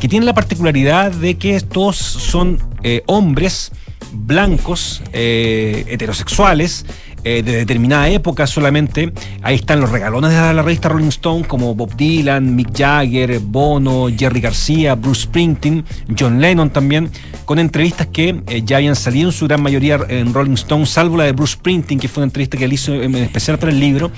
que 0.00 0.08
tienen 0.08 0.26
la 0.26 0.34
particularidad 0.34 1.12
de 1.12 1.36
que 1.36 1.60
todos 1.60 1.96
son 1.96 2.58
eh, 2.82 3.02
hombres 3.06 3.70
blancos, 4.14 5.02
heterosexuales, 5.12 6.84
eh, 7.24 7.42
de 7.42 7.56
determinada 7.56 8.08
época 8.08 8.46
solamente. 8.46 9.12
Ahí 9.42 9.56
están 9.56 9.80
los 9.80 9.90
regalones 9.90 10.30
de 10.30 10.36
la 10.36 10.62
revista 10.62 10.88
Rolling 10.88 11.08
Stone, 11.08 11.44
como 11.44 11.74
Bob 11.74 11.94
Dylan, 11.96 12.54
Mick 12.54 12.76
Jagger, 12.76 13.38
Bono, 13.40 14.08
Jerry 14.16 14.40
García, 14.40 14.94
Bruce 14.94 15.22
Springsteen, 15.22 15.84
John 16.18 16.40
Lennon 16.40 16.70
también, 16.70 17.10
con 17.44 17.58
entrevistas 17.58 18.08
que 18.08 18.42
eh, 18.46 18.62
ya 18.64 18.78
habían 18.78 18.96
salido 18.96 19.28
en 19.28 19.32
su 19.32 19.46
gran 19.46 19.62
mayoría 19.62 20.00
en 20.08 20.32
Rolling 20.32 20.54
Stone, 20.54 20.86
salvo 20.86 21.16
la 21.16 21.24
de 21.24 21.32
Bruce 21.32 21.54
Springsteen, 21.54 22.00
que 22.00 22.08
fue 22.08 22.22
una 22.22 22.26
entrevista 22.26 22.58
que 22.58 22.64
él 22.64 22.72
hizo 22.72 22.94
en 22.94 23.14
especial 23.16 23.58
para 23.58 23.72
el 23.72 23.80
libro. 23.80 24.10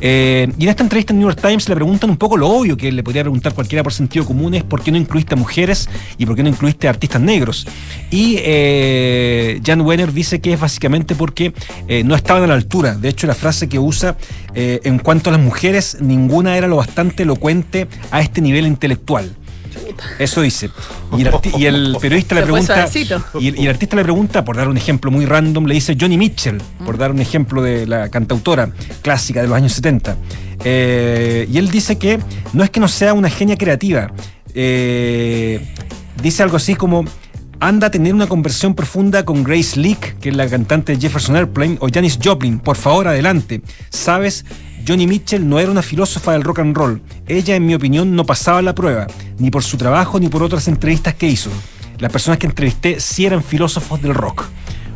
Eh, 0.00 0.48
y 0.58 0.64
en 0.64 0.68
esta 0.68 0.82
entrevista 0.82 1.12
en 1.12 1.18
New 1.18 1.28
York 1.28 1.40
Times 1.40 1.68
le 1.68 1.74
preguntan 1.74 2.10
un 2.10 2.16
poco 2.16 2.36
lo 2.36 2.48
obvio 2.48 2.76
que 2.76 2.92
le 2.92 3.02
podría 3.02 3.22
preguntar 3.22 3.52
cualquiera 3.54 3.82
por 3.82 3.92
sentido 3.92 4.24
común, 4.24 4.54
es 4.54 4.62
por 4.62 4.82
qué 4.82 4.92
no 4.92 4.96
incluiste 4.96 5.34
a 5.34 5.36
mujeres 5.36 5.88
y 6.16 6.26
por 6.26 6.36
qué 6.36 6.42
no 6.42 6.48
incluiste 6.48 6.86
a 6.86 6.90
artistas 6.90 7.20
negros. 7.20 7.66
Y 8.10 8.36
eh, 8.38 9.60
Jan 9.64 9.80
Wenner 9.80 10.12
dice 10.12 10.40
que 10.40 10.52
es 10.52 10.60
básicamente 10.60 11.14
porque 11.14 11.52
eh, 11.88 12.04
no 12.04 12.14
estaban 12.14 12.47
a 12.48 12.54
la 12.54 12.60
altura. 12.60 12.94
De 12.94 13.08
hecho, 13.08 13.26
la 13.26 13.34
frase 13.34 13.68
que 13.68 13.78
usa 13.78 14.16
eh, 14.54 14.80
en 14.84 14.98
cuanto 14.98 15.30
a 15.30 15.32
las 15.32 15.40
mujeres, 15.42 15.96
ninguna 16.00 16.56
era 16.56 16.66
lo 16.66 16.76
bastante 16.76 17.22
elocuente 17.24 17.88
a 18.10 18.20
este 18.20 18.40
nivel 18.40 18.66
intelectual. 18.66 19.34
Eso 20.18 20.40
dice. 20.42 20.70
Y 21.16 21.22
el, 21.22 21.30
arti- 21.32 21.56
y 21.58 21.66
el 21.66 21.96
periodista 22.00 22.34
le 22.34 22.42
pregunta. 22.42 22.74
suavecito. 22.74 23.22
Y 23.40 23.48
el, 23.48 23.58
y 23.60 23.62
el 23.64 23.68
artista 23.70 23.96
le 23.96 24.02
pregunta, 24.02 24.44
por 24.44 24.56
dar 24.56 24.68
un 24.68 24.76
ejemplo 24.76 25.10
muy 25.10 25.24
random, 25.24 25.66
le 25.66 25.74
dice 25.74 25.96
Johnny 25.98 26.16
Mitchell, 26.18 26.60
por 26.84 26.98
dar 26.98 27.10
un 27.12 27.20
ejemplo 27.20 27.62
de 27.62 27.86
la 27.86 28.08
cantautora 28.08 28.70
clásica 29.02 29.40
de 29.40 29.48
los 29.48 29.56
años 29.56 29.72
70. 29.72 30.16
Eh, 30.64 31.46
y 31.50 31.58
él 31.58 31.70
dice 31.70 31.96
que 31.96 32.18
no 32.52 32.64
es 32.64 32.70
que 32.70 32.80
no 32.80 32.88
sea 32.88 33.12
una 33.14 33.30
genia 33.30 33.56
creativa. 33.56 34.10
eh, 34.54 35.60
dice 36.22 36.42
algo 36.42 36.56
así 36.56 36.74
como. 36.74 37.04
Anda 37.60 37.88
a 37.88 37.90
tener 37.90 38.14
una 38.14 38.28
conversación 38.28 38.74
profunda 38.74 39.24
con 39.24 39.42
Grace 39.42 39.78
Leak, 39.80 40.18
que 40.20 40.28
es 40.28 40.36
la 40.36 40.48
cantante 40.48 40.92
de 40.94 41.00
Jefferson 41.00 41.34
Airplane, 41.36 41.76
o 41.80 41.88
Janis 41.92 42.18
Joplin. 42.22 42.60
Por 42.60 42.76
favor, 42.76 43.08
adelante. 43.08 43.62
Sabes, 43.90 44.44
Johnny 44.86 45.08
Mitchell 45.08 45.48
no 45.48 45.58
era 45.58 45.70
una 45.70 45.82
filósofa 45.82 46.32
del 46.32 46.44
rock 46.44 46.60
and 46.60 46.76
roll. 46.76 47.02
Ella, 47.26 47.56
en 47.56 47.66
mi 47.66 47.74
opinión, 47.74 48.14
no 48.14 48.24
pasaba 48.24 48.62
la 48.62 48.74
prueba, 48.76 49.08
ni 49.38 49.50
por 49.50 49.64
su 49.64 49.76
trabajo 49.76 50.20
ni 50.20 50.28
por 50.28 50.42
otras 50.44 50.68
entrevistas 50.68 51.14
que 51.14 51.26
hizo. 51.26 51.50
Las 51.98 52.12
personas 52.12 52.38
que 52.38 52.46
entrevisté 52.46 53.00
sí 53.00 53.26
eran 53.26 53.42
filósofos 53.42 54.00
del 54.00 54.14
rock. 54.14 54.44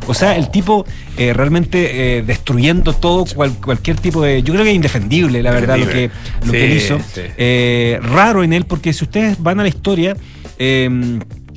O 0.07 0.13
sea, 0.13 0.35
el 0.37 0.49
tipo 0.49 0.85
eh, 1.17 1.33
realmente 1.33 2.17
eh, 2.17 2.23
destruyendo 2.23 2.93
todo, 2.93 3.25
cual- 3.25 3.53
cualquier 3.61 3.97
tipo 3.97 4.21
de. 4.21 4.41
Yo 4.41 4.53
creo 4.53 4.63
que 4.63 4.69
es 4.71 4.75
indefendible, 4.75 5.43
la 5.43 5.51
verdad, 5.51 5.77
lo 5.77 5.87
que, 5.87 6.09
lo 6.45 6.51
que 6.53 6.65
él 6.65 6.77
hizo. 6.77 6.97
sí. 7.13 7.21
Eh, 7.37 7.99
raro 8.01 8.43
en 8.43 8.53
él, 8.53 8.65
porque 8.65 8.93
si 8.93 9.03
ustedes 9.03 9.41
van 9.43 9.59
a 9.59 9.63
la 9.63 9.69
historia. 9.69 10.15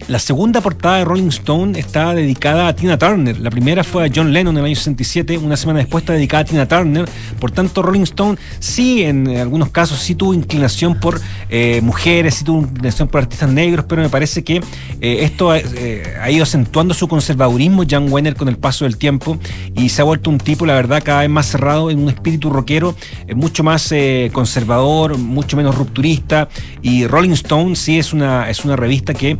La 0.08 0.18
segunda 0.20 0.60
portada 0.60 0.98
de 0.98 1.04
Rolling 1.04 1.28
Stone 1.28 1.78
está 1.78 2.14
dedicada 2.14 2.68
a 2.68 2.76
Tina 2.76 2.96
Turner. 2.96 3.40
La 3.40 3.50
primera 3.50 3.82
fue 3.82 4.06
a 4.06 4.10
John 4.14 4.32
Lennon 4.32 4.54
en 4.54 4.58
el 4.60 4.64
año 4.66 4.76
67, 4.76 5.36
una 5.38 5.56
semana 5.56 5.80
después 5.80 6.02
está 6.02 6.12
dedicada 6.12 6.42
a 6.42 6.44
Tina 6.44 6.68
Turner. 6.68 7.08
Por 7.40 7.50
tanto, 7.50 7.82
Rolling 7.82 8.02
Stone 8.02 8.38
sí, 8.60 9.02
en 9.02 9.26
algunos 9.36 9.70
casos, 9.70 9.98
sí 9.98 10.14
tuvo 10.14 10.32
inclinación 10.32 11.00
por 11.00 11.20
eh, 11.48 11.80
mujeres, 11.82 12.36
sí 12.36 12.44
tuvo 12.44 12.60
inclinación 12.60 13.08
por 13.08 13.22
artistas 13.22 13.50
negros, 13.50 13.86
pero 13.88 14.02
me 14.02 14.08
parece 14.08 14.44
que 14.44 14.56
eh, 15.00 15.18
esto 15.22 15.54
eh, 15.54 16.16
ha 16.20 16.30
ido 16.30 16.44
acentuando 16.44 16.94
su 16.94 17.08
conservadurismo, 17.08 17.82
Jan 17.88 18.12
Wenner, 18.12 18.36
con 18.36 18.48
el 18.48 18.58
paso 18.58 18.84
del 18.84 18.98
tiempo, 18.98 19.38
y 19.74 19.88
se 19.88 20.02
ha 20.02 20.04
vuelto 20.04 20.30
un 20.30 20.38
tipo, 20.38 20.66
la 20.66 20.74
verdad, 20.74 21.02
cada 21.04 21.22
vez 21.22 21.30
más 21.30 21.46
cerrado 21.46 21.90
en 21.90 21.98
un 21.98 22.10
espíritu 22.10 22.50
rockero, 22.50 22.94
mucho 23.34 23.64
más 23.64 23.92
conservador, 24.32 25.18
mucho 25.18 25.56
menos 25.56 25.74
rupturista. 25.74 26.48
Y 26.82 27.06
Rolling 27.06 27.30
Stone 27.30 27.74
sí 27.74 27.98
es 27.98 28.12
una, 28.12 28.48
es 28.48 28.64
una 28.64 28.76
revista 28.76 29.14
que 29.14 29.38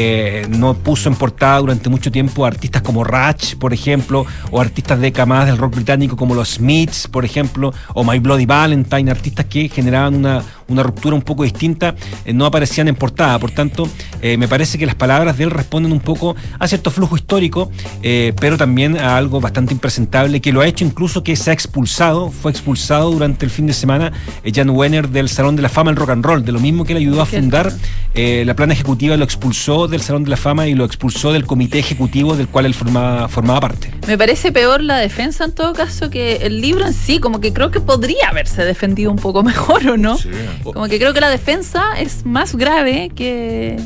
eh, 0.00 0.46
no 0.48 0.74
puso 0.74 1.08
en 1.08 1.16
portada 1.16 1.58
durante 1.58 1.88
mucho 1.88 2.12
tiempo 2.12 2.46
artistas 2.46 2.82
como 2.82 3.02
Ratch, 3.02 3.56
por 3.56 3.72
ejemplo, 3.72 4.24
o 4.52 4.60
artistas 4.60 5.00
de 5.00 5.10
camadas 5.10 5.46
del 5.46 5.58
rock 5.58 5.74
británico 5.74 6.16
como 6.16 6.36
los 6.36 6.50
Smiths, 6.54 7.08
por 7.08 7.24
ejemplo, 7.24 7.74
o 7.94 8.04
My 8.04 8.20
Bloody 8.20 8.46
Valentine, 8.46 9.10
artistas 9.10 9.46
que 9.46 9.68
generaban 9.68 10.14
una, 10.14 10.44
una 10.68 10.82
ruptura 10.82 11.14
un 11.14 11.22
poco 11.22 11.44
distinta, 11.44 11.94
eh, 12.24 12.32
no 12.32 12.46
aparecían 12.46 12.88
en 12.88 12.94
portada. 12.94 13.38
Por 13.38 13.50
tanto, 13.50 13.88
eh, 14.22 14.36
me 14.36 14.48
parece 14.48 14.78
que 14.78 14.86
las 14.86 14.94
palabras 14.94 15.36
de 15.38 15.44
él 15.44 15.50
responden 15.50 15.92
un 15.92 16.00
poco 16.00 16.36
a 16.58 16.68
cierto 16.68 16.90
flujo 16.90 17.16
histórico, 17.16 17.70
eh, 18.02 18.32
pero 18.40 18.56
también 18.56 18.98
a 18.98 19.16
algo 19.16 19.40
bastante 19.40 19.72
impresentable 19.72 20.40
que 20.40 20.52
lo 20.52 20.60
ha 20.60 20.66
hecho 20.66 20.84
incluso 20.84 21.22
que 21.22 21.36
se 21.36 21.50
ha 21.50 21.52
expulsado, 21.52 22.30
fue 22.30 22.50
expulsado 22.50 23.10
durante 23.10 23.44
el 23.44 23.50
fin 23.50 23.66
de 23.66 23.72
semana 23.72 24.12
eh, 24.44 24.52
Jan 24.54 24.70
Wenner 24.70 25.08
del 25.08 25.28
Salón 25.28 25.56
de 25.56 25.62
la 25.62 25.68
Fama 25.68 25.90
del 25.90 25.96
Rock 25.96 26.10
and 26.10 26.24
Roll, 26.24 26.44
de 26.44 26.52
lo 26.52 26.60
mismo 26.60 26.84
que 26.84 26.94
le 26.94 27.00
ayudó 27.00 27.22
a 27.22 27.26
fundar, 27.26 27.72
eh, 28.14 28.42
la 28.46 28.54
plana 28.54 28.72
ejecutiva 28.72 29.16
lo 29.16 29.24
expulsó 29.24 29.88
del 29.88 30.00
Salón 30.00 30.24
de 30.24 30.30
la 30.30 30.36
Fama 30.36 30.66
y 30.66 30.74
lo 30.74 30.84
expulsó 30.84 31.32
del 31.32 31.46
comité 31.46 31.78
ejecutivo 31.78 32.36
del 32.36 32.48
cual 32.48 32.66
él 32.66 32.74
formaba, 32.74 33.28
formaba 33.28 33.60
parte. 33.60 33.92
Me 34.06 34.18
parece 34.18 34.50
peor 34.52 34.82
la 34.82 34.96
defensa 34.98 35.44
en 35.44 35.52
todo 35.52 35.72
caso 35.72 36.10
que 36.10 36.36
el 36.36 36.60
libro 36.60 36.86
en 36.86 36.94
sí, 36.94 37.20
como 37.20 37.40
que 37.40 37.52
creo 37.52 37.70
que 37.70 37.80
podría 37.80 38.28
haberse 38.28 38.64
defendido 38.64 39.10
un 39.10 39.18
poco 39.18 39.42
mejor, 39.44 39.86
¿o 39.88 39.96
no? 39.96 40.18
Como 40.62 40.88
que 40.88 40.98
creo 40.98 41.14
que 41.14 41.20
la 41.20 41.30
defensa 41.30 41.98
es 41.98 42.24
más 42.24 42.54
grave 42.54 43.10
que... 43.14 43.78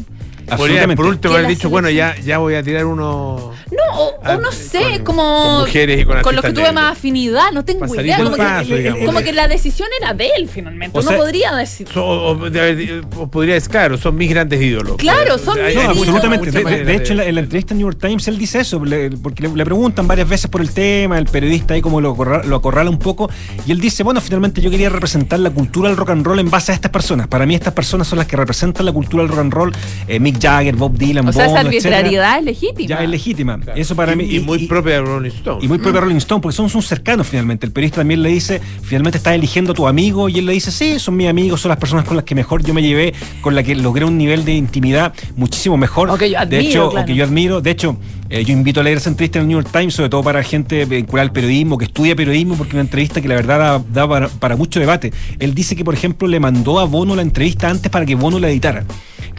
Podría, 0.56 0.86
por 0.94 1.06
último, 1.06 1.34
haber 1.34 1.46
dicho, 1.46 1.70
bueno, 1.70 1.88
ya, 1.88 2.16
ya 2.18 2.38
voy 2.38 2.54
a 2.56 2.62
tirar 2.62 2.84
uno. 2.84 3.52
No, 3.92 3.98
o, 4.02 4.08
o 4.08 4.14
Ah, 4.24 4.38
no 4.40 4.50
sé, 4.52 4.80
con- 4.96 5.04
como 5.16 5.22
con 5.44 5.60
mujeres 5.60 6.00
y 6.00 6.04
con 6.04 6.16
los 6.34 6.44
que 6.44 6.50
tuve 6.52 6.62
negros. 6.64 6.74
más 6.74 6.92
afinidad, 6.92 7.52
no 7.52 7.64
tengo 7.64 7.80
Pasaría 7.80 8.02
idea. 8.16 8.24
Como, 8.24 8.36
paso, 8.36 8.68
que, 8.68 8.76
digamos. 8.78 9.04
como 9.06 9.20
que 9.20 9.32
la 9.32 9.48
decisión 9.48 9.88
era 10.00 10.14
de 10.14 10.28
él 10.36 10.48
finalmente. 10.48 10.98
O 10.98 11.02
sea, 11.02 11.16
podría 11.16 11.54
decir. 11.54 11.88
So- 11.92 12.04
o, 12.04 12.34
de 12.50 13.02
podría 13.30 13.54
decir, 13.54 13.70
claro, 13.70 13.98
son 13.98 14.16
mis 14.16 14.30
grandes 14.30 14.60
ídolos. 14.62 14.96
Claro, 14.96 15.38
son 15.38 15.58
mis 15.64 15.74
No, 15.74 15.80
absolutamente. 15.82 16.50
De, 16.50 16.58
de- 16.58 16.64
maneras 16.64 16.86
de 16.86 16.94
hecho, 16.96 17.12
en 17.12 17.16
la, 17.18 17.24
en 17.26 17.34
la 17.34 17.40
entrevista 17.42 17.74
en 17.74 17.78
New 17.78 17.86
York 17.88 17.98
Times 18.00 18.26
él 18.28 18.38
dice 18.38 18.60
eso, 18.60 18.84
le- 18.84 19.10
porque 19.10 19.42
le, 19.42 19.54
le 19.54 19.64
preguntan 19.64 20.06
varias 20.06 20.28
veces 20.28 20.50
por 20.50 20.60
el 20.60 20.70
tema, 20.70 21.18
el 21.18 21.26
periodista 21.26 21.74
ahí 21.74 21.80
como 21.80 22.00
lo, 22.00 22.14
acorra- 22.14 22.44
lo 22.44 22.56
acorrala 22.56 22.90
un 22.90 22.98
poco, 22.98 23.28
y 23.66 23.72
él 23.72 23.80
dice, 23.80 24.02
bueno, 24.02 24.20
finalmente 24.20 24.60
yo 24.60 24.70
quería 24.70 24.88
representar 24.88 25.38
la 25.40 25.50
cultura 25.50 25.88
del 25.88 25.96
rock 25.96 26.10
and 26.10 26.24
roll 26.26 26.38
en 26.38 26.50
base 26.50 26.72
a 26.72 26.74
estas 26.74 26.90
personas. 26.90 27.26
Para 27.28 27.46
mí 27.46 27.54
estas 27.54 27.72
personas 27.74 28.06
son 28.08 28.18
las 28.18 28.26
que 28.26 28.36
representan 28.36 28.86
la 28.86 28.92
cultura 28.92 29.22
del 29.22 29.30
rock 29.30 29.38
and 29.40 29.52
roll, 29.52 29.72
eh, 30.08 30.18
Mick 30.20 30.40
Jagger, 30.40 30.76
Bob 30.76 30.96
Dylan, 30.96 31.28
O 31.28 31.32
sea, 31.32 31.46
esa 31.46 31.60
etcétera. 31.60 31.98
arbitrariedad 31.98 32.38
es 32.38 32.44
legítima. 32.44 32.88
Ya 32.88 33.02
es 33.02 33.08
legítima. 33.10 33.58
Eso 33.82 33.96
para 33.96 34.12
y, 34.12 34.16
mí. 34.16 34.24
y 34.30 34.40
muy 34.40 34.66
propia 34.66 34.94
de 34.94 35.00
Rolling 35.00 35.30
Stone. 35.30 35.64
Y 35.64 35.68
muy 35.68 35.78
propio 35.78 35.94
de 35.94 36.00
Rolling 36.02 36.16
Stone, 36.16 36.40
porque 36.40 36.56
son 36.56 36.68
sus 36.68 36.86
cercanos 36.86 37.26
finalmente. 37.26 37.66
El 37.66 37.72
periodista 37.72 38.00
también 38.00 38.22
le 38.22 38.28
dice, 38.28 38.60
finalmente 38.82 39.18
estás 39.18 39.34
eligiendo 39.34 39.72
a 39.72 39.74
tu 39.74 39.86
amigo, 39.88 40.28
y 40.28 40.38
él 40.38 40.46
le 40.46 40.52
dice, 40.52 40.70
sí, 40.70 40.98
son 40.98 41.16
mis 41.16 41.28
amigos, 41.28 41.60
son 41.60 41.70
las 41.70 41.78
personas 41.78 42.04
con 42.04 42.16
las 42.16 42.24
que 42.24 42.34
mejor 42.34 42.62
yo 42.64 42.72
me 42.74 42.82
llevé, 42.82 43.12
con 43.40 43.54
las 43.54 43.64
que 43.64 43.74
logré 43.74 44.04
un 44.04 44.16
nivel 44.16 44.44
de 44.44 44.54
intimidad 44.54 45.12
muchísimo 45.36 45.76
mejor. 45.76 46.10
O 46.10 46.16
que 46.16 46.30
yo 46.30 46.38
de 46.38 46.42
admiro, 46.42 46.60
hecho, 46.60 46.90
claro. 46.90 47.04
o 47.04 47.06
que 47.06 47.14
yo 47.14 47.24
admiro. 47.24 47.60
De 47.60 47.70
hecho, 47.70 47.96
eh, 48.32 48.44
yo 48.44 48.52
invito 48.54 48.80
a 48.80 48.82
leer 48.82 48.96
esa 48.96 49.10
entrevista 49.10 49.38
en 49.38 49.42
el 49.42 49.48
New 49.48 49.60
York 49.60 49.70
Times, 49.70 49.94
sobre 49.94 50.08
todo 50.08 50.22
para 50.22 50.42
gente 50.42 50.84
vinculada 50.86 51.28
al 51.28 51.32
periodismo, 51.32 51.76
que 51.76 51.84
estudia 51.84 52.16
periodismo, 52.16 52.56
porque 52.56 52.70
es 52.70 52.74
una 52.74 52.82
entrevista 52.82 53.20
que 53.20 53.28
la 53.28 53.34
verdad 53.34 53.80
da, 53.92 54.28
para, 54.40 54.56
mucho 54.56 54.80
debate. 54.80 55.12
Él 55.38 55.54
dice 55.54 55.76
que, 55.76 55.84
por 55.84 55.94
ejemplo, 55.94 56.26
le 56.26 56.40
mandó 56.40 56.80
a 56.80 56.84
Bono 56.84 57.14
la 57.14 57.22
entrevista 57.22 57.68
antes 57.68 57.90
para 57.90 58.06
que 58.06 58.14
Bono 58.14 58.38
la 58.38 58.48
editara. 58.48 58.84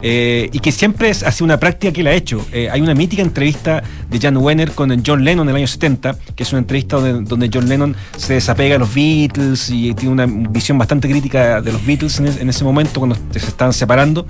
Eh, 0.06 0.50
y 0.52 0.58
que 0.58 0.70
siempre 0.70 1.08
es 1.08 1.22
así 1.22 1.42
una 1.42 1.58
práctica 1.58 1.90
que 1.92 2.02
él 2.02 2.06
ha 2.08 2.12
hecho. 2.12 2.44
Eh, 2.52 2.68
hay 2.70 2.80
una 2.82 2.94
mítica 2.94 3.22
entrevista 3.22 3.82
de 4.10 4.20
Jan 4.20 4.36
Wenner 4.36 4.72
con 4.72 5.02
John 5.04 5.24
Lennon 5.24 5.46
en 5.48 5.50
el 5.54 5.56
año 5.56 5.66
70, 5.66 6.16
que 6.36 6.42
es 6.42 6.52
una 6.52 6.58
entrevista 6.58 6.98
donde, 6.98 7.50
John 7.52 7.68
Lennon 7.68 7.96
se 8.16 8.34
desapega 8.34 8.74
de 8.74 8.78
los 8.80 8.94
Beatles 8.94 9.70
y 9.70 9.94
tiene 9.94 10.12
una 10.12 10.26
visión 10.26 10.76
bastante 10.76 11.08
crítica 11.08 11.62
de 11.62 11.72
los 11.72 11.84
Beatles 11.86 12.18
en, 12.18 12.26
es- 12.26 12.38
en 12.38 12.50
ese 12.50 12.64
momento 12.64 13.00
cuando 13.00 13.16
se 13.30 13.38
estaban 13.38 13.72
separando. 13.72 14.26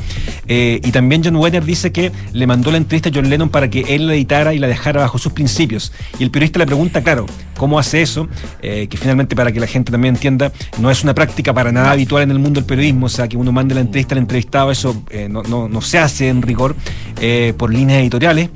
Y 0.46 0.92
también 0.92 1.22
John 1.24 1.36
Wenner 1.36 1.64
dice 1.64 1.90
que 1.90 2.12
le 2.32 2.46
mandó 2.46 2.70
la 2.70 2.76
entrevista 2.76 3.08
a 3.08 3.12
John 3.12 3.28
Lennon 3.28 3.48
para 3.48 3.68
que 3.68 3.80
él 3.96 4.06
la 4.06 4.14
editara 4.14 4.53
y 4.54 4.58
la 4.58 4.66
dejara 4.68 5.00
bajo 5.00 5.18
sus 5.18 5.32
principios. 5.32 5.92
Y 6.18 6.22
el 6.22 6.30
periodista 6.30 6.58
le 6.58 6.66
pregunta, 6.66 7.02
claro, 7.02 7.26
¿cómo 7.56 7.78
hace 7.78 8.02
eso? 8.02 8.28
Eh, 8.62 8.86
que 8.88 8.96
finalmente, 8.96 9.34
para 9.36 9.52
que 9.52 9.60
la 9.60 9.66
gente 9.66 9.92
también 9.92 10.14
entienda, 10.14 10.52
no 10.78 10.90
es 10.90 11.02
una 11.02 11.14
práctica 11.14 11.52
para 11.52 11.72
nada 11.72 11.90
habitual 11.90 12.22
en 12.22 12.30
el 12.30 12.38
mundo 12.38 12.60
del 12.60 12.66
periodismo, 12.66 13.06
o 13.06 13.08
sea, 13.08 13.28
que 13.28 13.36
uno 13.36 13.52
mande 13.52 13.74
la 13.74 13.80
entrevista 13.82 14.14
al 14.14 14.18
entrevistado, 14.20 14.70
eso 14.70 15.02
eh, 15.10 15.28
no, 15.30 15.42
no- 15.42 15.68
no 15.68 15.80
se 15.80 15.98
hace 15.98 16.28
en 16.28 16.42
rigor 16.42 16.76
eh, 17.20 17.52
por 17.56 17.72
líneas 17.72 18.00
editoriales. 18.00 18.50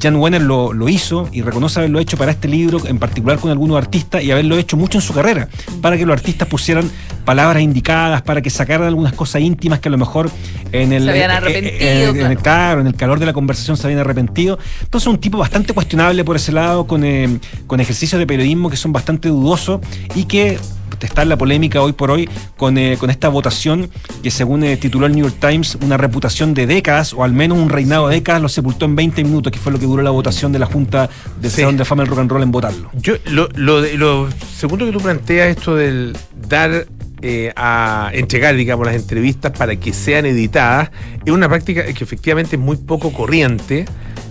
Jan 0.00 0.16
Wenner 0.16 0.40
lo, 0.42 0.72
lo 0.72 0.88
hizo 0.88 1.28
y 1.32 1.42
reconoce 1.42 1.78
haberlo 1.80 1.98
hecho 1.98 2.16
para 2.16 2.30
este 2.32 2.48
libro, 2.48 2.80
en 2.86 2.98
particular 2.98 3.38
con 3.38 3.50
algunos 3.50 3.76
artistas, 3.76 4.22
y 4.24 4.30
haberlo 4.30 4.56
hecho 4.58 4.76
mucho 4.76 4.98
en 4.98 5.02
su 5.02 5.12
carrera, 5.12 5.48
para 5.82 5.96
que 5.98 6.06
los 6.06 6.14
artistas 6.16 6.48
pusieran 6.48 6.90
palabras 7.26 7.62
indicadas, 7.62 8.22
para 8.22 8.40
que 8.40 8.48
sacaran 8.48 8.86
algunas 8.86 9.12
cosas 9.12 9.42
íntimas 9.42 9.80
que 9.80 9.88
a 9.88 9.92
lo 9.92 9.98
mejor 9.98 10.30
en 10.72 10.92
el, 10.94 11.04
Se 11.04 11.10
habían 11.10 11.30
eh, 11.30 11.34
eh, 11.34 11.36
arrepentido, 11.36 11.76
en- 11.80 12.16
en 12.20 12.26
el- 12.30 12.38
claro. 12.38 12.40
claro, 12.42 12.80
en 12.80 12.86
el 12.86 12.94
calor 12.94 13.18
de 13.18 13.26
la 13.26 13.34
conversación 13.34 13.76
se 13.76 13.86
habían 13.86 14.00
arrepentido. 14.00 14.58
Entonces, 14.82 15.06
un 15.08 15.18
tipo 15.18 15.36
bastante 15.36 15.74
cuestionable 15.74 16.24
por 16.24 16.36
ese 16.36 16.52
lado, 16.52 16.86
con, 16.86 17.04
eh, 17.04 17.38
con 17.66 17.80
ejercicios 17.80 18.18
de 18.18 18.26
periodismo 18.26 18.70
que 18.70 18.76
son 18.78 18.92
bastante 18.92 19.28
dudosos 19.28 19.80
y 20.14 20.24
que 20.24 20.58
está 21.00 21.22
en 21.22 21.28
la 21.28 21.36
polémica 21.36 21.82
hoy 21.82 21.92
por 21.92 22.10
hoy 22.10 22.26
con, 22.56 22.78
eh, 22.78 22.96
con 22.98 23.10
esta 23.10 23.28
votación 23.28 23.90
que 24.22 24.30
según 24.30 24.64
eh, 24.64 24.78
tituló 24.78 25.04
el 25.06 25.14
New 25.14 25.26
York 25.26 25.36
Times, 25.38 25.76
una 25.82 25.98
reputación 25.98 26.54
de 26.54 26.66
décadas 26.66 27.12
o 27.12 27.22
al 27.22 27.32
menos 27.34 27.58
un 27.58 27.68
reinado 27.68 28.08
de 28.08 28.14
décadas 28.14 28.40
lo 28.40 28.48
sepultó 28.48 28.86
en 28.86 28.96
20 28.96 29.22
minutos, 29.22 29.52
que 29.52 29.58
fue 29.58 29.72
lo 29.72 29.78
que 29.78 29.84
duró 29.84 30.02
la 30.02 30.10
votación 30.10 30.52
de 30.52 30.58
la 30.58 30.64
Junta 30.66 31.10
del 31.40 31.50
Sí. 31.50 31.60
Salón 31.60 31.76
de 31.76 31.84
Fama 31.84 32.02
del 32.02 32.10
Rock 32.10 32.20
and 32.20 32.30
Roll 32.30 32.42
en 32.44 32.50
votarlo. 32.50 32.90
Yo, 32.94 33.14
lo, 33.26 33.48
lo, 33.56 33.82
de- 33.82 33.98
lo 33.98 34.28
segundo 34.56 34.86
que 34.86 34.92
tú 34.92 35.00
planteas, 35.00 35.48
esto 35.56 35.74
del 35.76 36.16
dar 36.48 36.86
eh, 37.22 37.50
a 37.56 38.10
entregar, 38.12 38.54
digamos, 38.56 38.86
las 38.86 38.94
entrevistas 38.94 39.50
para 39.52 39.74
que 39.76 39.94
sean 39.94 40.26
editadas, 40.26 40.90
es 41.24 41.32
una 41.32 41.48
práctica 41.48 41.82
que 41.84 42.04
efectivamente 42.04 42.56
es 42.56 42.62
muy 42.62 42.76
poco 42.76 43.10
corriente, 43.10 43.86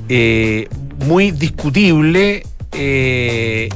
eh, 0.08 0.68
muy 1.08 1.32
discutible, 1.32 2.46
eh, 2.74 3.70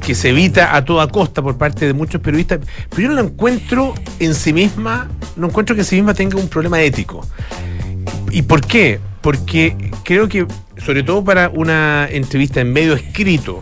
que 0.00 0.14
se 0.14 0.28
evita 0.28 0.76
a 0.76 0.84
toda 0.84 1.08
costa 1.08 1.42
por 1.42 1.58
parte 1.58 1.86
de 1.86 1.92
muchos 1.92 2.20
periodistas, 2.20 2.60
pero 2.90 3.02
yo 3.02 3.08
no 3.08 3.14
la 3.16 3.22
encuentro 3.22 3.94
en 4.20 4.32
sí 4.32 4.52
misma, 4.52 5.08
no 5.34 5.48
encuentro 5.48 5.74
que 5.74 5.80
en 5.80 5.86
sí 5.86 5.96
misma 5.96 6.14
tenga 6.14 6.38
un 6.38 6.48
problema 6.48 6.80
ético. 6.80 7.26
¿Y 8.30 8.42
por 8.42 8.64
qué? 8.64 9.00
Porque 9.22 9.76
creo 10.04 10.28
que, 10.28 10.46
sobre 10.78 11.02
todo 11.02 11.24
para 11.24 11.48
una 11.48 12.06
entrevista 12.08 12.60
en 12.60 12.72
medio 12.72 12.94
escrito, 12.94 13.60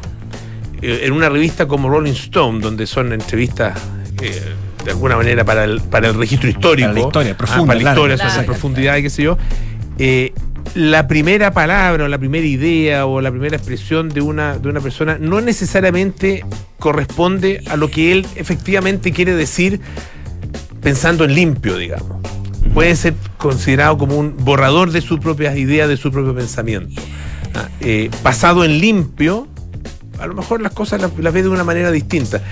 en 0.83 1.13
una 1.13 1.31
revista 1.31 1.67
como 1.67 1.89
Rolling 1.89 2.13
Stone, 2.13 2.61
donde 2.61 2.87
son 2.87 3.15
entrevistas 3.15 3.81
de 4.85 4.91
alguna 4.91 5.17
manera 5.17 5.45
para 5.45 5.65
el, 5.65 5.81
para 5.81 6.09
el 6.09 6.15
registro 6.15 6.49
histórico, 6.49 6.89
Para 6.89 7.01
la 7.01 7.07
historia, 7.07 7.33
ah, 7.33 7.37
profunda, 7.37 7.67
para 7.67 7.79
la 7.79 7.85
larga. 7.85 8.01
historia, 8.01 8.17
sobre 8.19 8.29
Larga. 8.31 8.47
profundidad 8.47 8.97
y 8.97 9.03
qué 9.03 9.11
sé 9.11 9.23
yo, 9.23 9.39
eh, 9.99 10.33
la 10.75 11.07
primera 11.07 11.53
palabra 11.53 12.05
o 12.05 12.09
la 12.09 12.19
primera 12.19 12.47
idea 12.47 13.07
o 13.07 13.21
la 13.21 13.31
primera 13.31 13.57
expresión 13.57 14.09
de 14.09 14.21
una, 14.21 14.59
de 14.59 14.69
una 14.69 14.81
persona 14.81 15.19
no 15.21 15.41
necesariamente 15.41 16.45
corresponde 16.79 17.63
a 17.69 17.77
lo 17.77 17.91
que 17.91 18.13
él 18.13 18.27
efectivamente 18.37 19.13
quiere 19.13 19.35
decir 19.35 19.81
pensando 20.83 21.25
en 21.25 21.35
limpio, 21.35 21.77
digamos. 21.77 22.09
Puede 22.73 22.97
ser 22.97 23.15
considerado 23.39 23.97
como 23.99 24.17
un 24.19 24.35
borrador 24.39 24.91
de 24.91 25.01
sus 25.01 25.21
propias 25.21 25.57
ideas, 25.57 25.89
de 25.89 25.97
su 25.97 26.11
propio 26.11 26.35
pensamiento. 26.35 27.01
Ah, 27.55 27.69
eh, 27.81 28.11
basado 28.23 28.65
en 28.65 28.81
limpio, 28.81 29.47
a 30.19 30.27
lo 30.27 30.35
mejor 30.35 30.61
las 30.61 30.73
cosas 30.73 31.01
las, 31.01 31.17
las 31.19 31.33
ve 31.33 31.43
de 31.43 31.49
una 31.49 31.63
manera 31.63 31.91
distinta. 31.91 32.43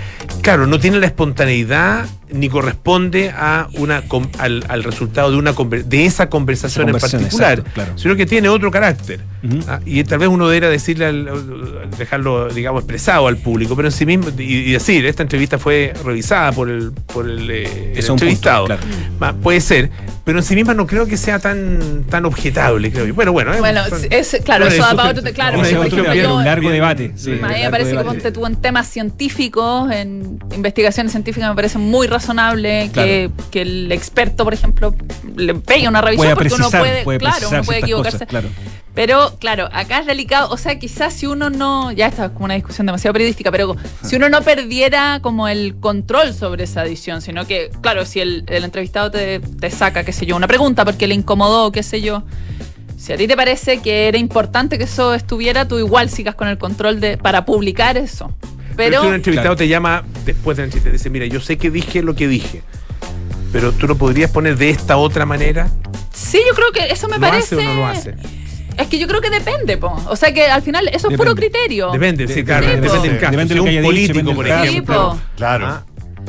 Claro, 0.43 0.67
no 0.67 0.79
tiene 0.79 0.99
la 1.01 1.07
espontaneidad 1.07 2.07
ni 2.33 2.49
corresponde 2.49 3.31
a 3.31 3.69
una 3.75 4.03
com- 4.03 4.29
al, 4.39 4.65
al 4.69 4.83
resultado 4.85 5.31
de 5.31 5.37
una 5.37 5.55
conver- 5.55 5.85
de 5.85 6.05
esa 6.07 6.29
conversación 6.29 6.89
en 6.89 6.97
particular, 6.99 7.59
exacto, 7.59 7.71
claro. 7.75 7.99
sino 7.99 8.17
que 8.17 8.27
tiene 8.27 8.49
otro 8.49 8.71
carácter. 8.71 9.21
Ah, 9.67 9.81
y 9.85 10.05
tal 10.05 10.21
vez 10.21 10.29
uno 10.29 10.47
debería 10.49 10.69
decirle 10.71 11.07
al- 11.07 11.91
dejarlo 11.99 12.49
digamos 12.49 12.83
expresado 12.83 13.27
al 13.27 13.37
público, 13.39 13.75
pero 13.75 13.89
en 13.89 13.93
sí 13.93 14.07
mismo 14.07 14.29
y, 14.39 14.43
y 14.43 14.73
decir 14.73 15.05
esta 15.07 15.23
entrevista 15.25 15.59
fue 15.59 15.93
revisada 16.05 16.53
por 16.53 16.71
el 16.71 16.93
por 16.93 17.29
el, 17.29 17.51
eh, 17.51 17.65
el 17.93 17.99
Eso 17.99 17.99
es 17.99 18.09
un 18.11 18.13
entrevistado. 18.15 18.67
punto, 18.69 18.81
claro. 18.87 18.97
Ma- 19.19 19.33
puede 19.35 19.61
ser, 19.61 19.91
pero 20.25 20.39
en 20.39 20.45
sí 20.45 20.55
misma 20.55 20.75
no 20.75 20.87
creo 20.87 21.07
que 21.07 21.17
sea 21.17 21.41
tan 21.41 22.05
tan 22.09 22.25
objetable, 22.25 22.93
creo 22.93 23.05
yo. 23.07 23.15
Bueno, 23.15 23.33
bueno, 23.33 23.53
es- 23.53 23.59
Bueno, 23.59 23.85
son- 23.89 24.01
es, 24.11 24.39
claro, 24.45 24.67
son 24.67 24.75
eso 24.75 24.83
da 24.83 24.89
eso- 24.91 24.97
para 24.97 25.11
otro. 25.11 25.23
te- 25.25 25.33
Claro, 25.33 25.61
Ese 25.63 25.75
por 25.75 25.87
ejemplo, 25.87 26.03
debate, 26.05 26.23
yo- 26.23 26.37
un 26.37 26.45
largo 26.45 26.71
debate. 26.71 27.13
sí, 27.17 27.25
sí, 27.25 27.31
a 27.43 27.49
mí 27.49 27.55
me 27.65 27.71
parece 27.71 27.91
que 27.91 27.97
debate. 27.97 28.07
ponte 28.09 28.31
tú 28.33 28.47
en 28.47 28.55
temas 28.57 28.87
científicos, 28.87 29.91
en 29.91 30.39
investigaciones 30.55 31.11
científicas, 31.13 31.49
me 31.49 31.57
parece 31.57 31.79
muy 31.79 32.07
razonable 32.07 32.22
que, 32.93 33.31
que 33.51 33.63
el 33.63 33.93
experto, 33.93 34.45
por 34.45 34.55
ejemplo, 34.55 34.95
le 35.37 35.55
pegue 35.55 35.89
una 35.89 36.01
revisión 36.01 36.35
Puede 36.35 36.37
porque 36.37 36.55
uno 36.55 36.71
puede, 36.71 37.05
puede 37.05 37.19
claro, 37.19 37.49
uno 37.51 37.63
puede 37.63 37.81
equivocarse. 37.81 38.19
cosas, 38.19 38.29
claro. 38.29 38.49
Pero, 38.95 39.37
claro, 39.39 39.69
acá 39.73 40.01
es 40.01 40.07
delicado. 40.07 40.51
O 40.51 40.57
sea, 40.57 40.79
quizás 40.79 41.15
si 41.15 41.27
uno 41.27 41.49
no. 41.49 41.93
Ya 41.93 42.09
está 42.09 42.33
como 42.33 42.45
una 42.45 42.55
discusión 42.55 42.87
demasiado 42.87 43.13
periodística, 43.15 43.51
pero 43.51 43.77
si 44.03 44.17
uno 44.17 44.29
no 44.29 44.43
perdiera 44.43 45.21
como 45.23 45.49
el 45.49 45.77
control 45.81 46.35
sobre 46.35 46.65
esa 46.65 46.85
edición, 46.85 47.23
sino 47.23 47.47
que, 47.47 47.71
claro, 47.81 48.05
si 48.05 48.21
el, 48.21 48.45
el 48.49 48.65
entrevistado 48.65 49.11
te, 49.11 49.41
te 49.41 49.71
saca, 49.71 50.05
qué 50.05 50.13
sé 50.13 50.27
yo, 50.27 50.37
una 50.37 50.49
pregunta 50.49 50.85
porque 50.85 51.07
le 51.07 51.15
incomodó, 51.15 51.73
qué 51.73 51.83
sé 51.83 52.03
yo. 52.03 52.23
Si 52.99 53.13
a 53.13 53.17
ti 53.17 53.27
te 53.27 53.37
parece 53.37 53.81
que 53.81 54.07
era 54.09 54.19
importante 54.19 54.79
que 54.79 54.85
eso 54.85 55.15
estuviera, 55.15 55.67
tú 55.67 55.79
igual 55.79 56.09
sigas 56.09 56.35
con 56.35 56.47
el 56.49 56.59
control 56.59 57.01
de 57.01 57.17
para 57.17 57.45
publicar 57.45 57.97
eso. 57.97 58.31
Pero 58.77 58.91
Pero, 58.91 59.03
si 59.03 59.09
un 59.09 59.15
entrevistado 59.15 59.57
te 59.57 59.69
llama 59.69 60.03
después 60.25 60.57
de 60.57 60.63
la 60.63 60.65
entrevista 60.67 60.89
y 60.89 60.93
te 60.93 60.97
dice, 60.99 61.11
mira, 61.11 61.27
yo 61.27 61.41
sé 61.41 61.57
que 61.59 61.71
dije 61.71 62.03
lo 62.03 62.15
que 62.15 62.27
dije, 62.29 62.63
pero 63.53 63.73
tú 63.73 63.87
lo 63.87 63.97
podrías 63.97 64.31
poner 64.31 64.57
de 64.57 64.71
esta 64.71 64.97
otra 64.97 65.27
manera. 65.27 65.69
sí, 66.13 66.41
yo 66.49 66.55
creo 66.55 66.73
que 66.73 66.93
eso 66.93 67.09
me 67.09 67.17
¿Lo 67.17 67.21
parece. 67.21 67.57
hace 67.57 67.67
o 67.67 67.69
no 67.69 67.75
lo 67.75 67.87
hace? 67.87 68.15
Es 68.79 68.87
que 68.87 68.99
yo 68.99 69.07
creo 69.07 69.21
que 69.21 69.29
depende, 69.29 69.77
po. 69.77 69.95
O 70.09 70.17
sea 70.17 70.33
que 70.33 70.47
al 70.47 70.63
final 70.63 70.89
eso 70.89 71.11
es 71.11 71.17
puro 71.19 71.35
criterio. 71.35 71.91
Depende, 71.93 72.27
sí, 72.27 72.43
claro, 72.43 72.67
Sí, 72.67 72.73
depende 72.77 73.09
del 73.09 73.19
caso. 73.19 73.31
Depende 73.33 73.55
de 73.55 73.55
Si 73.55 73.55
lo 73.59 73.65
que 73.65 73.69
un 73.69 73.95
dicho, 73.95 74.15
político, 74.15 74.35
por. 74.35 74.47
Sí, 74.47 74.53
ejemplo. 74.53 75.11
po. 75.11 75.19
Claro. 75.37 75.67
ah, 75.67 75.85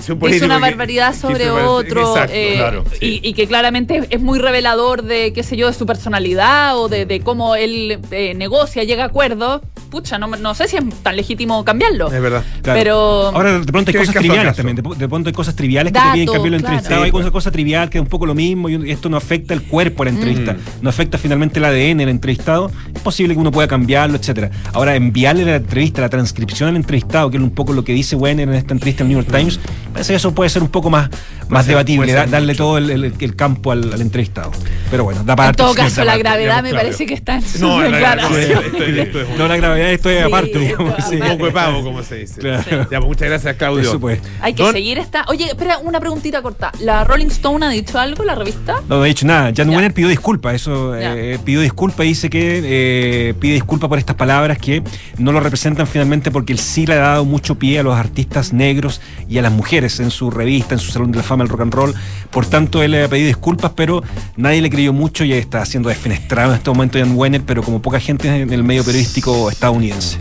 un 0.09 0.19
Dice 0.19 0.45
una 0.45 0.59
barbaridad 0.59 1.11
que 1.11 1.19
sobre 1.19 1.51
otro 1.51 2.09
Exacto, 2.09 2.33
eh, 2.35 2.53
claro, 2.55 2.83
sí. 2.99 3.21
y, 3.23 3.29
y 3.29 3.33
que 3.33 3.47
claramente 3.47 4.07
es 4.09 4.21
muy 4.21 4.39
revelador 4.39 5.03
de, 5.03 5.33
qué 5.33 5.43
sé 5.43 5.57
yo, 5.57 5.67
de 5.67 5.73
su 5.73 5.85
personalidad 5.85 6.77
o 6.77 6.89
de, 6.89 7.05
de 7.05 7.21
cómo 7.21 7.55
él 7.55 7.99
eh, 8.11 8.33
negocia, 8.35 8.83
llega 8.83 9.03
a 9.03 9.07
acuerdos. 9.07 9.61
Pucha, 9.89 10.17
no, 10.17 10.25
no 10.27 10.55
sé 10.55 10.67
si 10.67 10.75
es 10.75 10.83
tan 11.03 11.15
legítimo 11.15 11.63
cambiarlo. 11.63 12.11
Es 12.11 12.19
verdad. 12.19 12.43
Claro. 12.63 12.79
Pero 12.79 12.95
Ahora 13.27 13.59
de 13.59 13.71
pronto 13.71 13.89
hay 13.89 13.93
¿Qué 13.93 13.99
cosas 13.99 14.15
triviales 14.15 14.55
también. 14.55 14.75
De, 14.75 14.81
de 14.81 15.07
pronto 15.07 15.29
hay 15.29 15.33
cosas 15.33 15.55
triviales 15.55 15.93
que 15.93 15.99
te 15.99 16.11
piden 16.13 16.27
cambiar 16.27 16.53
el 16.55 16.59
claro. 16.61 16.75
entrevistado. 16.75 17.01
Sí, 17.01 17.05
hay 17.05 17.11
pues. 17.11 17.21
cosa, 17.21 17.31
cosa 17.31 17.51
trivial 17.51 17.89
que 17.91 17.99
es 17.99 18.01
un 18.01 18.07
poco 18.07 18.25
lo 18.25 18.33
mismo 18.33 18.69
y 18.69 18.89
esto 18.89 19.09
no 19.09 19.17
afecta 19.17 19.53
el 19.53 19.61
cuerpo 19.61 20.03
de 20.03 20.11
la 20.11 20.17
entrevista. 20.17 20.53
Mm. 20.53 20.81
No 20.81 20.89
afecta 20.89 21.19
finalmente 21.19 21.59
el 21.59 21.65
ADN 21.65 21.97
del 21.99 22.09
entrevistado. 22.09 22.71
Es 22.93 23.01
posible 23.01 23.35
que 23.35 23.39
uno 23.39 23.51
pueda 23.51 23.67
cambiarlo, 23.67 24.17
etcétera. 24.17 24.49
Ahora, 24.73 24.95
enviarle 24.95 25.45
la 25.45 25.57
entrevista, 25.57 26.01
la 26.01 26.09
transcripción 26.09 26.69
al 26.69 26.75
entrevistado, 26.75 27.29
que 27.29 27.37
es 27.37 27.43
un 27.43 27.51
poco 27.51 27.73
lo 27.73 27.83
que 27.83 27.93
dice 27.93 28.15
Wenner 28.15 28.49
en 28.49 28.55
esta 28.55 28.73
entrevista 28.73 29.03
en 29.03 29.09
New 29.09 29.21
York 29.21 29.31
Times, 29.31 29.59
parece 29.93 30.13
que 30.13 30.17
eso 30.17 30.33
puede 30.35 30.49
ser 30.49 30.61
un 30.63 30.69
poco 30.69 30.89
más, 30.89 31.09
más 31.47 31.65
ser- 31.65 31.71
debatible, 31.73 32.11
da- 32.13 32.25
darle 32.25 32.53
mucho. 32.53 32.63
todo 32.63 32.77
el, 32.79 32.89
el- 32.89 33.13
el 33.17 33.35
campo 33.35 33.71
al, 33.71 33.93
al 33.93 34.01
entrevistado. 34.01 34.51
Pero 34.91 35.03
bueno, 35.05 35.23
da 35.23 35.35
para 35.35 35.49
en 35.49 35.55
todo 35.55 35.73
caso, 35.73 36.03
la 36.03 36.17
gravedad 36.17 36.39
digamos, 36.57 36.63
me 36.63 36.69
claro. 36.71 36.83
parece 36.85 37.05
que 37.05 37.13
está 37.13 37.35
en 37.35 37.41
su 37.43 37.59
No, 37.59 37.79
la- 37.81 37.87
declaración. 37.89 38.61
no, 38.73 38.83
esto- 38.83 39.21
es 39.21 39.37
la 39.39 39.57
gravedad 39.57 39.91
esto 39.91 40.09
es 40.09 40.17
Sí, 40.19 40.23
aparte, 40.23 40.59
digamos. 40.59 40.99
esto 40.99 41.09
sí. 41.11 41.15
un 41.21 41.27
poco 41.29 41.45
de 41.45 41.51
pavo, 41.51 41.83
como 41.83 42.03
se 42.03 42.15
dice. 42.15 42.41
Claro. 42.41 42.63
Ya, 42.69 42.99
pues, 42.99 43.03
muchas 43.03 43.27
gracias, 43.29 43.55
Claudio. 43.55 43.81
Eso 43.81 43.99
pues. 43.99 44.19
Hay 44.41 44.53
que 44.53 44.63
Don- 44.63 44.73
seguir 44.73 44.97
esta. 44.99 45.25
Oye, 45.27 45.45
espera, 45.45 45.77
una 45.79 45.99
preguntita 45.99 46.41
corta. 46.41 46.71
¿La 46.79 47.03
Rolling 47.03 47.27
Stone 47.27 47.65
ha 47.65 47.69
dicho 47.69 47.99
algo, 47.99 48.23
la 48.23 48.35
revista? 48.35 48.75
No, 48.89 48.97
no 48.97 49.03
ha 49.03 49.05
dicho 49.05 49.25
nada. 49.25 49.51
Jan. 49.55 49.69
Wenner 49.69 49.93
pidió 49.93 50.07
disculpas. 50.09 50.55
Eso 50.55 50.95
eh, 50.95 51.37
pidió 51.43 51.61
disculpas 51.61 52.05
y 52.05 52.09
dice 52.09 52.29
que 52.29 52.61
eh, 52.63 53.33
pide 53.39 53.53
disculpas 53.55 53.89
por 53.89 53.99
estas 53.99 54.15
palabras 54.15 54.57
que 54.57 54.81
no 55.17 55.31
lo 55.31 55.39
representan 55.39 55.87
finalmente 55.87 56.31
porque 56.31 56.53
él 56.53 56.59
sí 56.59 56.85
le 56.85 56.93
ha 56.93 56.97
dado 56.99 57.25
mucho 57.25 57.55
pie 57.59 57.79
a 57.79 57.83
los 57.83 57.95
artistas 57.95 58.53
negros 58.53 59.01
y 59.27 59.37
a 59.37 59.41
las 59.41 59.51
mujeres 59.51 59.82
en 59.83 60.11
su 60.11 60.31
revista, 60.31 60.75
en 60.75 60.79
su 60.79 60.91
Salón 60.91 61.11
de 61.11 61.17
la 61.17 61.23
Fama 61.23 61.43
del 61.43 61.49
Rock 61.49 61.61
and 61.61 61.73
Roll. 61.73 61.93
Por 62.31 62.45
tanto, 62.45 62.81
él 62.83 62.91
le 62.91 63.03
ha 63.03 63.07
pedido 63.07 63.27
disculpas, 63.27 63.71
pero 63.75 64.03
nadie 64.37 64.61
le 64.61 64.69
creyó 64.69 64.93
mucho 64.93 65.23
y 65.23 65.33
está 65.33 65.65
siendo 65.65 65.89
desfenestrado 65.89 66.51
en 66.51 66.57
este 66.57 66.69
momento 66.69 66.97
Jan 66.99 67.15
Wenner, 67.15 67.41
pero 67.43 67.61
como 67.63 67.81
poca 67.81 67.99
gente 67.99 68.27
en 68.41 68.51
el 68.51 68.63
medio 68.63 68.83
periodístico 68.83 69.49
estadounidense. 69.51 70.17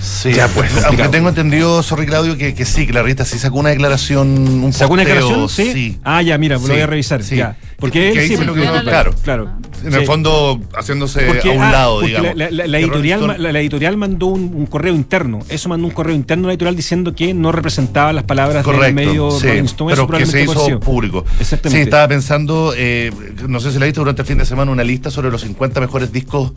Sí, 0.00 0.32
Ya, 0.32 0.46
pues, 0.48 0.68
aunque 0.70 0.82
complicado. 0.82 1.10
tengo 1.10 1.28
entendido, 1.28 1.82
sorry 1.82 2.06
Claudio, 2.06 2.36
que, 2.36 2.54
que 2.54 2.64
sí, 2.64 2.86
que 2.86 2.92
la 2.92 3.02
revista 3.02 3.24
sí 3.24 3.38
sacó 3.38 3.58
una 3.58 3.70
declaración 3.70 4.28
un 4.64 4.72
¿Sacó 4.72 4.94
una 4.94 5.04
declaración? 5.04 5.48
¿Sí? 5.48 5.72
sí. 5.72 5.98
Ah, 6.04 6.22
ya, 6.22 6.38
mira, 6.38 6.56
lo 6.56 6.60
voy 6.66 6.80
a 6.80 6.86
revisar. 6.86 7.22
sí. 7.22 7.36
Ya. 7.36 7.56
Porque 7.78 8.10
él 8.10 8.14
Que 8.14 8.28
sí, 8.28 8.36
lo 8.44 8.54
que- 8.54 8.60
claro. 8.82 9.14
claro. 9.22 9.48
En 9.84 9.92
Sí. 9.92 9.98
el 9.98 10.06
fondo, 10.06 10.60
haciéndose 10.74 11.22
Porque, 11.26 11.50
a 11.50 11.52
un 11.52 11.62
ah, 11.62 11.72
lado, 11.72 12.00
digamos. 12.02 12.36
La, 12.36 12.50
la- 12.50 12.66
la 12.66 12.78
Que 12.78 12.84
editorial, 12.84 13.92
la, 13.92 13.96
mandó 13.96 14.26
un, 14.26 14.52
un 14.54 14.66
correo 14.66 14.94
interno. 14.94 15.40
Eso 15.48 15.68
mandó 15.68 15.86
un 15.86 15.92
correo 15.92 16.14
interno 16.14 16.44
a 16.44 16.48
la 16.48 16.52
editorial 16.52 16.76
diciendo 16.76 17.14
que 17.14 17.34
no 17.34 17.52
representaba 17.52 18.12
las 18.12 18.24
palabras 18.24 18.64
del 18.64 18.74
Correcto, 18.74 18.94
medio 18.94 19.30
sí, 19.30 19.46
Rolling 19.48 19.64
Stone. 19.64 19.94
Pero 19.94 20.06
que 20.08 20.26
se 20.26 20.42
hizo 20.44 20.80
público. 20.80 21.24
Exactamente. 21.40 21.78
Sí, 21.78 21.84
estaba 21.84 22.08
pensando, 22.08 22.74
eh, 22.76 23.10
no 23.48 23.60
sé 23.60 23.72
si 23.72 23.78
la 23.78 23.86
viste 23.86 24.00
durante 24.00 24.22
el 24.22 24.28
fin 24.28 24.38
de 24.38 24.44
semana, 24.46 24.70
una 24.70 24.84
lista 24.84 25.10
sobre 25.10 25.30
los 25.30 25.40
50 25.42 25.80
mejores 25.80 26.12
discos 26.12 26.52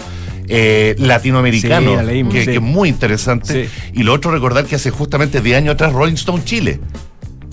eh, 0.48 0.96
latinoamericanos, 1.00 1.92
Sí, 1.92 1.96
la 1.98 2.04
leímos, 2.04 2.34
que, 2.34 2.46
sí. 2.46 2.52
es 2.52 2.62
muy 2.62 2.90
interesante. 2.90 3.66
Sí. 3.66 3.70
Y 3.94 4.04
lo 4.04 4.14
otro, 4.14 4.32
recordar 4.32 4.66
que 4.66 4.76
hace 4.76 4.92
justamente 4.92 5.42
10 5.42 5.58
años 5.58 5.74
atrás 5.74 5.94
Rolling 5.94 6.14
Stone 6.14 6.44
Chile 6.44 6.80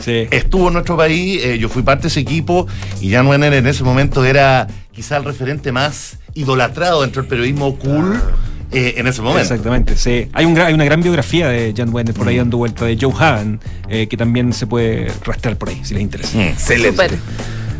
Sí. 0.04 0.26
estuvo 0.30 0.66
en 0.68 0.74
nuestro 0.74 0.96
país, 0.96 1.40
eh, 1.44 1.58
yo 1.58 1.68
fui 1.68 1.82
parte 1.82 2.02
de 2.02 2.08
ese 2.08 2.20
equipo 2.20 2.66
y 3.00 3.10
Jan 3.10 3.26
Wenner 3.26 3.52
en 3.54 3.66
ese 3.66 3.84
momento 3.84 4.24
era 4.24 4.66
quizá 4.92 5.16
el 5.16 5.24
referente 5.24 5.72
más 5.72 6.18
idolatrado 6.34 7.02
dentro 7.02 7.22
del 7.22 7.28
periodismo 7.28 7.76
cool 7.78 8.20
eh, 8.72 8.94
en 8.96 9.06
ese 9.06 9.20
momento. 9.22 9.42
Exactamente, 9.42 9.96
sí. 9.96 10.28
Hay, 10.32 10.44
un, 10.46 10.58
hay 10.58 10.72
una 10.74 10.84
gran 10.84 11.02
biografía 11.02 11.48
de 11.48 11.72
Jan 11.76 11.92
Wenner 11.94 12.14
Mm. 12.14 12.18
por 12.18 12.28
ahí 12.28 12.36
dando 12.38 12.56
vuelta, 12.56 12.84
de 12.84 12.98
Joe 13.00 13.12
Hagan, 13.18 13.60
eh, 13.88 14.06
que 14.08 14.16
también 14.16 14.52
se 14.52 14.66
puede 14.66 15.12
rastrear 15.24 15.56
por 15.56 15.68
ahí, 15.68 15.80
si 15.84 15.94
les 15.94 16.02
interesa. 16.02 16.36
Mm. 16.36 16.40
Excelente. 16.40 17.18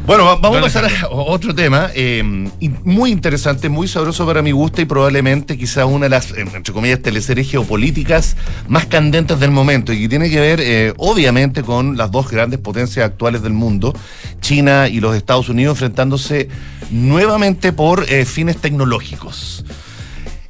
Bueno, 0.05 0.25
va- 0.25 0.35
vamos 0.37 0.59
a 0.59 0.63
pasar 0.63 0.85
a 0.85 1.09
otro 1.11 1.55
tema 1.55 1.89
eh, 1.95 2.19
in- 2.59 2.79
muy 2.85 3.13
interesante, 3.13 3.69
muy 3.69 3.87
sabroso 3.87 4.27
para 4.27 4.43
mi 4.43 4.51
gusto 4.51 4.81
y 4.83 4.85
probablemente 4.85 5.57
quizá 5.57 5.87
una 5.87 6.07
de 6.07 6.11
las, 6.11 6.33
eh, 6.33 6.41
entre 6.55 6.75
comillas, 6.75 7.01
teleseries 7.01 7.49
geopolíticas 7.51 8.37
más 8.67 8.87
candentes 8.87 9.39
del 9.39 9.53
momento 9.53 9.93
y 9.93 10.03
que 10.03 10.09
tiene 10.09 10.29
que 10.29 10.41
ver 10.41 10.61
eh, 10.61 10.93
obviamente 10.97 11.63
con 11.63 11.97
las 11.97 12.11
dos 12.11 12.29
grandes 12.29 12.59
potencias 12.59 13.07
actuales 13.07 13.43
del 13.43 13.53
mundo, 13.53 13.95
China 14.41 14.89
y 14.89 14.99
los 15.01 15.15
Estados 15.15 15.49
Unidos, 15.49 15.77
enfrentándose 15.77 16.49
nuevamente 16.91 17.73
por 17.73 18.05
eh, 18.09 18.25
fines 18.25 18.57
tecnológicos. 18.57 19.65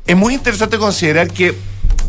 Es 0.06 0.16
muy 0.16 0.32
interesante 0.34 0.78
considerar 0.78 1.28
que 1.28 1.54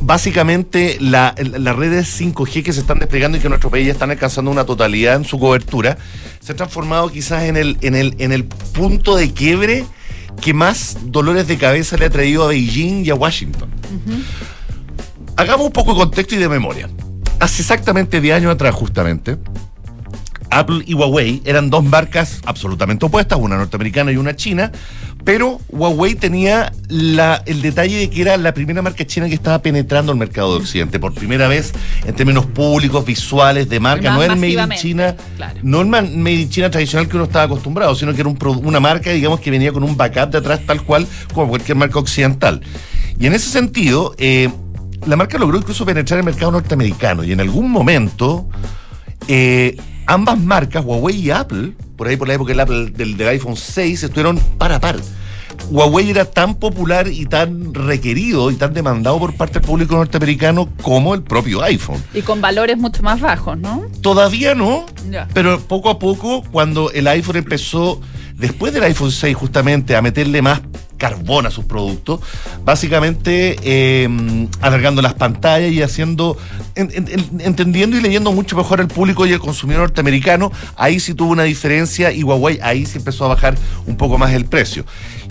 básicamente 0.01 0.97
la- 0.99 1.35
las 1.37 1.75
redes 1.75 2.07
5G 2.19 2.63
que 2.63 2.73
se 2.73 2.81
están 2.81 2.99
desplegando 2.99 3.37
y 3.37 3.41
que 3.41 3.47
en 3.47 3.51
nuestro 3.51 3.69
país 3.69 3.85
ya 3.87 3.93
están 3.93 4.11
alcanzando 4.11 4.51
una 4.51 4.65
totalidad 4.65 5.15
en 5.15 5.25
su 5.25 5.39
cobertura, 5.39 5.97
se 6.39 6.51
ha 6.51 6.55
transformado 6.55 7.09
quizás 7.09 7.43
en 7.43 7.57
el, 7.57 7.77
en 7.81 7.95
el, 7.95 8.15
en 8.19 8.31
el 8.31 8.45
punto 8.45 9.15
de 9.15 9.31
quiebre 9.31 9.85
que 10.41 10.53
más 10.53 10.97
dolores 11.05 11.47
de 11.47 11.57
cabeza 11.57 11.95
le 11.97 12.05
ha 12.05 12.09
traído 12.09 12.43
a 12.43 12.47
Beijing 12.47 13.05
y 13.05 13.09
a 13.09 13.15
Washington. 13.15 13.69
Hagamos 15.37 15.67
un 15.67 15.71
poco 15.73 15.93
de 15.93 15.99
contexto 15.99 16.35
y 16.35 16.37
de 16.37 16.49
memoria. 16.49 16.89
Hace 17.39 17.61
exactamente 17.61 18.19
10 18.21 18.37
años 18.37 18.53
atrás, 18.53 18.73
justamente, 18.75 19.37
Apple 20.59 20.83
y 20.85 20.93
Huawei 20.93 21.41
eran 21.45 21.69
dos 21.69 21.83
marcas 21.83 22.39
absolutamente 22.45 23.05
opuestas, 23.05 23.39
una 23.41 23.57
norteamericana 23.57 24.11
y 24.11 24.17
una 24.17 24.35
china, 24.35 24.71
pero 25.23 25.59
Huawei 25.69 26.15
tenía 26.15 26.71
la- 26.89 27.41
el 27.45 27.61
detalle 27.61 27.97
de 27.97 28.09
que 28.09 28.21
era 28.21 28.35
la 28.37 28.53
primera 28.53 28.81
marca 28.81 29.05
china 29.05 29.27
que 29.27 29.35
estaba 29.35 29.61
penetrando 29.61 30.11
el 30.11 30.17
mercado 30.17 30.53
de 30.55 30.59
Occidente, 30.63 30.99
por 30.99 31.13
primera 31.13 31.47
vez 31.47 31.73
en 32.05 32.13
términos 32.15 32.45
públicos, 32.45 33.05
visuales, 33.05 33.69
de 33.69 33.79
marca, 33.79 34.09
Más 34.09 34.17
no 34.17 34.23
era 34.23 34.33
el 34.33 34.39
Made 34.39 34.51
in 34.75 34.79
China, 34.79 35.15
claro. 35.37 35.59
no 35.63 35.81
el 35.81 35.87
Made 35.87 36.33
in 36.33 36.49
China 36.49 36.69
tradicional 36.69 37.07
que 37.07 37.15
uno 37.15 37.25
estaba 37.25 37.45
acostumbrado, 37.45 37.95
sino 37.95 38.13
que 38.13 38.21
era 38.21 38.29
un 38.29 38.37
una 38.63 38.79
marca, 38.79 39.11
digamos, 39.11 39.39
que 39.39 39.49
venía 39.51 39.71
con 39.71 39.83
un 39.83 39.95
backup 39.95 40.29
de 40.31 40.37
atrás 40.39 40.59
tal 40.65 40.83
cual 40.83 41.07
como 41.33 41.47
cualquier 41.49 41.77
marca 41.77 41.97
occidental. 41.99 42.61
Y 43.19 43.25
en 43.27 43.33
ese 43.33 43.49
sentido, 43.49 44.13
eh, 44.17 44.49
la 45.05 45.15
marca 45.15 45.37
logró 45.37 45.57
incluso 45.57 45.85
penetrar 45.85 46.19
el 46.19 46.25
mercado 46.25 46.51
norteamericano 46.51 47.23
y 47.23 47.31
en 47.31 47.39
algún 47.39 47.71
momento 47.71 48.47
eh, 49.27 49.77
ambas 50.05 50.39
marcas, 50.39 50.83
Huawei 50.83 51.15
y 51.15 51.31
Apple, 51.31 51.73
por 51.95 52.07
ahí 52.07 52.17
por 52.17 52.27
la 52.27 52.35
época 52.35 52.49
del, 52.49 52.59
Apple, 52.59 52.91
del, 52.91 53.17
del 53.17 53.27
iPhone 53.27 53.55
6, 53.55 54.03
estuvieron 54.03 54.37
par 54.57 54.71
a 54.71 54.79
par. 54.79 54.97
Huawei 55.69 56.09
era 56.09 56.25
tan 56.25 56.55
popular 56.55 57.07
y 57.07 57.25
tan 57.25 57.73
requerido 57.73 58.51
y 58.51 58.55
tan 58.55 58.73
demandado 58.73 59.19
por 59.19 59.33
parte 59.35 59.59
del 59.59 59.67
público 59.67 59.95
norteamericano 59.95 60.69
como 60.81 61.13
el 61.13 61.23
propio 61.23 61.63
iPhone. 61.63 62.03
Y 62.13 62.21
con 62.21 62.41
valores 62.41 62.77
mucho 62.77 63.03
más 63.03 63.19
bajos, 63.21 63.57
¿no? 63.57 63.83
Todavía 64.01 64.55
no, 64.55 64.85
pero 65.33 65.59
poco 65.59 65.89
a 65.89 65.99
poco, 65.99 66.43
cuando 66.51 66.91
el 66.91 67.07
iPhone 67.07 67.37
empezó, 67.37 68.01
después 68.37 68.73
del 68.73 68.83
iPhone 68.83 69.11
6 69.11 69.35
justamente, 69.35 69.95
a 69.95 70.01
meterle 70.01 70.41
más 70.41 70.61
carbón 70.97 71.45
a 71.45 71.51
sus 71.51 71.65
productos, 71.65 72.21
básicamente 72.63 73.57
eh, 73.63 74.47
alargando 74.61 75.01
las 75.01 75.13
pantallas 75.15 75.71
y 75.71 75.81
haciendo, 75.81 76.37
en- 76.75 76.91
en- 76.93 77.07
en- 77.09 77.41
entendiendo 77.41 77.97
y 77.97 78.01
leyendo 78.01 78.31
mucho 78.31 78.55
mejor 78.55 78.79
al 78.79 78.87
público 78.87 79.25
y 79.25 79.33
al 79.33 79.39
consumidor 79.39 79.81
norteamericano, 79.81 80.51
ahí 80.77 80.99
sí 81.01 81.13
tuvo 81.13 81.31
una 81.31 81.43
diferencia 81.43 82.11
y 82.13 82.23
Huawei 82.23 82.59
ahí 82.61 82.85
sí 82.85 82.99
empezó 82.99 83.25
a 83.25 83.29
bajar 83.29 83.55
un 83.85 83.97
poco 83.97 84.17
más 84.17 84.31
el 84.33 84.45
precio. 84.45 84.85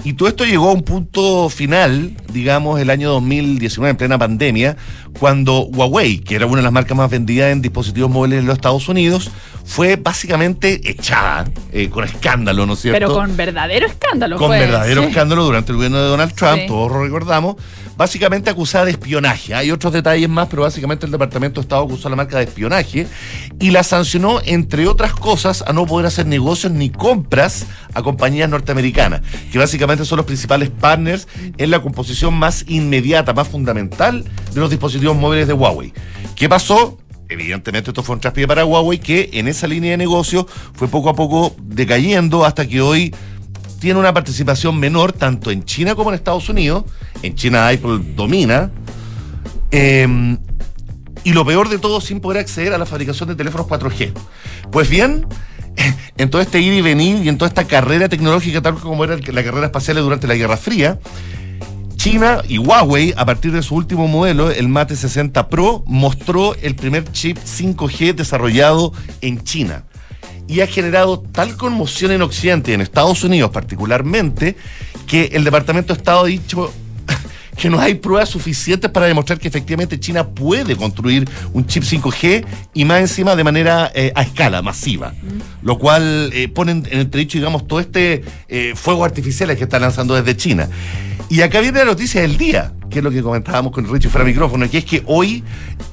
Y 0.04 0.12
todo 0.14 0.28
esto 0.28 0.44
llegó 0.44 0.68
a 0.68 0.72
un 0.72 0.82
punto 0.82 1.48
final, 1.48 2.16
digamos, 2.32 2.78
el 2.80 2.90
año 2.90 3.10
2019, 3.10 3.90
en 3.92 3.96
plena 3.96 4.18
pandemia, 4.18 4.76
cuando 5.18 5.60
Huawei, 5.66 6.18
que 6.18 6.34
era 6.36 6.46
una 6.46 6.56
de 6.56 6.62
las 6.62 6.72
marcas 6.72 6.96
más 6.96 7.10
vendidas 7.10 7.52
en 7.52 7.62
dispositivos 7.62 8.10
móviles 8.10 8.40
en 8.40 8.46
los 8.46 8.54
Estados 8.56 8.88
Unidos, 8.88 9.30
fue 9.64 9.96
básicamente 9.96 10.80
echada 10.90 11.44
eh, 11.72 11.88
con 11.88 12.04
escándalo, 12.04 12.66
¿no 12.66 12.72
es 12.72 12.80
cierto? 12.80 12.98
Pero 12.98 13.14
con 13.14 13.36
verdadero 13.36 13.86
escándalo. 13.86 14.36
con 14.36 14.48
fue, 14.48 14.58
verdadero 14.58 15.02
sí. 15.02 15.08
escándalo 15.08 15.44
durante 15.44 15.70
el 15.70 15.76
gobierno 15.76 15.98
de 15.98 16.08
Donald 16.08 16.34
Trump, 16.34 16.62
Sí. 16.62 16.66
todos 16.66 16.90
lo 16.90 17.02
recordamos, 17.02 17.56
básicamente 17.96 18.50
acusada 18.50 18.86
de 18.86 18.92
espionaje. 18.92 19.54
Hay 19.54 19.70
otros 19.70 19.92
detalles 19.92 20.28
más, 20.28 20.48
pero 20.48 20.62
básicamente 20.62 21.06
el 21.06 21.12
Departamento 21.12 21.60
de 21.60 21.64
Estado 21.64 21.82
acusó 21.84 22.08
a 22.08 22.10
la 22.10 22.16
marca 22.16 22.38
de 22.38 22.44
espionaje 22.44 23.06
y 23.60 23.70
la 23.70 23.82
sancionó, 23.84 24.40
entre 24.44 24.88
otras 24.88 25.12
cosas, 25.12 25.62
a 25.66 25.72
no 25.72 25.86
poder 25.86 26.06
hacer 26.06 26.26
negocios 26.26 26.72
ni 26.72 26.90
compras 26.90 27.66
a 27.94 28.02
compañías 28.02 28.48
norteamericanas, 28.48 29.20
que 29.52 29.58
básicamente 29.58 30.04
son 30.04 30.16
los 30.16 30.26
principales 30.26 30.70
partners 30.70 31.28
en 31.58 31.70
la 31.70 31.80
composición 31.80 32.34
más 32.34 32.64
inmediata, 32.66 33.32
más 33.32 33.48
fundamental 33.48 34.24
de 34.52 34.60
los 34.60 34.70
dispositivos 34.70 35.01
móviles 35.10 35.46
de 35.46 35.52
Huawei. 35.52 35.92
¿Qué 36.36 36.48
pasó? 36.48 36.98
Evidentemente 37.28 37.90
esto 37.90 38.02
fue 38.02 38.14
un 38.14 38.20
traspié 38.20 38.46
para 38.46 38.64
Huawei 38.64 38.98
que 38.98 39.30
en 39.32 39.48
esa 39.48 39.66
línea 39.66 39.92
de 39.92 39.96
negocio 39.96 40.46
fue 40.74 40.88
poco 40.88 41.08
a 41.08 41.14
poco 41.14 41.54
decayendo 41.62 42.44
hasta 42.44 42.66
que 42.66 42.80
hoy 42.80 43.14
tiene 43.80 43.98
una 43.98 44.12
participación 44.12 44.78
menor 44.78 45.12
tanto 45.12 45.50
en 45.50 45.64
China 45.64 45.94
como 45.94 46.10
en 46.10 46.14
Estados 46.14 46.48
Unidos. 46.48 46.84
En 47.22 47.34
China 47.34 47.68
Apple 47.68 48.00
domina. 48.14 48.70
Eh, 49.70 50.36
y 51.24 51.32
lo 51.32 51.44
peor 51.44 51.68
de 51.68 51.78
todo, 51.78 52.00
sin 52.00 52.20
poder 52.20 52.40
acceder 52.40 52.72
a 52.72 52.78
la 52.78 52.86
fabricación 52.86 53.28
de 53.28 53.34
teléfonos 53.34 53.66
4G. 53.66 54.12
Pues 54.70 54.88
bien, 54.88 55.26
en 56.16 56.30
todo 56.30 56.42
este 56.42 56.60
ir 56.60 56.72
y 56.72 56.82
venir 56.82 57.24
y 57.24 57.28
en 57.28 57.38
toda 57.38 57.48
esta 57.48 57.64
carrera 57.64 58.08
tecnológica, 58.08 58.60
tal 58.60 58.74
como 58.74 59.04
era 59.04 59.16
la 59.16 59.44
carrera 59.44 59.66
espacial 59.66 59.98
durante 59.98 60.26
la 60.26 60.34
Guerra 60.34 60.56
Fría, 60.56 60.98
China 62.02 62.42
y 62.48 62.58
Huawei, 62.58 63.14
a 63.16 63.24
partir 63.24 63.52
de 63.52 63.62
su 63.62 63.76
último 63.76 64.08
modelo, 64.08 64.50
el 64.50 64.66
Mate 64.66 64.96
60 64.96 65.48
Pro, 65.48 65.84
mostró 65.86 66.56
el 66.56 66.74
primer 66.74 67.04
chip 67.12 67.38
5G 67.38 68.12
desarrollado 68.16 68.92
en 69.20 69.44
China. 69.44 69.84
Y 70.48 70.62
ha 70.62 70.66
generado 70.66 71.20
tal 71.20 71.56
conmoción 71.56 72.10
en 72.10 72.22
Occidente 72.22 72.72
y 72.72 72.74
en 72.74 72.80
Estados 72.80 73.22
Unidos 73.22 73.52
particularmente, 73.52 74.56
que 75.06 75.26
el 75.26 75.44
Departamento 75.44 75.94
de 75.94 75.98
Estado 75.98 76.24
ha 76.24 76.26
dicho 76.26 76.72
que 77.56 77.68
no 77.68 77.80
hay 77.80 77.94
pruebas 77.94 78.28
suficientes 78.28 78.90
para 78.90 79.06
demostrar 79.06 79.38
que 79.38 79.48
efectivamente 79.48 80.00
China 80.00 80.26
puede 80.28 80.76
construir 80.76 81.28
un 81.52 81.66
chip 81.66 81.82
5G 81.82 82.44
y 82.74 82.84
más 82.84 83.00
encima 83.00 83.36
de 83.36 83.44
manera 83.44 83.90
eh, 83.94 84.12
a 84.14 84.22
escala 84.22 84.62
masiva, 84.62 85.14
lo 85.62 85.78
cual 85.78 86.30
eh, 86.32 86.48
pone 86.48 86.72
en 86.72 86.82
en 86.90 87.00
entredicho, 87.00 87.38
digamos, 87.38 87.66
todo 87.66 87.80
este 87.80 88.24
eh, 88.48 88.72
fuego 88.74 89.04
artificial 89.04 89.54
que 89.56 89.64
está 89.64 89.78
lanzando 89.78 90.14
desde 90.14 90.36
China. 90.36 90.68
Y 91.28 91.40
acá 91.40 91.60
viene 91.60 91.78
la 91.78 91.86
noticia 91.86 92.20
del 92.20 92.36
día, 92.36 92.72
que 92.90 92.98
es 92.98 93.04
lo 93.04 93.10
que 93.10 93.22
comentábamos 93.22 93.72
con 93.72 93.90
Richie 93.90 94.10
fuera 94.10 94.24
de 94.24 94.32
micrófono, 94.32 94.68
que 94.68 94.78
es 94.78 94.84
que 94.84 95.02
hoy, 95.06 95.42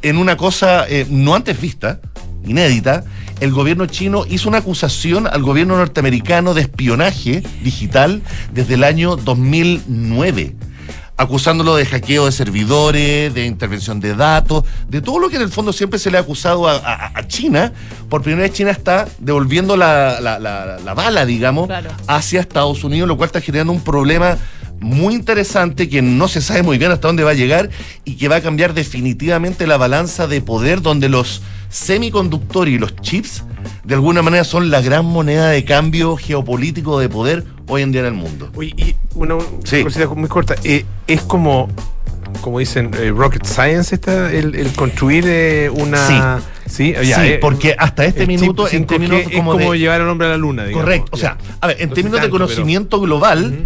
en 0.01 0.17
una 0.17 0.35
cosa 0.35 0.85
eh, 0.89 1.05
no 1.09 1.35
antes 1.35 1.59
vista, 1.59 2.01
inédita, 2.45 3.05
el 3.39 3.51
gobierno 3.51 3.85
chino 3.85 4.25
hizo 4.29 4.49
una 4.49 4.57
acusación 4.57 5.27
al 5.27 5.41
gobierno 5.41 5.77
norteamericano 5.77 6.53
de 6.53 6.61
espionaje 6.61 7.41
digital 7.63 8.21
desde 8.53 8.73
el 8.73 8.83
año 8.83 9.15
2009 9.15 10.55
acusándolo 11.23 11.75
de 11.75 11.85
hackeo 11.85 12.25
de 12.27 12.31
servidores, 12.31 13.33
de 13.33 13.45
intervención 13.45 13.99
de 13.99 14.15
datos, 14.15 14.63
de 14.87 15.01
todo 15.01 15.19
lo 15.19 15.29
que 15.29 15.35
en 15.35 15.41
el 15.41 15.49
fondo 15.49 15.73
siempre 15.73 15.99
se 15.99 16.09
le 16.09 16.17
ha 16.17 16.21
acusado 16.21 16.65
a, 16.65 16.77
a- 16.77 17.11
a 17.13 17.27
China. 17.27 17.73
Por 18.09 18.21
primera 18.21 18.43
vez 18.43 18.53
China 18.53 18.71
está 18.71 19.05
devolviendo 19.19 19.75
la, 19.75 20.21
la- 20.21 20.39
la- 20.39 20.79
la 20.79 20.93
bala, 20.93 21.25
digamos, 21.25 21.67
Claro. 21.67 21.89
hacia 22.07 22.39
Estados 22.39 22.85
Unidos, 22.85 23.07
lo 23.09 23.17
cual 23.17 23.27
está 23.27 23.41
generando 23.41 23.73
un 23.73 23.81
problema 23.81 24.37
muy 24.79 25.13
interesante 25.13 25.89
que 25.89 26.01
no 26.01 26.29
se 26.29 26.41
sabe 26.41 26.63
muy 26.63 26.77
bien 26.77 26.89
hasta 26.91 27.09
dónde 27.09 27.25
va 27.25 27.31
a 27.31 27.33
llegar 27.33 27.69
y 28.05 28.15
que 28.15 28.29
va 28.29 28.37
a 28.37 28.41
cambiar 28.41 28.73
definitivamente 28.73 29.67
la 29.67 29.75
balanza 29.75 30.25
de 30.25 30.39
poder 30.39 30.81
donde 30.81 31.09
los 31.09 31.41
semiconductores 31.69 32.73
y 32.73 32.77
los 32.77 32.95
chips 32.95 33.43
de 33.89 33.95
alguna 33.95 34.21
manera 34.21 34.43
son 34.43 34.69
la 34.69 34.81
gran 34.81 35.03
moneda 35.05 35.49
de 35.49 35.65
cambio 35.65 36.15
geopolítico 36.15 36.99
de 36.99 37.09
poder 37.09 37.43
hoy 37.67 37.81
en 37.81 37.91
día 37.91 38.01
en 38.01 38.07
el 38.07 38.13
mundo. 38.13 38.49
Oye, 38.55 38.71
y 38.77 38.95
una, 39.15 39.33
una 39.35 39.45
Sí. 39.65 39.83
cosita 39.83 40.07
muy 40.09 40.29
corta. 40.29 40.55
Eh, 40.63 40.85
es 41.07 41.21
como, 41.23 41.67
como 42.41 42.59
dicen, 42.59 42.91
eh, 42.99 43.09
rocket 43.09 43.43
science 43.45 43.95
esta, 43.95 44.31
el, 44.31 44.53
el 44.55 44.71
construir 44.73 45.25
eh, 45.27 45.69
una... 45.73 46.39
Sí, 46.67 46.93
ya, 47.03 47.15
Sí, 47.19 47.27
eh, 47.29 47.37
porque 47.41 47.75
hasta 47.79 48.05
este 48.05 48.27
chip 48.27 48.27
minuto, 48.29 48.67
en 48.69 48.83
5G 48.83 48.87
términos 48.87 49.21
es 49.21 49.29
como 49.35 49.53
como 49.53 49.71
de- 49.71 49.79
llevar 49.79 50.01
al 50.01 50.07
hombre 50.09 50.27
a 50.27 50.29
la 50.29 50.37
luna, 50.37 50.65
digamos. 50.65 50.83
Correcto. 50.85 51.09
O 51.13 51.17
Ya. 51.17 51.21
sea, 51.21 51.37
a 51.59 51.65
ver, 51.67 51.77
en 51.81 51.89
No 51.89 51.95
términos 51.95 52.21
de 52.21 52.27
pero- 52.27 52.31
conocimiento 52.31 52.99
global, 53.01 53.65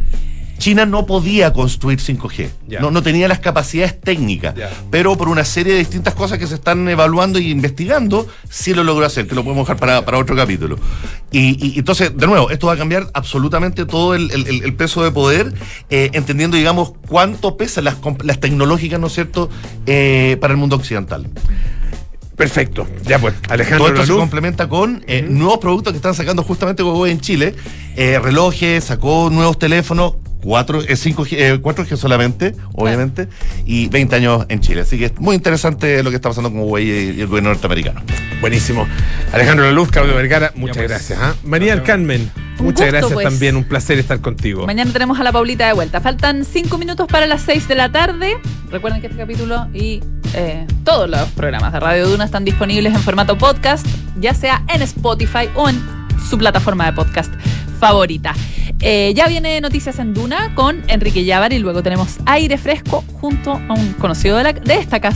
China 0.58 0.86
no 0.86 1.06
podía 1.06 1.52
construir 1.52 2.00
5G. 2.00 2.50
Ya. 2.68 2.80
No, 2.80 2.90
no 2.92 3.02
tenía 3.04 3.28
las 3.28 3.40
capacidades 3.40 4.00
técnicas. 4.00 4.56
Pero 4.92 5.18
por 5.18 5.28
una 5.30 5.44
serie 5.44 5.74
de 5.74 5.80
distintas 5.80 6.14
cosas 6.14 6.38
que 6.40 6.48
se 6.48 6.56
están 6.56 6.88
evaluando 6.88 7.40
y 7.40 7.52
investigando, 7.52 8.28
sí 8.50 8.74
lo 8.74 8.84
logró 8.84 9.06
hacer, 9.06 9.28
que 9.28 9.36
lo 9.36 9.44
podemos 9.44 9.66
dejar 9.68 9.78
para, 9.78 10.06
para 10.06 10.18
otro 10.20 10.36
capítulo. 10.36 10.78
Y, 11.32 11.66
y- 11.76 11.80
entonces, 11.80 12.16
de 12.16 12.28
nuevo, 12.28 12.50
esto 12.50 12.68
va 12.68 12.74
a 12.74 12.78
cambiar 12.78 13.08
absolutamente 13.14 13.86
todo 13.86 14.16
el, 14.16 14.32
el- 14.32 14.74
peso 14.76 15.04
de 15.04 15.12
poder, 15.12 15.54
eh, 15.90 16.10
entendiendo, 16.14 16.56
digamos, 16.58 16.94
cuánto 17.08 17.58
pesan 17.58 17.84
las, 17.86 17.98
las 18.24 18.40
tecnológicas, 18.40 19.00
¿no 19.00 19.08
es 19.08 19.14
cierto?, 19.14 19.50
eh, 19.86 20.38
para 20.40 20.54
el 20.54 20.58
mundo 20.58 20.76
occidental. 20.76 21.28
Perfecto. 22.36 22.88
Ya 23.06 23.20
pues, 23.20 23.36
Alejandro 23.48 23.86
Todo 23.90 23.94
esto 24.02 24.14
se 24.14 24.20
complementa 24.20 24.68
con 24.68 25.04
eh, 25.08 25.22
nuevos 25.30 25.60
productos 25.60 25.94
que 25.94 25.98
están 25.98 26.16
sacando 26.16 26.42
justamente 26.44 26.82
Huawei 26.82 27.12
en 27.12 27.22
Chile. 27.22 27.54
Eh, 27.96 28.20
relojes, 28.20 28.84
sacó 28.86 29.30
nuevos 29.32 29.60
teléfonos, 29.60 30.14
4, 30.44 30.82
eh, 30.82 30.96
5G, 30.96 31.28
eh, 31.38 31.62
4G 31.62 31.96
solamente, 31.98 32.56
obviamente, 32.74 33.28
y 33.66 33.88
20 33.88 34.16
años 34.16 34.46
en 34.50 34.60
Chile. 34.60 34.82
Así 34.82 34.98
que 34.98 35.06
es 35.06 35.20
muy 35.20 35.36
interesante 35.36 36.04
lo 36.04 36.10
que 36.10 36.18
está 36.18 36.30
pasando 36.30 36.52
con 36.52 36.60
Huawei 36.60 36.86
y, 36.86 37.12
y 37.18 37.22
el 37.22 37.28
gobierno 37.28 37.50
norteamericano. 37.50 38.02
Buenísimo. 38.42 38.86
Alejandro 39.32 39.66
Laluz, 39.66 39.90
Claudio 39.90 40.16
Vergara, 40.16 40.52
muchas 40.56 40.78
pues. 40.78 40.90
gracias. 40.90 41.20
¿ah? 41.22 41.34
María 41.46 41.76
del 41.76 41.84
Carmen, 41.84 42.30
muchas 42.58 42.66
gusto, 42.66 42.86
gracias 42.86 43.14
pues. 43.14 43.24
también. 43.24 43.56
Un 43.56 43.64
placer 43.64 43.98
estar 44.00 44.20
contigo. 44.20 44.66
Mañana 44.66 44.92
tenemos 44.92 45.18
a 45.18 45.24
la 45.24 45.32
Paulita 45.32 45.66
de 45.66 45.72
vuelta. 45.74 46.02
Faltan 46.02 46.44
cinco 46.44 46.78
minutos 46.78 47.08
para 47.08 47.26
las 47.26 47.42
6 47.44 47.70
de 47.70 47.76
la 47.76 47.90
tarde. 47.90 48.38
Recuerden 48.70 49.00
que 49.00 49.08
este 49.08 49.18
capítulo 49.18 49.68
y 49.74 50.02
eh, 50.34 50.68
todos 50.84 51.10
los 51.10 51.30
programas 51.30 51.72
de 51.72 51.80
Radio 51.80 52.10
Duna 52.10 52.26
están 52.26 52.44
disponibles 52.44 52.94
en 52.94 53.00
formato 53.00 53.38
podcast, 53.38 53.88
ya 54.20 54.34
sea 54.34 54.64
en 54.68 54.82
Spotify 54.82 55.48
o 55.56 55.70
en 55.70 55.82
su 56.30 56.38
plataforma 56.38 56.86
de 56.86 56.94
podcast 56.94 57.32
favorita. 57.84 58.34
Eh, 58.80 59.14
ya 59.14 59.28
viene 59.28 59.60
Noticias 59.60 60.00
en 60.00 60.14
Duna 60.14 60.56
con 60.56 60.84
Enrique 60.88 61.26
Llávar 61.26 61.52
y 61.52 61.60
luego 61.60 61.84
tenemos 61.84 62.18
aire 62.26 62.58
fresco 62.58 63.04
junto 63.20 63.52
a 63.52 63.74
un 63.74 63.92
conocido 64.00 64.38
de, 64.38 64.54
de 64.54 64.76
esta 64.76 65.02
casa. 65.02 65.12